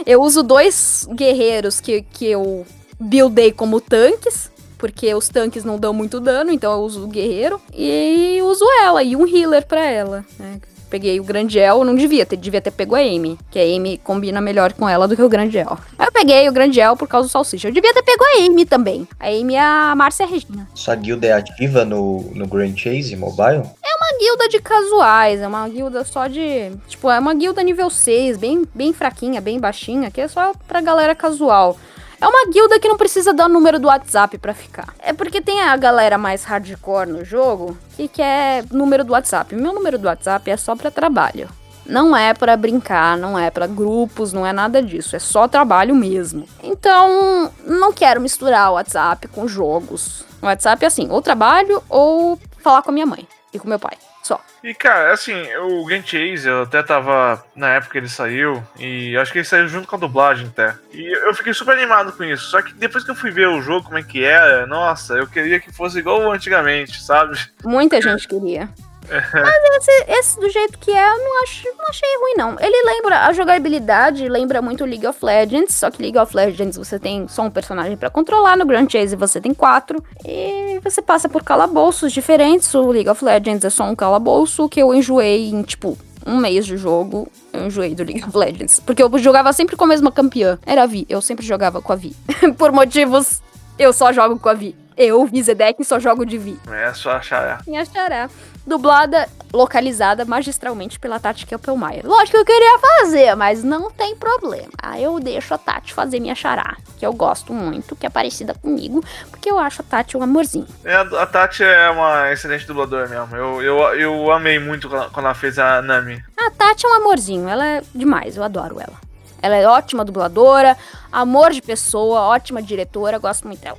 [0.06, 2.66] Eu uso dois guerreiros que, que eu
[2.98, 7.60] buildei como tanques, porque os tanques não dão muito dano, então eu uso o guerreiro.
[7.74, 10.24] E uso ela, e um healer pra ela.
[10.38, 10.60] né?
[10.90, 14.40] Peguei o Grandiel, não devia ter, devia ter pego a Amy, que a Amy combina
[14.40, 15.78] melhor com ela do que o Grandiel.
[15.98, 17.68] Aí eu peguei o Grandiel por causa do Salsicha.
[17.68, 19.06] Eu devia ter pego a Amy também.
[19.18, 20.68] A Amy é a Márcia Regina.
[20.74, 23.62] Sua guilda é ativa no, no Grand Chase Mobile?
[23.98, 26.72] uma guilda de casuais, é uma guilda só de.
[26.86, 30.80] Tipo, é uma guilda nível 6, bem, bem fraquinha, bem baixinha, que é só pra
[30.80, 31.76] galera casual.
[32.20, 34.92] É uma guilda que não precisa dar o número do WhatsApp pra ficar.
[34.98, 39.54] É porque tem a galera mais hardcore no jogo que quer número do WhatsApp.
[39.54, 41.48] Meu número do WhatsApp é só pra trabalho.
[41.86, 45.16] Não é pra brincar, não é pra grupos, não é nada disso.
[45.16, 46.46] É só trabalho mesmo.
[46.62, 50.24] Então, não quero misturar o WhatsApp com jogos.
[50.42, 53.78] O WhatsApp é assim, ou trabalho ou falar com a minha mãe e com meu
[53.78, 53.96] pai.
[54.28, 54.44] Só.
[54.62, 59.16] E, cara, assim, o Game Chase, eu até tava na época que ele saiu, e
[59.16, 60.76] acho que ele saiu junto com a dublagem até.
[60.92, 62.44] E eu fiquei super animado com isso.
[62.50, 65.26] Só que depois que eu fui ver o jogo, como é que era, nossa, eu
[65.26, 67.38] queria que fosse igual antigamente, sabe?
[67.64, 68.68] Muita gente queria.
[69.32, 72.56] Mas esse, esse do jeito que é, eu não, acho, não achei ruim, não.
[72.60, 76.98] Ele lembra, a jogabilidade lembra muito League of Legends, só que League of Legends você
[76.98, 81.28] tem só um personagem pra controlar, no Grand Chase você tem quatro, e você passa
[81.28, 82.72] por calabouços diferentes.
[82.74, 86.66] O League of Legends é só um calabouço que eu enjoei em, tipo, um mês
[86.66, 88.80] de jogo, eu enjoei do League of Legends.
[88.80, 91.92] Porque eu jogava sempre com a mesma campeã, era a Vi, eu sempre jogava com
[91.92, 92.14] a Vi.
[92.58, 93.40] por motivos,
[93.78, 94.76] eu só jogo com a Vi.
[94.96, 96.58] Eu, Vizedek, só jogo de Vi.
[96.72, 97.62] É só achar.
[97.66, 98.28] Minha xará.
[98.68, 102.06] Dublada, localizada magistralmente pela Tati Kelpelmaier.
[102.06, 104.68] Lógico que eu queria fazer, mas não tem problema.
[104.82, 108.54] Aí eu deixo a Tati fazer minha xará, que eu gosto muito, que é parecida
[108.54, 110.66] comigo, porque eu acho a Tati um amorzinho.
[110.84, 113.34] É, a Tati é uma excelente dubladora mesmo.
[113.34, 116.22] Eu, eu, eu amei muito quando ela fez a Nami.
[116.36, 119.08] A Tati é um amorzinho, ela é demais, eu adoro ela.
[119.40, 120.76] Ela é ótima dubladora,
[121.10, 123.78] amor de pessoa, ótima diretora, gosto muito dela.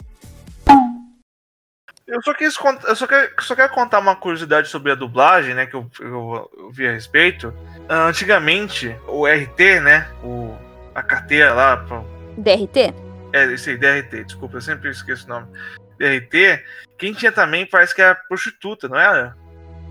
[2.10, 5.54] Eu só quis cont- eu só quero, só quero contar uma curiosidade sobre a dublagem,
[5.54, 5.66] né?
[5.68, 7.54] Que eu, eu, eu vi a respeito.
[7.88, 10.08] Ah, Antigamente, o RT, né?
[10.24, 10.56] O,
[10.96, 11.78] a carteira lá.
[11.78, 12.04] pra-
[12.38, 12.94] DRT?
[13.34, 15.48] É, esse aí, DRT, desculpa, eu sempre esqueço o nome.
[16.00, 16.64] DRT,
[16.98, 19.36] quem tinha também parece que era prostituta, não era?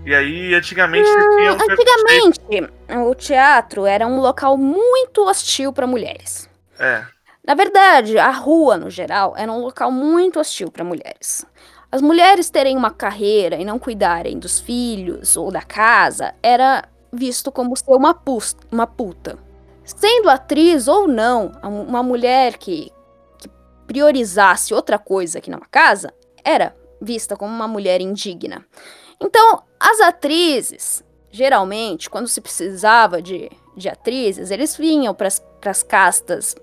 [0.05, 2.31] E aí, antigamente, você tinha um preconceito.
[2.49, 6.49] Antigamente, o teatro era um local muito hostil para mulheres.
[6.77, 7.03] É.
[7.45, 11.45] Na verdade, a rua, no geral, era um local muito hostil para mulheres.
[11.91, 17.51] As mulheres terem uma carreira e não cuidarem dos filhos ou da casa era visto
[17.51, 18.15] como ser uma,
[18.71, 19.39] uma puta.
[19.83, 22.91] Sendo atriz ou não, uma mulher que,
[23.39, 23.49] que
[23.87, 26.13] priorizasse outra coisa que não a casa
[26.43, 28.63] era vista como uma mulher indigna.
[29.19, 35.27] Então, as atrizes, geralmente, quando se precisava de, de atrizes, eles vinham para
[35.65, 36.55] as castas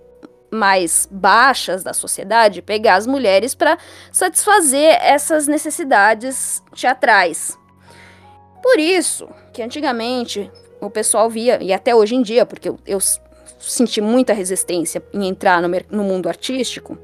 [0.50, 3.78] mais baixas da sociedade pegar as mulheres para
[4.12, 7.58] satisfazer essas necessidades teatrais.
[8.62, 10.50] Por isso que antigamente
[10.80, 12.98] o pessoal via, e até hoje em dia, porque eu, eu
[13.58, 16.98] senti muita resistência em entrar no, no mundo artístico,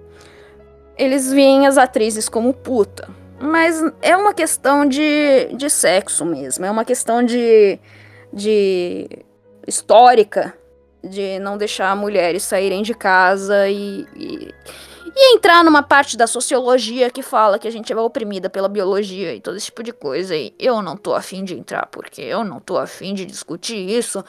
[0.96, 3.08] eles veem as atrizes como puta.
[3.40, 7.78] Mas é uma questão de, de sexo mesmo, é uma questão de,
[8.32, 9.08] de
[9.66, 10.54] histórica
[11.02, 14.54] de não deixar mulheres saírem de casa e, e,
[15.14, 19.34] e entrar numa parte da sociologia que fala que a gente é oprimida pela biologia
[19.34, 20.34] e todo esse tipo de coisa.
[20.34, 24.24] E eu não tô afim de entrar porque eu não tô afim de discutir isso.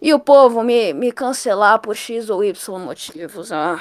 [0.00, 3.52] E o povo me, me cancelar por X ou Y motivos.
[3.52, 3.80] Ah.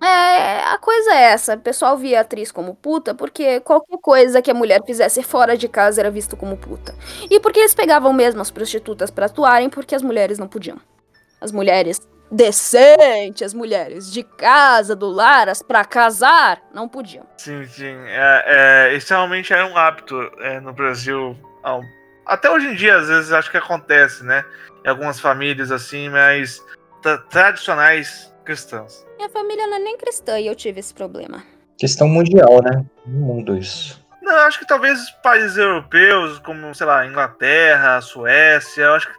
[0.00, 4.42] É, a coisa é essa, o pessoal via a atriz como puta porque qualquer coisa
[4.42, 6.94] que a mulher fizesse fora de casa era visto como puta.
[7.30, 10.78] E porque eles pegavam mesmo as prostitutas pra atuarem porque as mulheres não podiam.
[11.40, 12.00] As mulheres
[12.30, 17.24] decentes, as mulheres de casa, do lar, as pra casar, não podiam.
[17.36, 17.94] Sim, sim.
[18.06, 18.44] É,
[18.90, 21.36] é, esse realmente era um hábito é, no Brasil
[22.24, 24.44] até hoje em dia, às vezes, acho que acontece, né?
[24.84, 26.08] Em algumas famílias, assim,
[27.02, 29.04] tra- tradicionais cristãs.
[29.16, 31.42] Minha família não é nem cristã e eu tive esse problema.
[31.78, 32.84] Questão mundial, né?
[33.06, 34.04] No mundo isso.
[34.22, 39.06] Não, eu acho que talvez os países europeus, como, sei lá, Inglaterra, Suécia, eu acho
[39.08, 39.14] que,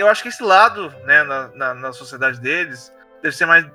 [0.00, 3.66] eu acho que esse lado, né, na, na, na sociedade deles, deve ser mais,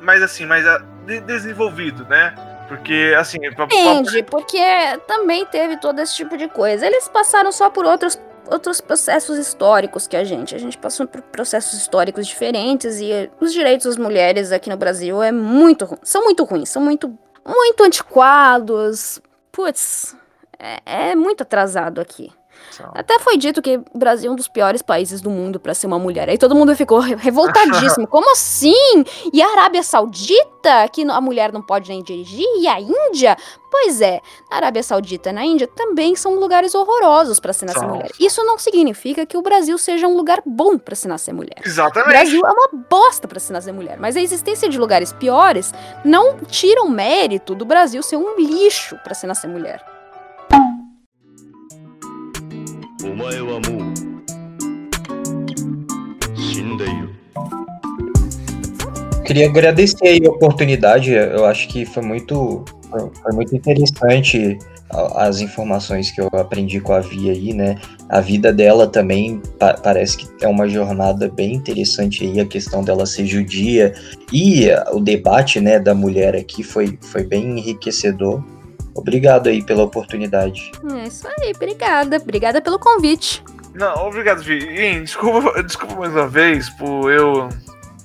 [0.00, 2.34] mais assim, mais ah, de- desenvolvido, né?
[2.68, 4.58] Porque, assim, pra, pra- Depende, porque
[5.06, 6.84] também teve todo esse tipo de coisa.
[6.86, 8.18] Eles passaram só por outros,
[8.50, 10.54] outros processos históricos que a gente.
[10.54, 15.22] A gente passou por processos históricos diferentes e os direitos das mulheres aqui no Brasil
[15.22, 17.16] é muito ru- são muito ruins, são muito,
[17.46, 19.20] muito antiquados.
[19.52, 20.16] Putz,
[20.58, 22.32] é, é muito atrasado aqui.
[22.94, 25.86] Até foi dito que o Brasil é um dos piores países do mundo pra ser
[25.86, 26.28] uma mulher.
[26.28, 28.06] Aí todo mundo ficou re- revoltadíssimo.
[28.08, 28.74] Como assim?
[29.32, 32.44] E a Arábia Saudita, que a mulher não pode nem dirigir?
[32.58, 33.36] E a Índia?
[33.70, 34.20] Pois é,
[34.50, 37.88] na Arábia Saudita e na Índia também são lugares horrorosos pra se nascer São.
[37.90, 38.10] mulher.
[38.18, 41.56] Isso não significa que o Brasil seja um lugar bom pra se nascer mulher.
[41.64, 42.08] O Exatamente.
[42.10, 45.74] Brasil é uma bosta pra se nascer mulher, mas a existência de lugares piores
[46.04, 49.84] não tira o mérito do Brasil ser um lixo pra se nascer mulher.
[53.03, 53.93] お前はもう
[56.37, 57.09] 死んでいる
[59.25, 61.11] Queria agradecer aí a oportunidade.
[61.13, 62.65] Eu acho que foi muito,
[63.23, 64.57] foi muito interessante
[64.89, 67.77] a- as informações que eu aprendi com a Via aí, né?
[68.09, 72.83] A vida dela também pa- parece que é uma jornada bem interessante aí, a questão
[72.83, 73.93] dela ser judia
[74.33, 78.43] e ah, o debate, né, da mulher aqui foi, foi bem enriquecedor.
[78.96, 80.72] Obrigado aí pela oportunidade.
[80.94, 82.16] É isso aí, obrigada.
[82.16, 83.44] Obrigada pelo convite.
[83.74, 84.58] Não, obrigado, Vi.
[85.00, 87.48] Desculpa, desculpa mais uma vez por eu,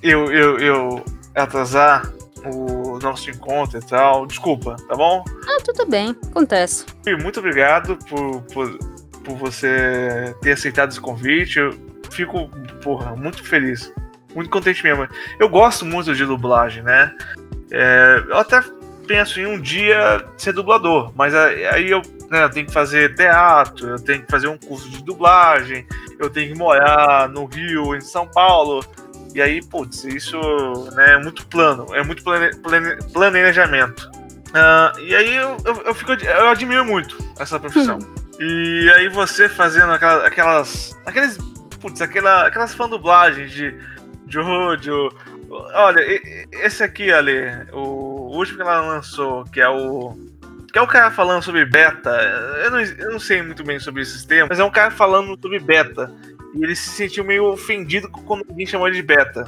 [0.04, 2.12] eu, eu, eu atrasar
[2.46, 4.26] o nosso encontro e tal.
[4.26, 5.24] Desculpa, tá bom?
[5.48, 6.86] Ah, tudo bem, acontece.
[7.06, 8.78] Vi, muito obrigado por, por,
[9.24, 11.60] por você ter aceitado esse convite.
[11.60, 11.74] Eu
[12.12, 12.50] fico,
[12.84, 13.94] porra, muito feliz.
[14.36, 15.08] Muito contente mesmo.
[15.40, 17.14] Eu gosto muito de dublagem, né?
[17.72, 18.62] É, eu até
[19.08, 23.90] penso em um dia ser dublador, mas aí eu, né, eu tenho que fazer teatro,
[23.90, 25.86] eu tenho que fazer um curso de dublagem,
[26.20, 28.84] eu tenho que morar no Rio, em São Paulo.
[29.34, 30.40] E aí, putz, isso
[30.94, 34.10] né, é muito plano, é muito plane, plane- planejamento.
[34.54, 37.98] Ah, e aí eu, eu, eu, fico, eu admiro muito essa profissão.
[38.40, 40.26] E aí você fazendo aquelas.
[40.26, 41.38] aquelas aqueles.
[41.80, 43.74] Putz, aquela, aquelas fan dublagens de
[44.28, 45.10] Jojo.
[45.52, 46.02] Olha,
[46.52, 50.18] esse aqui, ali, o último que ela lançou, que é o.
[50.72, 52.10] Que é o cara falando sobre beta.
[52.64, 55.38] Eu não, eu não sei muito bem sobre esse sistema, mas é um cara falando
[55.40, 56.10] sobre beta.
[56.56, 59.46] E ele se sentiu meio ofendido quando alguém chamou ele de beta.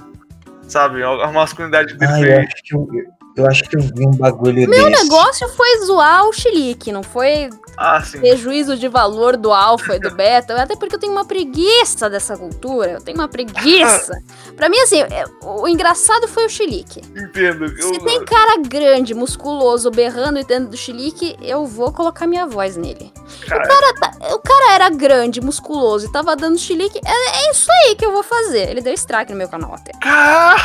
[0.67, 1.01] Sabe?
[1.03, 2.87] A masculinidade dele Ah, eu acho que eu,
[3.35, 5.03] eu acho que eu vi um bagulho Meu desse.
[5.03, 8.19] negócio foi zoar o chilique, não foi Ah, sim.
[8.21, 12.09] ter juízo de valor do alfa e do beta, até porque eu tenho uma preguiça
[12.09, 14.13] dessa cultura, eu tenho uma preguiça.
[14.55, 17.01] Pra mim, assim, é- o engraçado foi o chilique.
[17.15, 17.67] Entendo.
[17.81, 22.45] Se Eu- tem cara grande, musculoso, berrando e dentro do chilique, eu vou colocar minha
[22.45, 23.11] voz nele.
[23.47, 28.05] cara, O cara era grande, musculoso e tava dando chilique, é, é isso aí que
[28.05, 28.69] eu vou fazer.
[28.69, 29.91] Ele deu strike no meu canal até.
[29.99, 30.55] cara,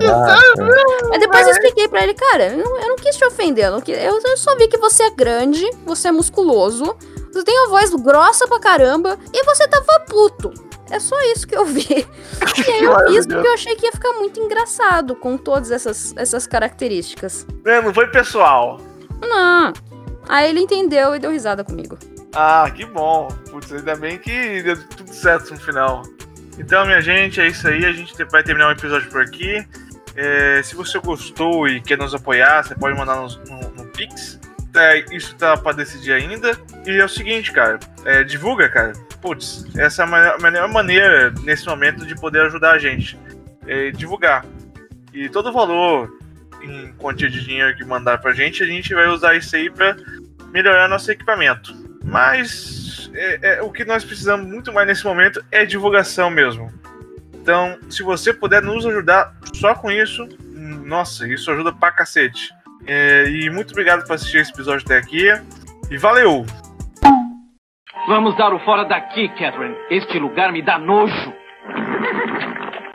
[0.00, 1.08] Caraca.
[1.10, 3.80] Mas depois eu expliquei pra ele, cara, eu não, eu não quis te ofender, eu,
[3.82, 6.96] quis- eu- eu só vi que você é grande, você é musculoso,
[7.32, 10.52] você tem uma voz grossa pra caramba e você tava puto.
[10.90, 11.86] É só isso que eu vi.
[12.66, 16.14] E aí eu fiz porque eu achei que ia ficar muito engraçado com todas essas,
[16.16, 17.46] essas características.
[17.64, 18.80] né, não foi pessoal.
[19.20, 19.72] Não.
[20.28, 21.98] Aí ele entendeu e deu risada comigo.
[22.34, 23.28] Ah, que bom.
[23.50, 26.02] Putz, ainda bem que deu tudo certo no final.
[26.58, 27.84] Então, minha gente, é isso aí.
[27.84, 29.66] A gente vai terminar o episódio por aqui.
[30.20, 34.40] É, se você gostou e quer nos apoiar, você pode mandar no, no, no Pix.
[34.74, 36.58] É, isso tá pra decidir ainda.
[36.84, 37.78] E é o seguinte, cara.
[38.04, 38.92] é, divulga, cara.
[39.22, 43.16] Putz, essa é a melhor, maneira nesse momento de poder ajudar a gente.
[43.64, 44.44] É, divulgar.
[45.14, 46.10] E todo o valor
[46.62, 49.96] em quantia de dinheiro que mandar pra gente, a gente vai usar isso aí pra
[50.52, 51.72] melhorar nosso equipamento.
[52.02, 56.72] Mas é, é, o que nós precisamos muito mais nesse momento é divulgação mesmo.
[57.48, 60.28] Então, se você puder nos ajudar só com isso,
[60.84, 62.50] nossa, isso ajuda pra cacete.
[62.86, 65.28] É, e muito obrigado por assistir esse episódio até aqui.
[65.90, 66.44] E valeu!
[68.06, 69.74] Vamos dar o fora daqui, Catherine.
[69.88, 71.32] Este lugar me dá nojo.